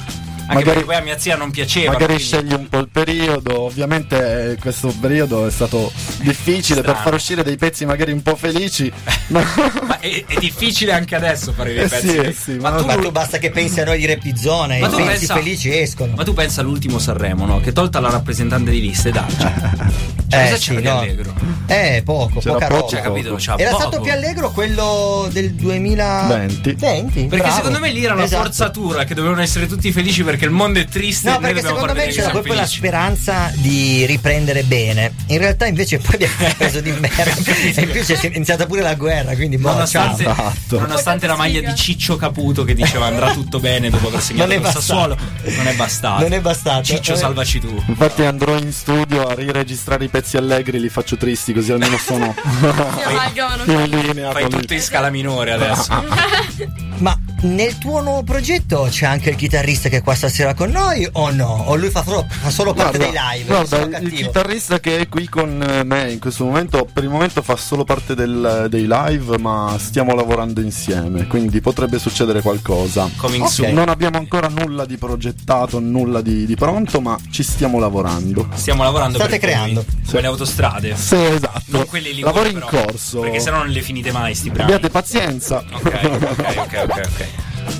Anche 0.50 0.64
Magari- 0.64 0.80
perché 0.80 0.86
poi 0.86 0.96
a 0.96 1.02
mia 1.02 1.18
zia 1.20 1.36
non 1.36 1.52
piaceva. 1.52 1.92
Magari 1.92 2.16
quindi- 2.16 2.24
scegli 2.24 2.54
un 2.54 2.68
po' 2.70 2.80
il 2.80 2.90
periodo, 2.92 3.60
ovviamente 3.62 4.52
eh, 4.54 4.56
questo 4.58 4.92
periodo 5.00 5.46
è 5.46 5.52
stato 5.52 5.92
difficile 6.22 6.82
per 6.82 6.96
far 6.96 7.14
uscire 7.14 7.44
dei 7.44 7.56
pezzi 7.56 7.86
magari 7.86 8.12
un 8.12 8.24
po' 8.24 8.36
felici. 8.36 8.92
ma- 9.28 9.44
Ma 9.86 10.00
è, 10.00 10.24
è 10.26 10.40
difficile 10.40 10.92
anche 10.94 11.16
adesso 11.16 11.54
fare 11.54 11.74
dei 11.74 11.84
Eh 11.84 11.88
pezzi. 11.88 12.08
sì, 12.10 12.16
eh 12.18 12.32
sì, 12.34 12.52
ma, 12.54 12.72
ma- 12.72 12.78
tu, 12.78 12.86
Ma 12.86 12.96
tu 12.96 13.12
basta 13.12 13.38
che 13.38 13.52
pensi 13.52 13.80
a 13.80 13.86
noi 13.86 14.00
di 14.00 14.08
Rap 14.08 14.22
di 14.22 14.36
Zona 14.36 14.76
e 14.76 14.80
Ma 14.80 14.88
i 14.88 14.90
tu 14.90 14.96
pezzi 14.96 15.08
pensa- 15.10 15.34
felici 15.36 15.78
escono. 15.80 16.14
ma 16.16 16.24
tu 16.24 16.34
pensa 16.34 16.62
all'ultimo 16.62 16.98
Sanremo, 16.98 17.46
no? 17.46 17.60
Che 17.60 17.72
tolta 17.72 18.00
la 18.00 18.10
rappresentante 18.10 18.72
di 18.72 18.82
liste 18.82 19.12
Darge. 19.12 20.08
Cioè, 20.30 20.42
Eh, 20.42 20.44
cosa 20.52 20.58
sì, 20.58 20.68
c'era 20.70 20.80
di 20.80 20.86
no. 20.88 21.00
allegro? 21.00 21.34
Eh, 21.66 22.02
poco, 22.06 22.40
C'era 22.40 22.54
poca 22.54 22.68
poco, 22.68 22.76
roba. 22.82 22.90
Cioè, 22.90 23.02
capito? 23.02 23.38
Era 23.58 23.72
poco. 23.72 23.82
stato 23.82 24.00
più 24.02 24.12
allegro 24.12 24.52
quello 24.52 25.28
del 25.32 25.54
2020. 25.56 26.74
20. 26.74 27.20
Perché 27.26 27.38
bravo. 27.46 27.56
secondo 27.56 27.80
me 27.80 27.92
lì 27.92 28.04
era 28.04 28.14
una 28.14 28.26
Esatto. 28.26 28.44
forzatura 28.44 29.06
che 29.06 29.16
dovevano 29.16 29.42
essere 29.42 29.66
tutti 29.66 29.92
felici 29.92 30.24
perché 30.24 30.39
il 30.46 30.52
mondo 30.52 30.80
è 30.80 30.86
triste 30.86 31.28
e 31.30 31.32
No, 31.32 31.40
perché 31.40 31.62
secondo 31.62 31.94
me 31.94 32.08
c'era 32.08 32.30
proprio 32.30 32.54
la 32.54 32.66
speranza 32.66 33.52
di 33.56 34.06
riprendere 34.06 34.64
bene. 34.64 35.14
In 35.28 35.38
realtà 35.38 35.66
invece 35.66 35.98
poi 36.00 36.16
abbiamo 36.16 36.54
preso 36.58 36.82
di 36.82 36.92
merda. 36.92 37.24
e 37.24 37.82
in 37.82 37.90
più 37.90 38.04
c'è 38.04 38.18
iniziata 38.34 38.66
pure 38.66 38.82
la 38.82 38.96
guerra, 38.96 39.36
quindi 39.36 39.58
boh, 39.58 39.72
Nonostante. 39.72 40.24
Esatto. 40.24 40.80
nonostante 40.80 41.28
la 41.28 41.36
maglia 41.36 41.62
di 41.62 41.76
Ciccio 41.76 42.16
Caputo 42.18 42.64
che 42.64 42.74
diceva 42.74 43.06
andrà 43.08 43.32
tutto 43.32 43.60
bene 43.60 43.90
dopo 43.90 44.08
aver 44.08 44.22
segnato 44.22 44.48
Non 44.54 44.64
è 44.64 44.66
il 44.68 44.72
Sassuolo, 44.74 45.16
bastato. 45.16 45.56
non 45.58 45.68
è 45.68 45.74
bastato. 45.74 46.22
Non 46.22 46.34
è 46.34 46.42
bastato. 46.42 46.84
Ciccio, 46.84 47.14
Eh. 47.14 47.18
salvaci 47.18 47.60
tu. 47.60 47.84
Infatti 47.88 48.24
andrò 48.24 48.58
in 48.58 48.72
studio 48.72 49.28
a 49.28 49.34
riregistrare 49.34 50.06
i 50.06 50.08
pezzi 50.10 50.38
allegri, 50.38 50.80
li 50.80 50.90
faccio 50.90 51.18
tristi 51.18 51.54
così 51.54 51.72
almeno 51.72 51.98
sono 51.98 52.34
amalgamano. 53.06 53.64
in 53.72 53.90
linea 53.90 54.32
Fai 54.32 54.48
tutto 54.50 54.74
in 54.74 54.82
scala 54.82 55.10
minore 55.10 55.52
adesso. 55.54 55.88
Ma 57.00 57.18
nel 57.42 57.78
tuo 57.78 58.02
nuovo 58.02 58.24
progetto 58.24 58.88
c'è 58.90 59.06
anche 59.06 59.30
il 59.30 59.36
chitarrista 59.36 59.88
che 59.90 59.98
è 59.98 60.04
qua 60.04 60.14
stasera 60.14 60.54
con 60.54 60.70
noi 60.72 61.08
o 61.14 61.32
no? 61.32 61.64
O 61.68 61.76
lui 61.76 61.90
fa 61.90 62.04
solo, 62.04 62.26
fa 62.28 62.50
solo 62.50 62.74
parte 62.74 62.98
dei 62.98 63.12
live? 63.12 63.46
guarda, 63.46 63.98
il 64.00 64.12
chitarrista 64.12 64.80
che 64.80 65.00
è 65.00 65.08
qui 65.08 65.28
con 65.28 65.82
me 65.86 66.12
in 66.12 66.20
questo 66.20 66.44
momento, 66.46 66.88
per 66.92 67.04
il 67.04 67.10
momento 67.10 67.42
fa 67.42 67.56
solo 67.56 67.84
parte 67.84 68.16
del- 68.16 68.68
dei 68.70 68.86
live, 68.90 69.38
ma 69.38 69.76
stiamo 69.80 70.14
lavorando 70.16 70.62
insieme, 70.62 71.28
quindi 71.28 71.62
potrebbe 71.62 71.98
succedere 72.00 72.42
qualcosa. 72.42 73.10
Coming 73.16 73.44
Ok. 73.44 73.50
soon. 73.52 73.74
Non 73.74 73.90
abbiamo 73.90 74.18
ancora 74.18 74.48
nulla 74.48 74.86
di 74.86 74.98
progettato, 74.98 75.80
nulla 75.80 76.22
di, 76.22 76.46
di 76.46 76.56
pronto, 76.56 77.00
ma 77.02 77.18
ci 77.32 77.44
stiamo 77.44 77.80
lavorando. 77.80 78.48
Stiamo 78.54 78.84
lavorando 78.84 79.18
State 79.18 79.40
creando. 79.40 79.86
Come 80.08 80.22
le 80.22 80.28
autostrade. 80.28 80.96
Sì, 80.96 81.16
esatto. 81.16 81.62
Non 81.68 81.86
quelle 81.86 82.12
lì. 82.12 82.22
Lavoro 82.22 82.48
in 82.48 82.54
però, 82.56 82.68
corso. 82.68 83.20
Perché 83.20 83.40
sennò 83.40 83.58
non 83.60 83.70
le 83.70 83.82
finite 83.82 84.12
mai 84.12 84.34
sti 84.36 84.50
brani. 84.50 84.74
Abbiate 84.74 84.90
pazienza. 84.90 85.64
Ok, 85.72 86.00
ok, 86.04 86.24
ok, 86.58 86.58
ok, 86.58 86.88
ok. 86.88 87.28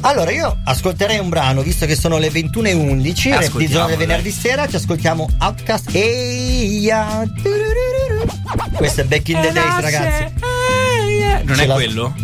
Allora 0.02 0.32
io 0.32 0.58
ascolterei 0.64 1.20
un 1.20 1.30
brano 1.30 1.62
visto 1.62 1.86
che 1.86 1.96
sono 1.96 2.18
le 2.18 2.30
21.11 2.30 3.28
Eh, 3.28 3.40
Rap 3.42 3.58
di 3.58 3.68
zona 3.68 3.86
del 3.88 3.98
venerdì 3.98 4.32
sera 4.32 4.68
ci 4.68 4.76
ascoltiamo 4.78 5.28
Outcast 5.40 5.90
Eia. 5.94 7.24
Questo 8.76 9.02
è 9.02 9.04
Back 9.04 9.28
in 9.30 9.42
the 9.42 9.52
Days 9.52 9.80
ragazzi 9.82 10.34
Non 11.44 11.56
Ce 11.56 11.64
è 11.64 11.66
la- 11.66 11.74
quello? 11.74 12.16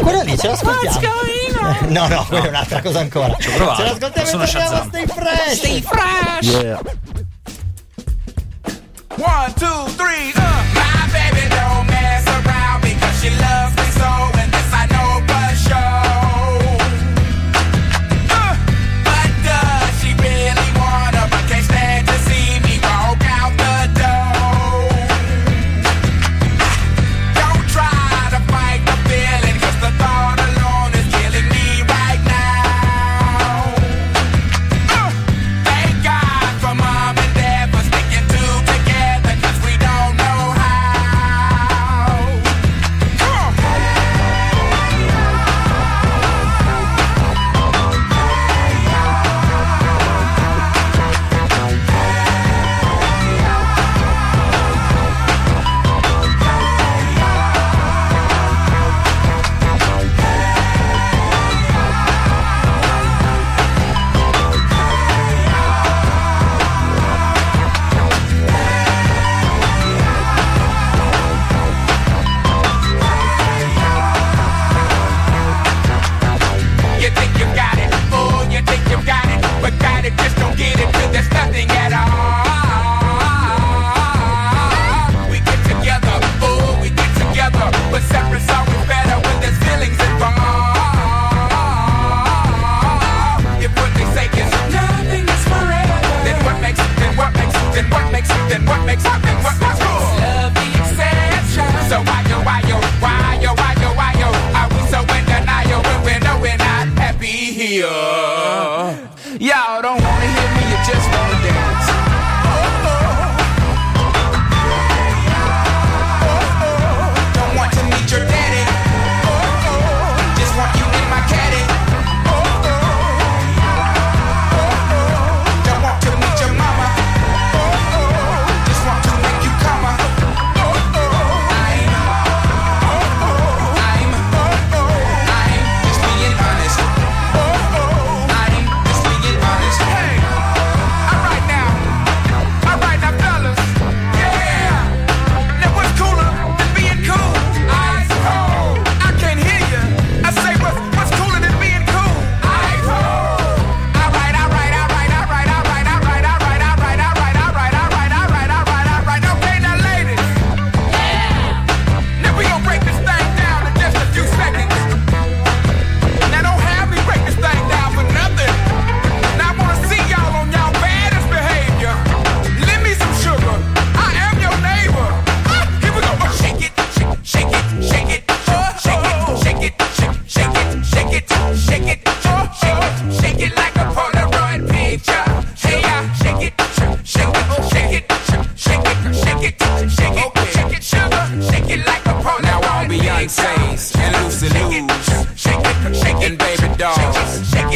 Quello 0.00 0.22
lì 0.22 0.38
ce 0.38 0.46
l'ascoltiamo 0.48 1.00
No 1.88 2.06
no, 2.08 2.24
quella 2.28 2.44
è 2.44 2.48
un'altra 2.48 2.80
cosa 2.82 3.00
ancora 3.00 3.34
Ci 3.38 3.48
ho 3.48 3.52
provato. 3.52 3.82
Ce 3.82 3.88
l'ascoltiamo 3.88 4.28
Sono 4.28 4.44
e 4.44 4.46
torniamo. 4.48 4.84
Stay 4.84 5.06
Fresh 5.06 5.56
Stay 5.56 5.82
fresh. 5.82 6.62
Yeah. 6.62 6.80
One, 9.16 9.52
two, 9.54 9.84
three, 9.96 10.32
uh. 10.36 10.67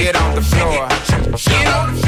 get 0.02 0.16
on 0.16 0.34
the 0.34 0.42
floor. 0.42 0.88
Get 1.36 1.68
on 1.68 1.94
the 1.94 2.01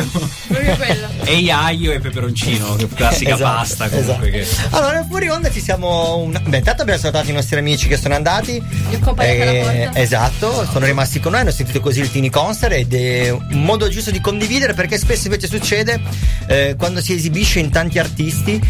Aio! 0.00 0.30
Proprio 0.48 0.76
quello. 0.76 1.08
Ehi 1.24 1.50
aglio 1.50 1.92
e 1.92 2.00
peperoncino, 2.00 2.76
che 2.76 2.88
classica 2.88 3.34
Esatto, 3.34 3.56
pasta 3.56 3.88
comunque. 3.88 4.30
Che... 4.30 4.46
Allora, 4.70 5.04
fuori 5.04 5.28
onda 5.28 5.50
ci 5.50 5.60
siamo. 5.60 6.18
Un... 6.18 6.40
Beh, 6.46 6.58
intanto 6.58 6.82
abbiamo 6.82 7.00
salutato 7.00 7.30
i 7.30 7.34
nostri 7.34 7.58
amici 7.58 7.88
che 7.88 7.96
sono 7.96 8.14
andati. 8.14 8.62
Alla 9.14 9.50
Eh, 9.72 9.90
esatto, 9.94 10.66
sono 10.70 10.86
rimasti 10.86 11.20
con 11.20 11.32
noi, 11.32 11.42
hanno 11.42 11.50
sentito 11.50 11.80
così 11.80 12.00
il 12.00 12.10
Tini 12.10 12.30
Concert 12.30 12.72
ed 12.72 12.94
è 12.94 13.30
un 13.30 13.62
modo 13.62 13.88
giusto 13.88 14.10
di 14.10 14.20
condividere 14.20 14.74
perché 14.74 14.98
spesso 14.98 15.26
invece 15.26 15.46
succede 15.46 16.00
eh, 16.46 16.74
quando 16.76 17.00
si 17.00 17.14
esibisce 17.14 17.58
in 17.58 17.70
tanti 17.70 17.98
artisti 17.98 18.60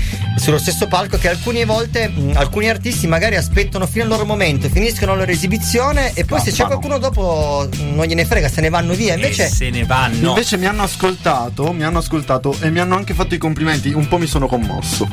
sullo 0.41 0.59
stesso 0.59 0.86
palco 0.86 1.18
che 1.18 1.28
alcune 1.28 1.64
volte 1.64 2.09
mh, 2.09 2.32
alcuni 2.36 2.68
artisti 2.68 3.07
magari 3.07 3.36
aspettano 3.36 3.86
fino 3.86 4.05
al 4.05 4.09
loro 4.11 4.24
momento, 4.24 4.68
finiscono 4.68 5.12
la 5.12 5.18
loro 5.18 5.30
esibizione 5.30 6.12
e 6.14 6.24
poi 6.24 6.41
se 6.41 6.51
c'è 6.53 6.64
qualcuno 6.64 6.99
dopo 6.99 7.68
non 7.93 8.05
gliene 8.07 8.24
frega, 8.24 8.49
se 8.49 8.61
ne 8.61 8.70
vanno 8.70 8.95
via. 8.95 9.14
Invece 9.14 9.45
E 9.47 9.49
se 9.49 9.70
ne 9.70 9.84
vanno. 9.84 10.28
Invece 10.30 10.57
mi 10.57 10.66
hanno 10.66 10.82
ascoltato, 10.82 11.72
mi 11.72 11.82
hanno 11.84 11.99
ascoltato 11.99 12.57
e 12.61 12.70
mi 12.70 12.78
hanno 12.80 12.97
anche 12.97 13.14
fatto 13.14 13.34
i 13.34 13.38
complimenti. 13.38 13.93
Un 13.93 14.09
po' 14.09 14.18
mi 14.18 14.26
sono 14.26 14.47
commosso. 14.47 15.07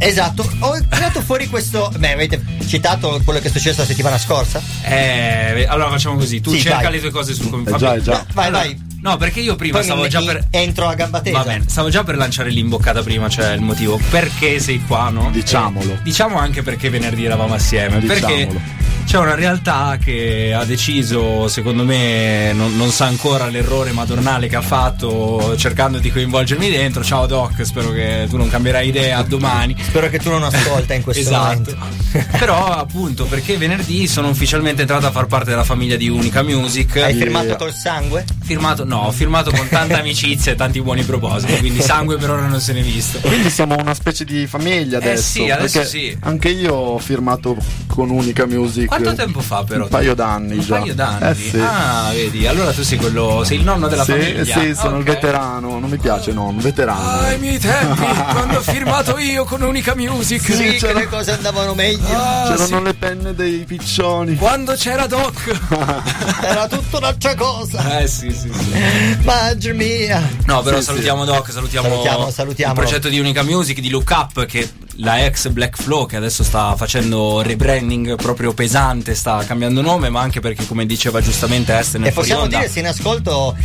Esatto, 0.00 0.48
ho 0.60 0.78
tirato 0.88 1.20
fuori 1.22 1.48
questo. 1.48 1.92
Beh, 1.98 2.12
avete 2.12 2.40
citato 2.66 3.20
quello 3.24 3.40
che 3.40 3.48
è 3.48 3.50
successo 3.50 3.80
la 3.80 3.86
settimana 3.86 4.16
scorsa? 4.16 4.62
Eh, 4.84 5.66
allora 5.68 5.90
facciamo 5.90 6.16
così, 6.16 6.40
tu 6.40 6.52
Sì, 6.52 6.60
cerca 6.60 6.82
vai. 6.82 6.92
le 6.92 7.00
tue 7.00 7.10
cose 7.10 7.34
sul 7.34 7.64
Eh, 7.66 7.76
già, 7.76 7.94
eh, 7.94 8.02
già. 8.02 8.24
Vai, 8.32 8.46
Allora, 8.46 8.62
vai. 8.62 8.86
No, 9.00 9.16
perché 9.16 9.40
io 9.40 9.54
prima 9.54 9.76
Poi 9.76 9.84
stavo 9.84 10.08
già 10.08 10.20
per. 10.20 10.48
entro 10.50 10.88
a 10.88 10.94
gamba 10.94 11.20
tesa. 11.20 11.38
Va 11.38 11.44
bene, 11.44 11.64
stavo 11.68 11.88
già 11.88 12.02
per 12.02 12.16
lanciare 12.16 12.50
l'imboccata 12.50 13.02
prima, 13.02 13.28
cioè 13.28 13.52
il 13.52 13.60
motivo. 13.60 14.00
Perché 14.10 14.58
sei 14.58 14.82
qua, 14.86 15.08
no? 15.10 15.30
Diciamolo. 15.30 15.92
Eh, 15.92 15.98
diciamo 16.02 16.38
anche 16.38 16.62
perché 16.62 16.90
venerdì 16.90 17.24
eravamo 17.24 17.54
assieme. 17.54 18.00
Diciamolo. 18.00 18.36
Perché 18.36 18.60
c'è 19.08 19.16
una 19.16 19.34
realtà 19.34 19.96
che 19.98 20.52
ha 20.54 20.66
deciso, 20.66 21.48
secondo 21.48 21.82
me, 21.82 22.52
non, 22.52 22.76
non 22.76 22.90
sa 22.90 23.06
ancora 23.06 23.46
l'errore 23.46 23.90
madornale 23.92 24.48
che 24.48 24.56
ha 24.56 24.60
fatto 24.60 25.56
cercando 25.56 25.98
di 25.98 26.12
coinvolgermi 26.12 26.68
dentro. 26.68 27.02
Ciao 27.02 27.24
Doc, 27.24 27.64
spero 27.64 27.90
che 27.90 28.26
tu 28.28 28.36
non 28.36 28.50
cambierai 28.50 28.86
idea 28.86 29.22
domani. 29.22 29.74
Spero 29.80 30.10
che 30.10 30.18
tu 30.18 30.28
non 30.28 30.42
ascolta 30.42 30.92
in 30.92 31.02
questo 31.02 31.22
esatto. 31.22 31.74
momento. 31.74 31.76
Però 32.36 32.66
appunto 32.66 33.24
perché 33.24 33.56
venerdì 33.56 34.06
sono 34.06 34.28
ufficialmente 34.28 34.82
entrato 34.82 35.06
a 35.06 35.10
far 35.10 35.24
parte 35.24 35.48
della 35.48 35.64
famiglia 35.64 35.96
di 35.96 36.10
Unica 36.10 36.42
Music. 36.42 36.96
Hai 36.98 37.14
firmato 37.14 37.56
col 37.56 37.72
sangue? 37.72 38.26
Firmato, 38.42 38.84
no, 38.84 39.06
ho 39.06 39.10
firmato 39.10 39.50
con 39.50 39.68
tanta 39.68 40.00
amicizia 40.00 40.52
e 40.52 40.54
tanti 40.54 40.82
buoni 40.82 41.02
propositi, 41.02 41.56
quindi 41.56 41.80
sangue 41.80 42.18
per 42.18 42.28
ora 42.28 42.46
non 42.46 42.60
se 42.60 42.74
ne 42.74 42.80
è 42.80 42.82
visto. 42.82 43.20
Quindi 43.20 43.48
siamo 43.48 43.74
una 43.74 43.94
specie 43.94 44.26
di 44.26 44.46
famiglia 44.46 44.98
Eh 44.98 45.02
adesso. 45.02 45.22
sì, 45.22 45.48
adesso 45.48 45.82
sì. 45.84 46.14
Anche 46.20 46.50
io 46.50 46.74
ho 46.74 46.98
firmato 46.98 47.56
con 47.86 48.10
Unica 48.10 48.44
Music. 48.44 48.96
Quanto 49.02 49.22
tempo 49.22 49.40
fa 49.40 49.64
però? 49.64 49.84
Un 49.84 49.88
paio 49.88 50.14
d'anni 50.14 50.54
Un 50.56 50.60
già. 50.60 50.78
paio 50.78 50.94
d'anni. 50.94 51.28
Eh 51.30 51.34
sì. 51.34 51.58
Ah, 51.60 52.10
vedi, 52.12 52.46
allora 52.46 52.72
tu 52.72 52.82
sei 52.82 52.98
quello, 52.98 53.42
sei 53.44 53.58
il 53.58 53.64
nonno 53.64 53.88
della 53.88 54.04
sì, 54.04 54.12
famiglia. 54.12 54.58
sì, 54.60 54.74
sono 54.74 54.96
il 54.96 55.02
Ok. 55.02 55.14
veterano. 55.14 55.78
Non 55.78 55.88
mi 55.90 55.98
piace, 55.98 56.32
no, 56.32 56.46
un 56.48 56.58
veterano. 56.58 57.00
Ah, 57.00 57.18
ai 57.26 57.38
miei 57.38 57.58
tempi, 57.58 58.02
quando 58.32 58.58
ho 58.58 58.62
firmato 58.62 59.18
io 59.18 59.44
con 59.44 59.62
Unica 59.62 59.94
Music. 59.94 60.40
Sì, 60.42 60.76
che 60.78 60.92
le 60.92 61.08
cose 61.08 61.32
andavano 61.32 61.74
meglio. 61.74 62.06
Ah, 62.10 62.44
C'erano 62.48 62.78
sì. 62.78 62.82
le 62.82 62.94
penne 62.94 63.34
dei 63.34 63.64
piccioni. 63.66 64.36
Quando 64.36 64.72
c'era 64.74 65.06
Doc. 65.06 65.60
Era 66.42 66.66
tutta 66.68 66.96
un'altra 66.98 67.34
cosa. 67.34 68.00
Eh 68.00 68.06
sì, 68.06 68.30
sì, 68.32 68.50
sì. 68.52 69.16
Madre 69.24 69.72
mia. 69.72 70.26
No, 70.46 70.62
però 70.62 70.78
Sì, 70.78 70.84
salutiamo 70.84 71.24
Doc, 71.24 71.50
salutiamo, 71.50 71.88
Salutiamo, 71.88 72.30
salutiamo. 72.30 72.72
il 72.72 72.78
progetto 72.78 73.08
di 73.08 73.18
Unica 73.18 73.42
Music, 73.42 73.80
di 73.80 73.90
Look 73.90 74.10
Up, 74.10 74.44
che 74.46 74.68
la 74.98 75.24
ex 75.24 75.48
Black 75.48 75.80
Flow, 75.80 76.06
che 76.06 76.16
adesso 76.16 76.42
sta 76.42 76.74
facendo 76.76 77.42
rebranding 77.42 78.16
proprio 78.16 78.52
pesante, 78.52 79.14
sta 79.14 79.44
cambiando 79.44 79.80
nome, 79.80 80.08
ma 80.08 80.20
anche 80.20 80.40
perché, 80.40 80.66
come 80.66 80.86
diceva 80.86 81.20
giustamente 81.20 81.76
Esther 81.76 82.00
nel 82.00 82.10
E 82.10 82.12
possiamo 82.12 82.46
dire 82.46 82.68
se 82.68 82.80
in 82.80 82.86
ascolto 82.86 83.56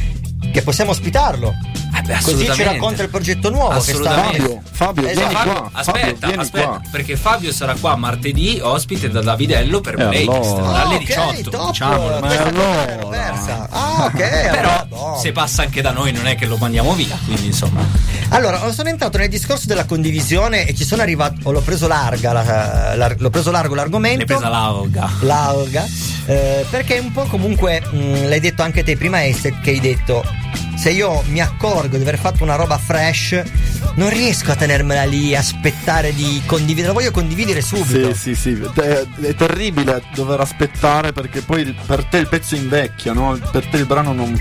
che 0.51 0.61
possiamo 0.61 0.91
ospitarlo. 0.91 1.53
Eh 2.03 2.05
beh, 2.05 2.19
Così 2.21 2.51
ci 2.51 2.63
racconta 2.63 3.01
il 3.03 3.09
progetto 3.09 3.49
nuovo 3.49 3.79
che 3.79 3.93
sta 3.93 3.93
Assolutamente. 3.93 4.39
Fabio, 4.39 4.61
Fabio, 4.71 5.07
Esatto. 5.07 5.27
vieni 5.27 5.33
Fabio, 5.35 5.53
qua. 5.53 5.69
aspetta, 5.71 5.99
Fabio, 5.99 6.17
vieni 6.27 6.41
aspetta, 6.41 6.67
qua. 6.67 6.81
perché 6.91 7.15
Fabio 7.15 7.51
sarà 7.53 7.75
qua 7.79 7.95
martedì 7.95 8.59
ospite 8.61 9.09
da 9.09 9.21
Davidello 9.21 9.79
per 9.79 9.93
E 9.93 10.05
playlist 10.07 10.51
allora? 10.57 10.81
alle 10.83 10.95
Ah, 10.95 10.97
ok, 10.97 11.05
18. 11.35 11.49
top. 11.49 11.67
diciamolo. 11.67 12.19
Ma 12.19 12.27
Questa 12.27 12.43
cosa 12.51 12.99
allora? 12.99 13.67
Ah, 13.69 14.03
ok. 14.05 14.17
Però 14.51 14.85
allora, 14.89 15.17
se 15.19 15.31
passa 15.31 15.61
anche 15.61 15.81
da 15.81 15.91
noi 15.91 16.11
non 16.11 16.27
è 16.27 16.35
che 16.35 16.45
lo 16.45 16.57
mandiamo 16.57 16.93
via, 16.93 17.17
quindi 17.25 17.45
insomma. 17.47 17.81
Allora, 18.29 18.71
sono 18.73 18.89
entrato 18.89 19.17
nel 19.17 19.29
discorso 19.29 19.65
della 19.67 19.85
condivisione 19.85 20.65
e 20.65 20.73
ci 20.75 20.83
sono 20.83 21.01
arrivato. 21.01 21.51
L'ho 21.51 21.61
preso 21.61 21.87
larga, 21.87 22.33
la- 22.33 22.95
la- 22.95 23.15
l'ho 23.17 23.29
preso 23.29 23.49
largo 23.51 23.75
l'argomento. 23.75 24.17
Ne 24.19 24.25
pesa 24.25 24.49
l'auga. 24.49 25.09
L'alga. 25.21 25.85
eh, 26.25 26.65
perché 26.69 26.99
un 26.99 27.11
po' 27.11 27.23
comunque 27.25 27.81
mh, 27.89 28.27
l'hai 28.27 28.39
detto 28.39 28.61
anche 28.61 28.83
te 28.83 28.95
prima, 28.97 29.25
Esther, 29.25 29.59
che 29.61 29.69
hai 29.71 29.79
detto. 29.79 30.23
Se 30.83 30.89
io 30.89 31.23
mi 31.27 31.39
accorgo 31.39 31.95
di 31.95 32.01
aver 32.01 32.17
fatto 32.19 32.43
una 32.43 32.55
roba 32.55 32.77
fresh, 32.77 33.41
non 33.95 34.09
riesco 34.09 34.51
a 34.51 34.55
tenermela 34.57 35.05
lì, 35.05 35.33
aspettare 35.33 36.13
di 36.13 36.41
condividere. 36.45 36.87
La 36.87 36.93
voglio 36.93 37.11
condividere 37.11 37.61
subito. 37.61 38.13
Sì, 38.13 38.35
sì, 38.35 38.53
sì. 38.53 38.61
È, 38.81 39.05
è 39.21 39.33
terribile 39.33 40.03
dover 40.13 40.41
aspettare 40.41 41.13
perché 41.13 41.39
poi 41.39 41.73
per 41.85 42.03
te 42.03 42.17
il 42.17 42.27
pezzo 42.27 42.55
invecchia, 42.55 43.13
no? 43.13 43.39
Per 43.49 43.65
te 43.67 43.77
il 43.77 43.85
brano 43.85 44.11
non 44.11 44.37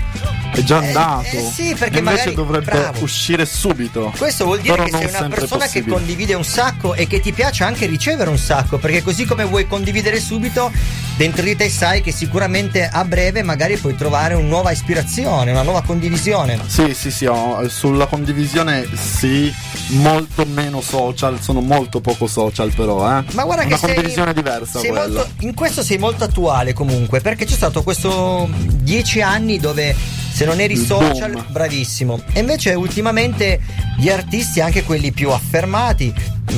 è 0.53 0.59
già 0.63 0.81
Eh, 0.83 0.87
andato. 0.87 1.23
eh 1.27 1.49
sì, 1.49 1.75
perché 1.79 1.99
invece 1.99 2.17
magari- 2.17 2.35
dovrebbe 2.35 2.71
bravo. 2.71 3.03
uscire 3.03 3.45
subito. 3.45 4.13
Questo 4.17 4.43
vuol 4.43 4.59
dire 4.59 4.73
Però 4.75 4.83
che 4.83 4.91
sei 4.91 5.17
una 5.19 5.29
persona 5.29 5.61
che 5.63 5.69
possibile. 5.79 5.95
condivide 5.95 6.33
un 6.33 6.43
sacco 6.43 6.93
e 6.93 7.07
che 7.07 7.21
ti 7.21 7.31
piace 7.31 7.63
anche 7.63 7.85
ricevere 7.85 8.29
un 8.29 8.37
sacco, 8.37 8.77
perché 8.79 9.01
così 9.01 9.23
come 9.23 9.45
vuoi 9.45 9.65
condividere 9.65 10.19
subito, 10.19 10.69
dentro 11.15 11.41
di 11.43 11.55
te 11.55 11.69
sai 11.69 12.01
che 12.01 12.11
sicuramente 12.11 12.85
a 12.85 13.05
breve 13.05 13.43
magari 13.43 13.77
puoi 13.77 13.95
trovare 13.95 14.33
una 14.33 14.45
nuova 14.47 14.71
ispirazione, 14.71 15.51
una 15.51 15.61
nuova 15.63 15.81
condivisione. 15.83 16.31
Sì, 16.67 16.93
sì, 16.93 17.11
sì, 17.11 17.25
ho- 17.25 17.67
sulla 17.69 18.05
condivisione 18.07 18.87
sì, 18.95 19.53
molto 19.89 20.45
meno 20.45 20.81
social, 20.81 21.39
sono 21.41 21.61
molto 21.61 21.99
poco 22.01 22.27
social 22.27 22.73
però, 22.73 22.99
eh. 23.19 23.23
Ma 23.31 23.43
guarda 23.43 23.63
Una 23.65 23.75
che 23.75 23.77
sei, 23.77 23.93
condivisione 23.93 24.33
diversa 24.33 24.79
sei 24.79 24.91
molto- 24.91 25.27
in 25.41 25.53
questo 25.53 25.83
sei 25.83 25.97
molto 25.97 26.23
attuale 26.23 26.73
comunque, 26.73 27.21
perché 27.21 27.45
c'è 27.45 27.55
stato 27.55 27.83
questo 27.83 28.49
dieci 28.51 29.21
anni 29.21 29.59
dove 29.59 29.95
se 30.33 30.45
non 30.45 30.59
eri 30.59 30.75
social, 30.75 31.31
boom. 31.31 31.45
bravissimo. 31.49 32.19
E 32.33 32.39
invece 32.39 32.73
ultimamente 32.73 33.59
gli 33.97 34.09
artisti, 34.09 34.61
anche 34.61 34.83
quelli 34.83 35.11
più 35.11 35.29
affermati, 35.29 36.11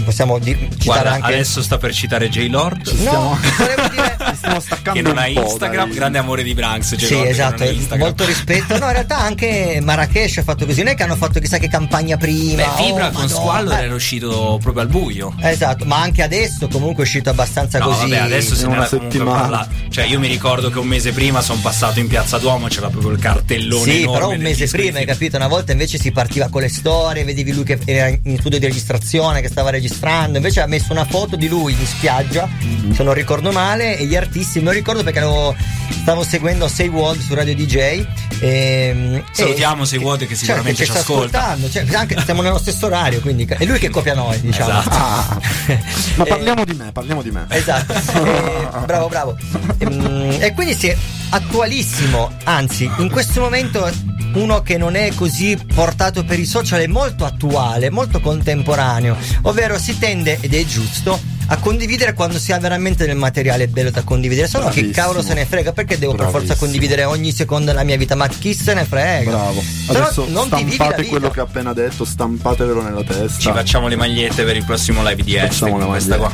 possiamo 0.04 0.40
di- 0.40 0.54
citare 0.56 0.84
Guarda, 0.84 1.12
anche... 1.12 1.34
adesso 1.34 1.62
sta 1.62 1.78
per 1.78 1.94
citare 1.94 2.30
J-Lord. 2.30 2.92
No, 3.04 3.38
volevo 3.58 3.88
dire... 3.90 4.18
Ci 4.30 4.36
stiamo 4.38 4.60
staccando 4.60 4.94
Che 4.94 5.02
non 5.02 5.18
ha 5.18 5.28
un 5.28 5.34
po', 5.34 5.42
Instagram, 5.44 5.88
dai. 5.88 5.96
grande 5.96 6.18
amore 6.18 6.44
di 6.44 6.54
Branks. 6.54 6.96
Sì, 6.96 7.06
J-Lord, 7.06 7.24
che 7.24 7.30
esatto, 7.30 7.98
molto 7.98 8.26
rispetto. 8.26 8.78
No, 8.78 8.86
in 8.88 8.92
realtà 8.92 9.18
anche 9.20 9.80
Marrakesh 9.82 10.38
ha 10.38 10.44
fatto 10.44 10.66
così. 10.66 10.84
Non 10.84 10.94
è 10.94 10.96
che 10.96 11.04
hanno 11.04 11.16
fatto 11.16 11.40
chissà 11.40 11.58
che 11.58 11.68
campagna 11.68 12.18
prima. 12.18 12.64
Beh, 12.76 12.84
Vibra 12.84 13.08
oh, 13.08 13.12
con. 13.12 13.30
Squallor 13.30 13.78
era 13.78 13.94
uscito 13.94 14.60
proprio 14.62 14.84
al 14.84 14.90
buio. 14.90 15.36
Esatto, 15.42 15.86
ma 15.86 16.02
anche 16.02 16.22
adesso 16.24 16.68
comunque 16.68 17.04
è 17.04 17.06
uscito 17.06 17.30
abbastanza 17.30 17.80
No, 17.80 17.86
così. 17.86 18.10
vabbè, 18.10 18.18
adesso 18.18 18.56
se 18.56 18.66
una 18.66 18.86
settimana. 18.86 19.68
Cioè, 19.90 20.06
io 20.06 20.20
mi 20.20 20.28
ricordo 20.28 20.70
che 20.70 20.80
un 20.80 20.88
mese 20.88 21.12
prima 21.12 21.42
sono 21.42 21.60
passato 21.62 22.00
in 22.00 22.08
piazza 22.08 22.38
Duomo, 22.38 22.68
c'era 22.68 22.90
proprio 22.90 23.12
il 23.12 23.20
cartellone 23.20 23.92
Sì, 23.92 24.08
però 24.10 24.30
un 24.30 24.42
mese 24.42 24.68
prima, 24.68 25.00
hai 25.00 25.06
capito? 25.06 25.38
Una 25.38 25.48
volta 25.48 25.72
invece 25.72 25.98
si 25.98 26.12
partiva 26.12 26.50
con 26.50 26.62
le 26.62 26.70
storie, 26.70 27.24
vedevi 27.24 27.54
lui 27.54 27.64
che 27.64 27.80
era 27.86 28.08
in 28.08 28.38
studio 28.40 28.60
di 28.60 28.66
registrazione, 28.66 29.42
che 29.42 29.50
stava 29.50 29.70
registrando, 29.76 30.38
invece 30.38 30.62
ha 30.62 30.68
messo 30.68 30.92
una 30.92 31.06
foto 31.06 31.36
di 31.36 31.48
lui 31.48 31.74
in 31.78 31.86
spiaggia, 31.86 32.48
Mhm. 32.48 32.94
se 32.94 33.04
non 33.04 33.14
ricordo 33.14 33.52
male, 33.52 33.98
e 33.98 34.06
gli 34.06 34.16
artisti, 34.16 34.60
me 34.60 34.66
lo 34.66 34.72
ricordo 34.72 35.04
perché 35.04 35.20
avevo- 35.20 35.56
stavo 36.02 36.24
seguendo 36.24 36.68
Say 36.68 36.88
World 36.88 37.22
su 37.22 37.34
Radio 37.34 37.54
DJ. 37.56 38.06
E, 38.40 39.24
Salutiamo 39.32 39.84
e- 39.84 39.86
Say 39.86 40.00
World 40.00 40.26
che 40.28 40.36
sicuramente 40.36 40.86
certo, 40.86 40.94
ci 40.94 41.00
sta 41.04 41.14
ascolta. 41.14 41.38
ascoltando, 41.40 41.70
cioè, 41.70 41.96
anche, 41.96 42.22
siamo 42.24 42.42
nello 42.42 42.58
stesso 42.58 42.86
orario, 42.88 43.20
quindi 43.22 43.46
è 43.48 43.66
lui 43.66 43.80
che 43.80 43.90
copia 43.90 44.14
noi, 44.14 44.40
diciamo. 44.42 44.80
Esatto. 44.80 44.90
Ah, 44.92 45.40
ma 46.18 46.24
Eh, 46.24 46.28
parliamo 46.28 46.64
di 46.66 46.74
me, 46.74 46.92
parliamo 46.92 47.22
di 47.22 47.32
me. 47.32 47.46
Esatto, 47.50 47.94
Eh, 48.26 48.68
bravo, 48.86 49.08
bravo. 49.08 49.38
Ehm, 49.80 50.38
E 50.40 50.54
quindi 50.54 50.74
sì, 50.76 50.94
attualissimo, 51.30 52.32
anzi, 52.44 52.90
in 52.98 53.10
questo 53.10 53.40
momento 53.42 53.90
uno 54.36 54.62
che 54.62 54.78
non 54.78 54.96
è 54.96 55.14
così 55.14 55.58
portato 55.74 56.24
per 56.24 56.40
i 56.40 56.46
social 56.46 56.82
è 56.82 56.88
molto 56.88 57.26
attuale, 57.26 57.90
molto 57.90 58.20
contemporaneo, 58.20 59.18
ovvero 59.44 59.78
si 59.78 59.98
tende, 59.98 60.38
ed 60.42 60.54
è 60.54 60.66
giusto, 60.66 61.20
a 61.48 61.58
condividere 61.58 62.14
quando 62.14 62.39
si 62.39 62.52
ha 62.52 62.60
veramente 62.60 63.06
del 63.06 63.16
materiale 63.16 63.68
bello 63.68 63.91
da 63.91 64.04
condividere. 64.04 64.48
Se 64.48 64.58
no, 64.58 64.66
che 64.66 64.82
Bravissimo. 64.82 64.93
cavolo 64.93 65.22
se 65.22 65.34
ne 65.34 65.46
frega? 65.46 65.74
Perché 65.74 65.98
devo 65.98 66.14
per 66.14 66.26
forza 66.26 66.39
Bravissimo. 66.39 66.60
condividere 66.72 67.04
ogni 67.04 67.32
secondo 67.32 67.66
della 67.66 67.84
mia 67.84 67.98
vita? 67.98 68.16
Ma 68.16 68.28
chi 68.28 68.54
se 68.54 68.74
ne 68.74 68.86
frega? 68.86 69.30
Bravo. 69.30 69.62
Se 69.62 69.93
no, 69.93 70.00
Adesso 70.00 70.26
non 70.30 70.48
stampate 70.48 71.06
quello 71.06 71.30
che 71.30 71.39
ha 71.39 71.43
appena 71.43 71.74
detto, 71.74 72.06
stampatevelo 72.06 72.82
nella 72.82 73.04
testa. 73.04 73.39
Ci 73.39 73.52
facciamo 73.52 73.88
le 73.88 73.96
magliette 73.96 74.43
per 74.43 74.56
il 74.56 74.64
prossimo 74.66 75.08
live 75.08 75.24
di 75.24 75.34
Facciamo 75.36 75.78
la 75.78 75.86
questa 75.86 76.18
qua. 76.18 76.32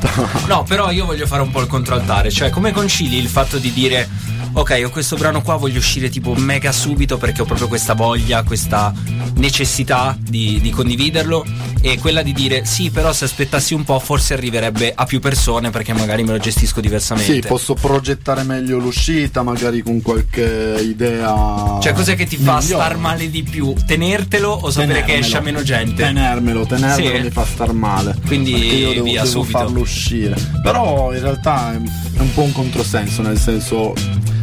No, 0.48 0.64
però 0.64 0.92
io 0.92 1.06
voglio 1.06 1.26
fare 1.28 1.42
un 1.42 1.52
po' 1.52 1.62
il 1.62 1.68
contraltare, 1.68 2.32
cioè 2.32 2.50
come 2.50 2.72
concili 2.72 3.18
il 3.18 3.28
fatto 3.28 3.58
di 3.58 3.72
dire 3.74 4.08
ok, 4.54 4.82
ho 4.86 4.90
questo 4.90 5.16
brano 5.16 5.42
qua, 5.42 5.56
voglio 5.56 5.78
uscire 5.80 6.10
tipo 6.10 6.34
mega 6.36 6.72
subito 6.72 7.18
perché 7.18 7.42
ho 7.42 7.46
proprio 7.46 7.68
questa 7.68 7.94
voglia, 7.94 8.44
questa 8.44 8.94
necessità 9.36 10.16
di, 10.20 10.60
di 10.62 10.70
condividerlo 10.72 11.46
e 11.82 11.98
quella 12.00 12.22
di 12.22 12.34
dire 12.34 12.66
sì, 12.66 12.90
però 12.92 13.14
se 13.14 13.26
aspettassi 13.26 13.74
un 13.74 13.84
po' 13.84 13.98
forse 14.00 14.34
arriverebbe 14.34 14.92
a 15.02 15.06
più 15.06 15.20
persone 15.20 15.72
perché 15.72 15.94
magari 15.94 16.24
me 16.24 16.34
lo 16.34 16.38
gestisco 16.38 16.80
diversamente. 16.80 17.34
Sì, 17.34 17.40
posso 17.40 17.74
progettare 17.74 18.44
meglio 18.44 18.78
l'uscita, 18.78 19.42
magari 19.42 19.82
con 19.82 20.00
qualche 20.02 20.78
idea. 20.80 21.80
Cioè, 21.82 21.92
cos'è 21.94 22.16
che 22.16 22.26
ti 22.26 22.38
fa 22.38 22.58
migliore. 22.60 22.84
star 22.84 22.98
male 22.98 23.30
di 23.32 23.42
più? 23.42 23.74
Tenertelo 23.86 24.48
o 24.50 24.70
sapere 24.70 24.94
che 25.00 25.06
Tenermelo. 25.06 25.26
esce 25.26 25.38
a 25.38 25.42
meno 25.42 25.64
gente? 25.64 26.04
Tenermelo, 26.04 26.66
tenermelo 26.68 27.16
Sì. 27.18 27.22
mi 27.24 27.30
fa 27.32 27.46
star 27.46 27.74
male. 27.74 28.16
Quindi 28.28 28.52
Perché 28.52 28.66
io 28.76 28.90
devo, 28.94 29.04
via, 29.04 29.24
devo 29.24 29.42
subito. 29.42 29.58
farlo 29.58 29.80
uscire. 29.80 30.36
Però 30.62 31.14
in 31.14 31.22
realtà 31.22 31.74
è 31.74 32.20
un 32.20 32.34
po' 32.36 32.44
un 32.44 32.52
controsenso, 32.52 33.24
nel 33.24 33.40
senso 33.40 33.94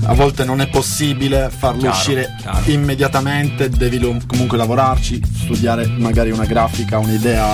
a 0.06 0.14
volte 0.14 0.44
non 0.44 0.60
è 0.60 0.68
possibile 0.68 1.50
farlo 1.56 1.80
Chiaro, 1.82 1.96
uscire 1.96 2.34
chiaro. 2.40 2.62
immediatamente, 2.70 3.68
devi 3.68 3.98
comunque 4.26 4.56
lavorarci, 4.56 5.20
studiare 5.44 5.86
magari 5.86 6.30
una 6.32 6.46
grafica, 6.46 6.98
un'idea 6.98 7.46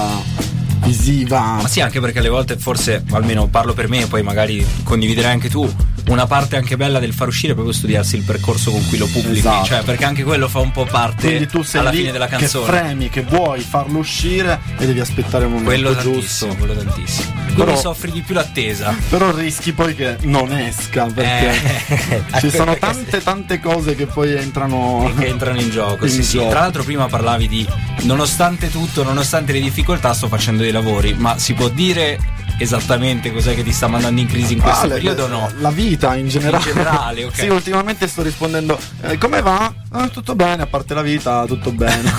visiva. 0.84 1.58
Ma 1.62 1.68
sì, 1.68 1.80
anche 1.80 2.00
perché 2.00 2.18
alle 2.20 2.28
volte 2.28 2.56
forse, 2.56 3.02
almeno 3.12 3.46
parlo 3.48 3.72
per 3.74 3.88
me, 3.88 4.06
poi 4.06 4.22
magari 4.22 4.64
condividerai 4.82 5.32
anche 5.32 5.48
tu, 5.48 5.68
una 6.08 6.26
parte 6.26 6.56
anche 6.56 6.76
bella 6.76 6.98
del 6.98 7.12
far 7.12 7.28
uscire 7.28 7.52
è 7.52 7.54
proprio 7.54 7.74
studiarsi 7.74 8.16
il 8.16 8.22
percorso 8.24 8.70
con 8.70 8.86
cui 8.88 8.98
lo 8.98 9.06
pubblichi, 9.06 9.38
Esatto. 9.38 9.64
cioè 9.66 9.82
perché 9.82 10.04
anche 10.04 10.22
quello 10.22 10.48
fa 10.48 10.58
un 10.60 10.70
po' 10.70 10.84
parte 10.84 11.26
Quindi 11.28 11.46
tu 11.46 11.62
sei 11.62 11.80
alla 11.80 11.90
lì 11.90 11.98
fine 11.98 12.12
della 12.12 12.26
che 12.26 12.36
canzone. 12.36 12.66
fremi, 12.66 13.08
che 13.08 13.22
vuoi 13.22 13.60
farlo 13.60 13.98
uscire 13.98 14.60
e 14.78 14.86
devi 14.86 15.00
aspettare 15.00 15.44
un 15.46 15.52
momento 15.52 15.70
quello 15.70 15.96
giusto. 15.96 16.46
quello 16.58 16.74
tantissimo. 16.74 17.43
Quindi 17.54 17.72
Però- 17.72 17.76
soffri 17.80 18.10
di 18.10 18.20
più 18.22 18.34
l'attesa. 18.34 18.94
Però 19.08 19.30
rischi 19.34 19.72
poi 19.72 19.94
che 19.94 20.16
non 20.22 20.52
esca 20.52 21.06
perché 21.06 21.52
Eh. 21.88 22.22
ci 22.40 22.50
sono 22.50 22.76
tante 22.76 23.22
tante 23.22 23.60
cose 23.60 23.94
che 23.94 24.06
poi 24.06 24.34
entrano 24.34 25.12
che 25.16 25.26
entrano 25.26 25.60
in 25.60 25.70
gioco. 25.70 26.04
In 26.06 26.10
sì, 26.10 26.22
sì. 26.24 26.36
gioco. 26.38 26.50
Tra 26.50 26.60
l'altro, 26.60 26.82
prima 26.82 27.06
parlavi 27.06 27.46
di 27.48 27.66
nonostante 28.02 28.70
tutto, 28.70 29.02
nonostante 29.04 29.52
le 29.52 29.60
difficoltà, 29.60 30.12
sto 30.14 30.26
facendo 30.28 30.62
dei 30.62 30.72
lavori, 30.72 31.14
ma 31.14 31.38
si 31.38 31.54
può 31.54 31.68
dire 31.68 32.18
esattamente 32.58 33.32
cos'è 33.32 33.54
che 33.54 33.62
ti 33.64 33.72
sta 33.72 33.88
mandando 33.88 34.20
in 34.20 34.28
crisi 34.28 34.52
in 34.54 34.60
questo 34.60 34.86
Ah, 34.86 34.88
periodo 34.88 35.24
o 35.24 35.28
no? 35.28 35.50
La 35.58 35.70
vita 35.70 36.14
in 36.16 36.28
generale. 36.28 36.64
In 36.68 36.72
generale, 36.74 37.24
ok. 37.24 37.34
Sì, 37.38 37.46
ultimamente 37.48 38.06
sto 38.08 38.22
rispondendo. 38.22 38.78
eh, 39.02 39.16
come 39.18 39.42
va? 39.42 39.72
"Ah, 39.90 40.08
tutto 40.08 40.34
bene, 40.34 40.62
a 40.62 40.66
parte 40.66 40.94
la 40.94 41.02
vita, 41.02 41.44
tutto 41.46 41.70
bene. 41.72 42.12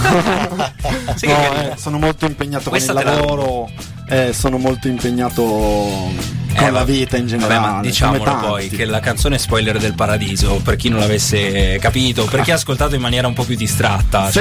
Sì, 1.16 1.28
No, 1.28 1.54
eh, 1.54 1.74
sono 1.78 1.98
molto 1.98 2.26
impegnato 2.26 2.70
Questa 2.70 2.94
con 2.94 3.02
il 3.02 3.08
te 3.08 3.14
la- 3.14 3.20
lavoro. 3.20 3.70
Eh, 4.10 4.34
sono 4.34 4.58
molto 4.58 4.88
impegnato 4.88 5.42
con 5.44 6.14
Eh, 6.58 6.72
la 6.72 6.84
vita 6.86 7.18
in 7.18 7.26
Vabbè, 7.26 7.38
generale. 7.38 7.72
ma 7.76 7.82
diciamolo 7.82 8.36
poi 8.38 8.70
che 8.70 8.86
la 8.86 9.00
canzone 9.02 9.38
Spoiler 9.38 9.78
del 9.78 9.94
Paradiso, 9.94 10.62
per 10.64 10.76
chi 10.78 10.88
non 10.90 11.00
l'avesse 11.00 11.78
capito, 11.80 12.26
per 12.26 12.42
chi 12.42 12.52
ha 12.52 12.56
ascoltato 12.56 12.96
in 12.96 13.02
maniera 13.02 13.28
un 13.28 13.34
po' 13.34 13.44
più 13.44 13.56
distratta, 13.58 14.32
Sì, 14.32 14.40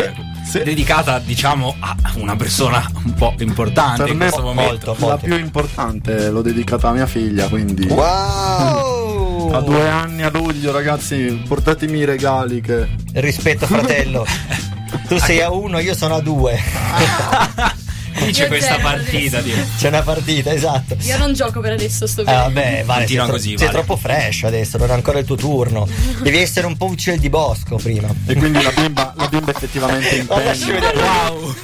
cioè, 0.52 0.62
dedicata 0.62 1.18
diciamo 1.18 1.74
a 1.80 1.96
una 2.14 2.36
persona 2.36 2.88
un 3.04 3.14
po' 3.14 3.34
importante 3.38 4.02
Per 4.02 4.12
in 4.12 4.18
me 4.18 4.24
questo 4.28 4.42
momento. 4.42 4.96
la 5.00 5.16
più 5.16 5.36
importante 5.36 6.30
l'ho 6.30 6.42
dedicata 6.42 6.88
a 6.90 6.92
mia 6.92 7.06
figlia, 7.06 7.48
quindi. 7.48 7.86
Wow! 7.88 9.50
A 9.52 9.60
due 9.60 9.88
anni 9.88 10.22
a 10.22 10.30
luglio, 10.30 10.70
ragazzi, 10.72 11.42
portatemi 11.48 11.98
i 11.98 12.04
regali 12.04 12.60
che. 12.60 12.88
Rispetto, 13.14 13.66
fratello. 13.66 14.24
Tu 15.08 15.18
sei 15.18 15.40
a 15.42 15.50
uno, 15.50 15.80
io 15.80 15.94
sono 15.94 16.14
a 16.14 16.20
due. 16.20 16.58
Io 18.28 18.46
questa 18.46 18.78
partita. 18.78 19.42
C'è 19.78 19.88
una 19.88 20.02
partita, 20.02 20.52
esatto. 20.52 20.96
Io 21.00 21.16
non 21.18 21.32
gioco 21.34 21.60
per 21.60 21.72
adesso, 21.72 22.06
sto 22.06 22.22
Eh, 22.22 22.24
bene. 22.24 22.36
vabbè, 22.38 22.60
vale, 22.60 22.82
sei, 22.84 22.84
Continua 22.98 23.24
tro- 23.24 23.32
così, 23.34 23.48
sei 23.48 23.56
Vale. 23.66 23.70
troppo 23.70 23.96
fresh 23.96 24.42
adesso, 24.44 24.78
non 24.78 24.90
è 24.90 24.92
ancora 24.94 25.18
il 25.18 25.24
tuo 25.24 25.36
turno. 25.36 25.88
Devi 26.22 26.38
essere 26.38 26.66
un 26.66 26.76
po' 26.76 26.86
uccel 26.86 27.18
di 27.18 27.28
bosco 27.28 27.76
prima. 27.76 28.08
E 28.26 28.34
quindi 28.34 28.62
la 28.62 28.70
bimba, 28.70 29.12
la 29.16 29.28
bimba 29.28 29.50
effettivamente 29.50 30.24
Guarda, 30.24 30.54
ci 30.54 30.70
impegna. 30.70 31.30
Wow! 31.30 31.54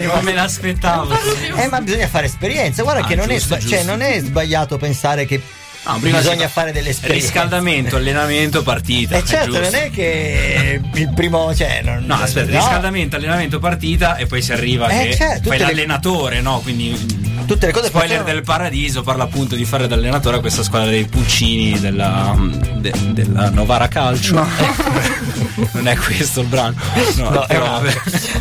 Non 0.00 0.24
me 0.24 0.32
l'aspettavo. 0.32 1.14
Eh, 1.56 1.68
ma 1.68 1.80
bisogna 1.80 2.08
fare 2.08 2.26
esperienza. 2.26 2.82
Guarda 2.82 3.02
Ah, 3.04 3.06
che 3.06 3.14
non, 3.14 3.30
è 3.30 3.34
giusto, 3.34 3.46
sba- 3.46 3.58
giusto. 3.58 3.76
cioè, 3.76 3.84
non 3.84 4.00
è 4.02 4.18
sbagliato 4.20 4.76
pensare 4.76 5.24
che 5.26 5.40
No, 5.86 5.98
prima 5.98 6.18
bisogna 6.18 6.46
si- 6.46 6.52
fare 6.52 6.72
delle 6.72 6.90
esperienze. 6.90 7.24
Riscaldamento, 7.26 7.96
allenamento, 7.96 8.62
partita. 8.62 9.16
Eh 9.16 9.24
certo, 9.24 9.46
giusto. 9.52 9.62
non 9.62 9.74
è 9.74 9.90
che 9.90 10.80
il 10.94 11.12
primo, 11.14 11.54
cioè, 11.54 11.80
non- 11.82 12.04
No, 12.06 12.14
aspetta, 12.16 12.50
no. 12.52 12.58
riscaldamento, 12.58 13.16
allenamento, 13.16 13.58
partita 13.58 14.16
e 14.16 14.26
poi 14.26 14.42
si 14.42 14.52
arriva 14.52 14.88
Eh, 14.88 15.08
che 15.08 15.16
certo, 15.16 15.48
fai 15.48 15.58
le- 15.58 15.64
l'allenatore, 15.64 16.40
no? 16.42 16.60
Quindi 16.60 17.18
tutte 17.46 17.66
le 17.66 17.72
cose 17.72 17.86
spoiler 17.88 18.18
possono- 18.18 18.32
del 18.34 18.42
paradiso 18.44 19.02
parla 19.02 19.24
appunto 19.24 19.56
di 19.56 19.64
fare 19.64 19.88
da 19.88 19.94
allenatore 19.94 20.36
a 20.36 20.40
questa 20.40 20.62
squadra 20.62 20.90
dei 20.90 21.06
Puccini 21.06 21.80
della, 21.80 22.36
de- 22.76 22.92
della 23.12 23.48
Novara 23.50 23.88
Calcio. 23.88 24.34
non 25.72 25.88
è 25.88 25.96
questo 25.96 26.40
il 26.42 26.46
brano. 26.46 26.74
No, 27.16 27.30
No, 27.30 27.44
però 27.48 27.64
vabbè. 27.80 27.94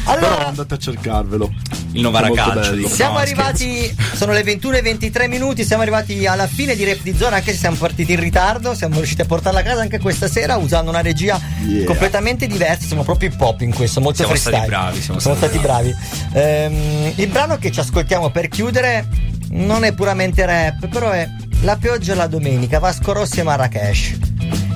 Però 0.04 0.46
andate 0.46 0.74
a 0.74 0.78
cercarvelo. 0.78 1.52
Il 1.92 2.02
Novara 2.02 2.30
Calcio. 2.32 2.72
bello. 2.72 2.88
Siamo 2.88 3.14
no, 3.14 3.20
arrivati, 3.20 3.96
sono 4.14 4.32
le 4.32 4.44
21 4.44 4.78
e 4.78 4.82
23 4.82 5.28
minuti, 5.28 5.64
siamo 5.64 5.82
arrivati 5.82 6.26
alla 6.28 6.48
fine 6.48 6.76
di 6.76 6.84
Rap 6.84 7.00
di 7.02 7.16
Zona, 7.18 7.38
anche 7.38 7.52
se 7.52 7.58
siamo 7.58 7.76
partiti 7.78 8.14
in 8.14 8.20
ritardo, 8.20 8.76
siamo 8.76 8.96
riusciti 8.98 9.22
a 9.22 9.26
portarla 9.26 9.60
a 9.60 9.64
casa 9.64 9.82
anche 9.82 9.98
questa 10.00 10.28
sera 10.28 10.56
usando 10.58 10.90
una 10.92 11.02
regia 11.02 11.40
Yeah. 11.60 11.86
completamente 11.86 12.48
diversa, 12.48 12.86
siamo 12.88 13.04
proprio 13.04 13.30
hip 13.30 13.40
hop 13.42 13.62
in 13.62 13.74
questo, 13.74 14.00
molto 14.02 14.24
Siamo 14.24 14.32
freestyle. 14.32 14.58
stati 14.66 14.70
bravi, 14.70 15.02
siamo 15.02 15.20
Siamo 15.20 15.36
stati 15.38 15.58
stati 15.58 15.68
bravi. 15.68 15.96
Ehm, 16.34 17.12
il 17.16 17.28
brano 17.28 17.58
che 17.58 17.72
ci 17.72 17.80
ascoltiamo 17.80 18.30
per 18.30 18.48
chiudere 18.48 19.08
non 19.50 19.84
è 19.84 19.94
puramente 19.94 20.46
rap, 20.46 20.88
però 20.88 21.12
è 21.12 21.28
La 21.62 21.76
pioggia 21.76 22.16
la 22.16 22.28
domenica, 22.28 22.80
Vasco 22.80 23.12
Rossi 23.12 23.40
e 23.42 23.44
Marrakesh. 23.44 24.18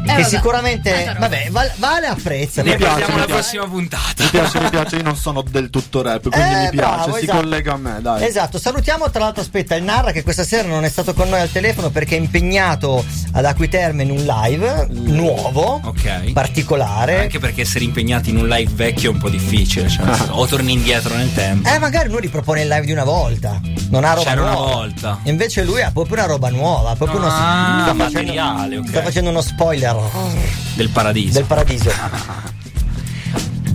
Che 0.06 0.12
vabbè, 0.22 0.24
sicuramente, 0.24 1.06
roba. 1.08 1.20
vabbè, 1.20 1.48
Vale, 1.52 1.74
Vale 1.78 2.08
apprezza. 2.08 2.62
Ne 2.62 2.72
mi 2.72 2.76
piace, 2.78 2.90
parliamo 2.92 3.14
mi 3.14 3.18
alla 3.20 3.26
piace. 3.26 3.42
prossima 3.42 3.68
puntata. 3.68 4.24
Mi 4.24 4.30
piace, 4.30 4.60
mi 4.60 4.70
piace, 4.70 4.96
io 4.98 5.04
non 5.04 5.16
sono 5.16 5.42
del 5.42 5.70
tutto 5.70 6.02
rap, 6.02 6.22
quindi 6.30 6.40
Eh, 6.40 6.60
mi 6.64 6.70
piace, 6.70 6.76
bravo, 6.76 7.16
si 7.18 7.24
esatto. 7.24 7.40
collega 7.40 7.74
a 7.74 7.78
me, 7.78 7.98
dai. 8.02 8.26
Esatto, 8.26 8.60
salutiamo 8.60 9.10
tra 9.10 9.24
l'altro 9.24 9.42
aspetta 9.42 9.76
il 9.76 9.84
Narra 9.84 10.12
che 10.12 10.24
questa 10.24 10.44
sera 10.44 10.68
non 10.68 10.84
è 10.84 10.90
stato 10.90 11.14
con 11.14 11.30
noi 11.30 11.40
al 11.40 11.52
telefono 11.52 11.90
perché 11.90 12.16
è 12.16 12.20
impegnato 12.20 13.04
ad 13.34 13.46
Acquiterme 13.46 14.04
in 14.04 14.12
un 14.12 14.24
live 14.24 14.88
nuovo, 14.90 15.80
Ok. 15.84 16.32
particolare. 16.34 17.22
Anche 17.22 17.40
perché 17.40 17.62
essere 17.62 17.84
impegnati 17.84 18.30
in 18.30 18.38
un 18.38 18.48
live 18.48 18.72
vecchio 18.74 19.12
è 19.12 19.14
un 19.14 19.20
po' 19.20 19.30
difficile. 19.30 19.90
Cioè, 19.90 20.06
Ah. 20.06 20.28
o 20.32 20.46
torni 20.46 20.74
indietro 20.74 21.16
nel 21.16 21.34
tempo. 21.34 21.70
Eh, 21.70 21.80
magari 21.80 22.10
lui 22.10 22.22
ripropone 22.22 22.62
il 22.62 22.68
live 22.68 22.86
di 22.86 22.92
una 22.92 23.04
volta. 23.04 23.60
Non 23.90 24.04
ha 24.04 24.14
roba 24.14 24.30
C'era 24.30 24.42
una 24.42 24.52
nuova. 24.52 24.74
volta. 24.76 25.20
E 25.24 25.30
invece 25.30 25.64
lui 25.64 25.82
ha 25.82 25.92
proprio 25.92 26.16
una 26.18 26.26
roba 26.26 26.50
nuova. 26.50 26.96
Proprio 26.96 27.20
uno, 27.20 27.28
Ah, 27.28 27.82
sta, 27.84 27.94
materiale, 27.94 28.42
facendo, 28.60 28.80
ok. 28.82 28.88
sta 28.90 29.02
facendo 29.04 29.30
uno 29.30 29.42
spoiler 29.42 29.93
Del 30.78 30.90
paradiso. 30.90 31.34
del 31.36 31.46
paradiso. 31.46 31.92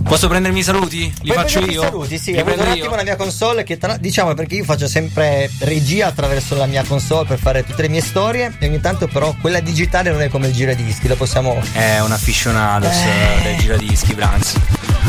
Posso 0.03 0.27
prendermi 0.27 0.59
i 0.59 0.63
saluti? 0.63 0.99
Li 1.21 1.31
Puoi 1.31 1.35
faccio 1.35 1.59
io? 1.59 1.81
Saluti, 1.83 2.17
sì, 2.17 2.33
Li 2.33 2.43
prendo 2.43 2.63
un 2.63 2.69
io? 2.69 2.73
attimo 2.83 2.95
la 2.95 3.03
mia 3.03 3.15
console 3.15 3.63
che 3.63 3.77
tra- 3.77 3.97
diciamo 3.97 4.33
perché 4.33 4.55
io 4.55 4.63
faccio 4.63 4.87
sempre 4.87 5.49
regia 5.59 6.07
attraverso 6.07 6.55
la 6.55 6.65
mia 6.65 6.83
console 6.83 7.25
per 7.27 7.37
fare 7.37 7.63
tutte 7.63 7.83
le 7.83 7.89
mie 7.89 8.01
storie 8.01 8.55
e 8.57 8.67
ogni 8.67 8.79
tanto 8.79 9.07
però 9.07 9.35
quella 9.39 9.59
digitale 9.59 10.09
non 10.11 10.21
è 10.23 10.29
come 10.29 10.47
il 10.47 10.53
giradischi, 10.53 11.07
lo 11.07 11.15
possiamo 11.15 11.61
È 11.73 11.99
un 11.99 12.11
aficionados 12.11 12.91
Eh. 12.95 13.41
del 13.43 13.57
giradischi, 13.57 14.13
Branks. 14.15 14.53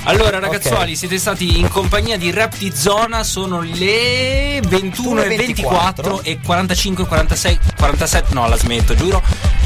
Allora, 0.04 0.38
ragazzuoli, 0.38 0.96
siete 0.96 1.18
stati 1.18 1.58
in 1.58 1.68
compagnia 1.68 2.16
di 2.16 2.30
Rap 2.30 2.56
di 2.56 2.72
Zona. 2.74 3.22
Sono 3.22 3.60
le 3.60 4.60
21 4.66 5.22
e 5.22 5.36
24 5.36 6.22
e 6.22 6.38
45, 6.42 7.06
46, 7.06 7.58
47. 7.76 8.32
No, 8.34 8.48
la 8.48 8.56
smetto, 8.56 8.94
giuro. 8.94 9.22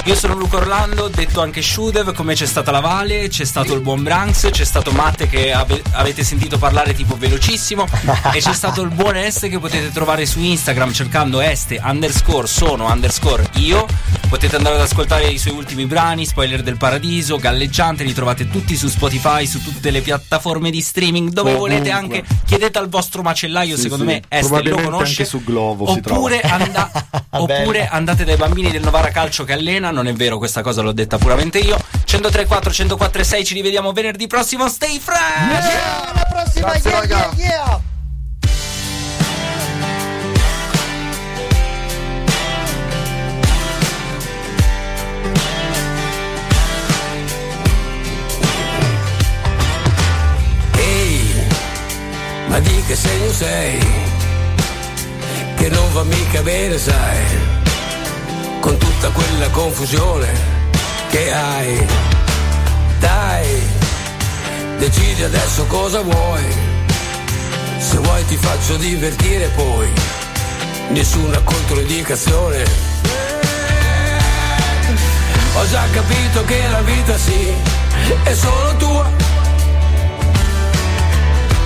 Io 0.06 0.14
sono 0.16 0.34
Luca 0.34 0.56
Orlando, 0.56 1.06
detto 1.08 1.40
anche 1.40 1.62
Shudev. 1.62 2.12
Come 2.14 2.34
c'è 2.34 2.46
stata 2.46 2.72
la 2.72 2.80
Vale, 2.80 3.28
c'è 3.28 3.44
stato 3.44 3.74
il 3.74 3.80
buon 3.80 4.02
Branks, 4.02 4.48
c'è 4.50 4.64
stato 4.64 4.90
Matte 5.16 5.28
che 5.28 5.52
ave- 5.52 5.80
avete 5.92 6.24
sentito 6.24 6.58
parlare 6.58 6.92
tipo 6.92 7.16
velocissimo. 7.16 7.86
e 8.32 8.40
c'è 8.40 8.52
stato 8.52 8.82
il 8.82 8.88
buon 8.88 9.14
Este 9.16 9.48
che 9.48 9.60
potete 9.60 9.92
trovare 9.92 10.26
su 10.26 10.40
Instagram 10.40 10.92
cercando 10.92 11.40
Este 11.40 11.80
underscore 11.80 12.48
sono 12.48 12.90
underscore 12.90 13.46
io. 13.58 13.86
Potete 14.28 14.56
andare 14.56 14.74
ad 14.74 14.80
ascoltare 14.80 15.28
i 15.28 15.38
suoi 15.38 15.54
ultimi 15.54 15.86
brani, 15.86 16.26
Spoiler 16.26 16.62
del 16.64 16.76
Paradiso, 16.78 17.36
Galleggiante, 17.36 18.02
li 18.02 18.12
trovate 18.12 18.50
tutti 18.50 18.74
su 18.76 18.88
Spotify, 18.88 19.46
su 19.46 19.62
tutte 19.62 19.92
le 19.92 20.00
piattaforme 20.00 20.70
di 20.72 20.80
streaming, 20.80 21.28
dove 21.30 21.50
Ovunque. 21.52 21.70
volete 21.76 21.90
anche. 21.92 22.24
Chiedete 22.44 22.78
al 22.78 22.88
vostro 22.88 23.22
macellaio, 23.22 23.76
Sì, 23.76 23.82
secondo 23.82 24.02
sì. 24.04 24.10
me 24.10 24.22
Este 24.26 24.62
lo 24.64 24.74
conosce. 24.80 25.06
anche 25.10 25.24
su 25.24 25.44
Glovo 25.44 25.86
si 25.92 26.00
oppure, 26.04 26.40
anda- 26.40 26.90
oppure 27.30 27.86
andate 27.86 28.24
dai 28.24 28.34
bambini 28.36 28.72
del 28.72 28.82
Novara 28.82 29.10
Calcio 29.10 29.44
che 29.44 29.52
allena, 29.52 29.92
non 29.92 30.08
è 30.08 30.12
vero, 30.12 30.38
questa 30.38 30.62
cosa 30.62 30.82
l'ho 30.82 30.92
detta 30.92 31.18
puramente 31.18 31.58
io. 31.60 31.78
103.4, 32.14 32.70
104.6, 32.70 33.44
ci 33.44 33.54
rivediamo 33.54 33.90
venerdì 33.90 34.28
prossimo. 34.28 34.68
Stay 34.68 35.00
fresh! 35.00 35.18
alla 35.18 36.24
prossima 36.28 36.70
Grazie, 36.70 36.90
yeah, 36.90 37.00
raga. 37.00 37.30
yeah, 37.34 37.54
yeah. 37.56 37.82
Ehi, 50.76 51.46
ma 52.46 52.60
di 52.60 52.82
che 52.86 52.94
segno 52.94 53.32
sei? 53.32 53.78
Che 55.56 55.68
non 55.68 55.92
va 55.92 56.04
mica 56.04 56.42
bene, 56.42 56.78
sai, 56.78 57.24
con 58.60 58.78
tutta 58.78 59.08
quella 59.10 59.48
confusione 59.50 60.53
che 61.14 61.32
hai. 61.32 61.86
Dai, 62.98 63.62
Decidi 64.78 65.22
adesso 65.22 65.64
cosa 65.66 66.00
vuoi. 66.00 66.44
Se 67.78 67.98
vuoi 67.98 68.26
ti 68.26 68.36
faccio 68.36 68.76
divertire 68.76 69.46
poi. 69.54 69.88
Nessuna 70.88 71.38
controindicazione. 71.38 72.64
Ho 75.56 75.68
già 75.68 75.84
capito 75.92 76.44
che 76.46 76.68
la 76.68 76.80
vita 76.80 77.16
sì, 77.16 77.52
è 78.24 78.34
solo 78.34 78.76
tua. 78.76 79.08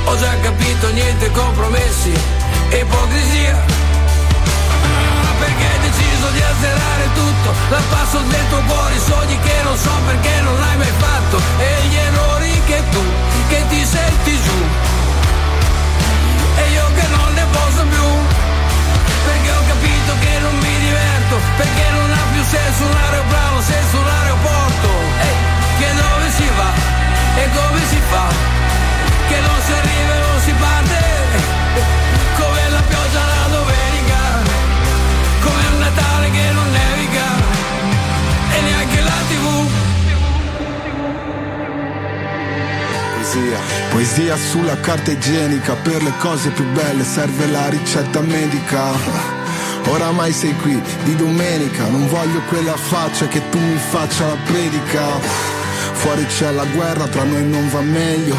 Ho 0.05 0.19
già 0.19 0.35
capito 0.43 0.93
niente 0.93 1.31
compromessi, 1.31 2.13
ipocrisia. 2.71 3.88
Azzerare 6.59 7.09
tutto 7.15 7.55
Dal 7.69 7.83
passo 7.89 8.19
del 8.19 8.49
tuo 8.49 8.61
cuore 8.67 8.95
i 8.95 8.99
sogni 8.99 9.39
che 9.39 9.63
non 9.63 9.77
so 9.77 9.95
perché 10.07 10.41
non 10.41 10.59
l'hai 10.59 10.77
mai 10.77 10.93
fatto 10.99 11.39
E 11.59 11.87
gli 11.87 11.95
errori 11.95 12.63
che 12.67 12.83
tu, 12.91 13.03
che 13.49 13.65
ti 13.69 13.87
senti 13.87 14.35
giù. 14.43 14.59
E 16.59 16.63
io 16.75 16.87
che 16.97 17.07
non 17.15 17.33
ne 17.35 17.47
posso 17.55 17.83
più 17.87 18.09
Perché 19.25 19.51
ho 19.55 19.63
capito 19.69 20.11
che 20.19 20.39
non 20.41 20.55
mi 20.59 20.75
diverto 20.83 21.37
Perché 21.59 21.85
non 21.95 22.11
ha 22.11 22.25
più 22.33 22.43
senso 22.43 22.83
un 22.91 22.97
aeroplano 23.07 23.61
senza 23.63 23.97
un 23.97 24.09
aeroporto. 24.09 24.89
Ehi, 25.23 25.39
Che 25.79 25.89
dove 25.95 26.27
si 26.35 26.49
va? 26.59 26.71
E 27.39 27.51
come 27.55 27.81
si 27.87 28.01
fa? 28.11 28.27
Che 29.29 29.39
non 29.47 29.59
si 29.63 29.73
arriva 29.79 30.15
e 30.15 30.21
non 30.27 30.41
si 30.43 30.53
parte? 30.59 30.99
Come 32.35 32.69
la 32.71 32.83
pioggia 32.83 33.28
Natale 35.89 36.31
che 36.31 36.51
non 36.53 36.71
nevica 36.71 37.25
e 38.51 38.61
neanche 38.61 39.01
la 39.01 39.19
tv 39.29 39.69
Poesia. 43.15 43.59
Poesia 43.89 44.37
sulla 44.37 44.79
carta 44.81 45.13
igienica, 45.13 45.73
per 45.77 46.03
le 46.03 46.13
cose 46.19 46.51
più 46.51 46.67
belle 46.73 47.05
serve 47.05 47.47
la 47.47 47.71
ricetta 47.71 48.21
medica. 48.21 48.93
Oramai 49.87 50.31
sei 50.33 50.55
qui 50.57 50.79
di 51.05 51.17
domenica, 51.17 51.87
non 51.87 52.07
voglio 52.09 52.43
quella 52.49 52.77
faccia 52.77 53.27
che 53.27 53.49
tu 53.49 53.59
mi 53.59 53.79
faccia 53.89 54.27
la 54.27 54.37
predica. 54.45 55.07
Fuori 55.93 56.27
c'è 56.27 56.51
la 56.51 56.65
guerra, 56.67 57.07
tra 57.07 57.25
noi 57.25 57.45
non 57.45 57.67
va 57.71 57.81
meglio. 57.81 58.37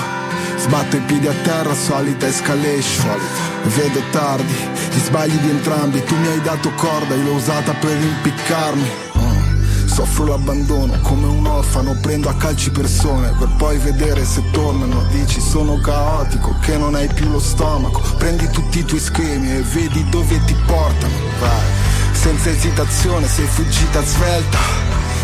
Sbatto 0.58 0.98
i 0.98 1.02
piedi 1.02 1.26
a 1.26 1.34
terra, 1.42 1.74
solita 1.74 2.28
escalation. 2.28 3.20
Vedo 3.64 4.02
tardi, 4.12 4.56
gli 4.90 5.00
sbagli 5.00 5.38
di 5.38 5.50
entrambi. 5.50 6.04
Tu 6.04 6.16
mi 6.16 6.28
hai 6.28 6.42
dato 6.42 6.72
corda, 6.76 7.16
io 7.16 7.24
l'ho 7.24 7.34
usata 7.34 7.74
per 7.74 7.96
impiccarmi. 7.96 8.90
Mm. 9.18 9.88
Soffro 9.88 10.26
l'abbandono 10.26 11.00
come 11.02 11.28
un 11.28 11.46
orfano, 11.46 11.96
prendo 12.00 12.30
a 12.30 12.36
calci 12.36 12.70
persone 12.72 13.34
per 13.38 13.50
poi 13.58 13.78
vedere 13.78 14.26
se 14.26 14.44
tornano. 14.52 15.06
Dici 15.12 15.40
sono 15.40 15.80
caotico, 15.80 16.56
che 16.62 16.78
non 16.78 16.96
hai 16.96 17.08
più 17.08 17.30
lo 17.30 17.40
stomaco. 17.40 18.02
Prendi 18.18 18.50
tutti 18.50 18.80
i 18.80 18.86
tuoi 18.86 19.00
schemi 19.00 19.52
e 19.52 19.62
vedi 19.62 20.08
dove 20.10 20.44
ti 20.46 20.56
portano. 20.66 21.14
Vai, 21.40 21.66
senza 22.12 22.50
esitazione 22.50 23.28
sei 23.28 23.46
fuggita 23.46 24.04
svelta. 24.04 24.58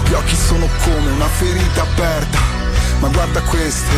Gli 0.08 0.14
occhi 0.14 0.36
sono 0.36 0.68
come 0.84 1.12
una 1.12 1.28
ferita 1.28 1.82
aperta 1.82 2.55
ma 3.00 3.08
guarda 3.10 3.42
queste, 3.42 3.96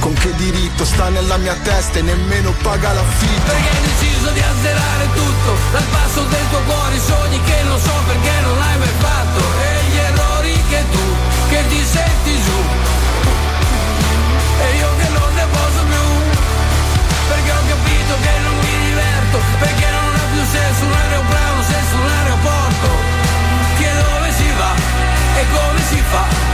con 0.00 0.12
che 0.14 0.34
diritto 0.36 0.84
sta 0.84 1.08
nella 1.08 1.36
mia 1.36 1.54
testa 1.62 1.98
e 1.98 2.02
nemmeno 2.02 2.52
paga 2.62 2.92
l'affitto. 2.92 3.52
Perché 3.52 3.68
hai 3.68 3.82
deciso 3.82 4.30
di 4.30 4.40
azzerare 4.40 5.08
tutto, 5.14 5.56
dal 5.72 5.84
basso 5.90 6.22
del 6.22 6.48
tuo 6.50 6.60
cuore 6.60 6.94
i 6.94 7.00
sogni 7.00 7.40
che 7.42 7.62
non 7.64 7.78
so 7.80 7.92
perché 8.06 8.32
non 8.42 8.58
l'hai 8.58 8.78
mai 8.78 8.94
fatto 8.98 9.40
e 9.40 9.90
gli 9.90 9.96
errori 9.96 10.64
che 10.68 10.84
tu, 10.90 11.04
che 11.48 11.68
ti 11.68 11.84
senti 11.84 12.42
giù. 12.42 12.60
E 14.60 14.76
io 14.76 14.88
che 14.98 15.08
non 15.08 15.34
ne 15.34 15.46
posso 15.50 15.80
più, 15.84 16.06
perché 17.28 17.50
ho 17.50 17.62
capito 17.66 18.12
che 18.22 18.38
non 18.42 18.54
mi 18.58 18.74
diverto, 18.86 19.38
perché 19.58 19.86
non 19.90 20.14
ha 20.14 20.26
più 20.32 20.42
senso 20.50 20.84
un 20.84 20.92
aeroplano 20.92 21.62
senza 21.62 21.94
un 21.96 22.08
aeroporto. 22.08 22.88
Che 23.78 23.90
dove 23.92 24.32
si 24.32 24.52
va 24.56 24.74
e 25.36 25.44
come 25.50 25.80
si 25.88 26.02
fa? 26.10 26.53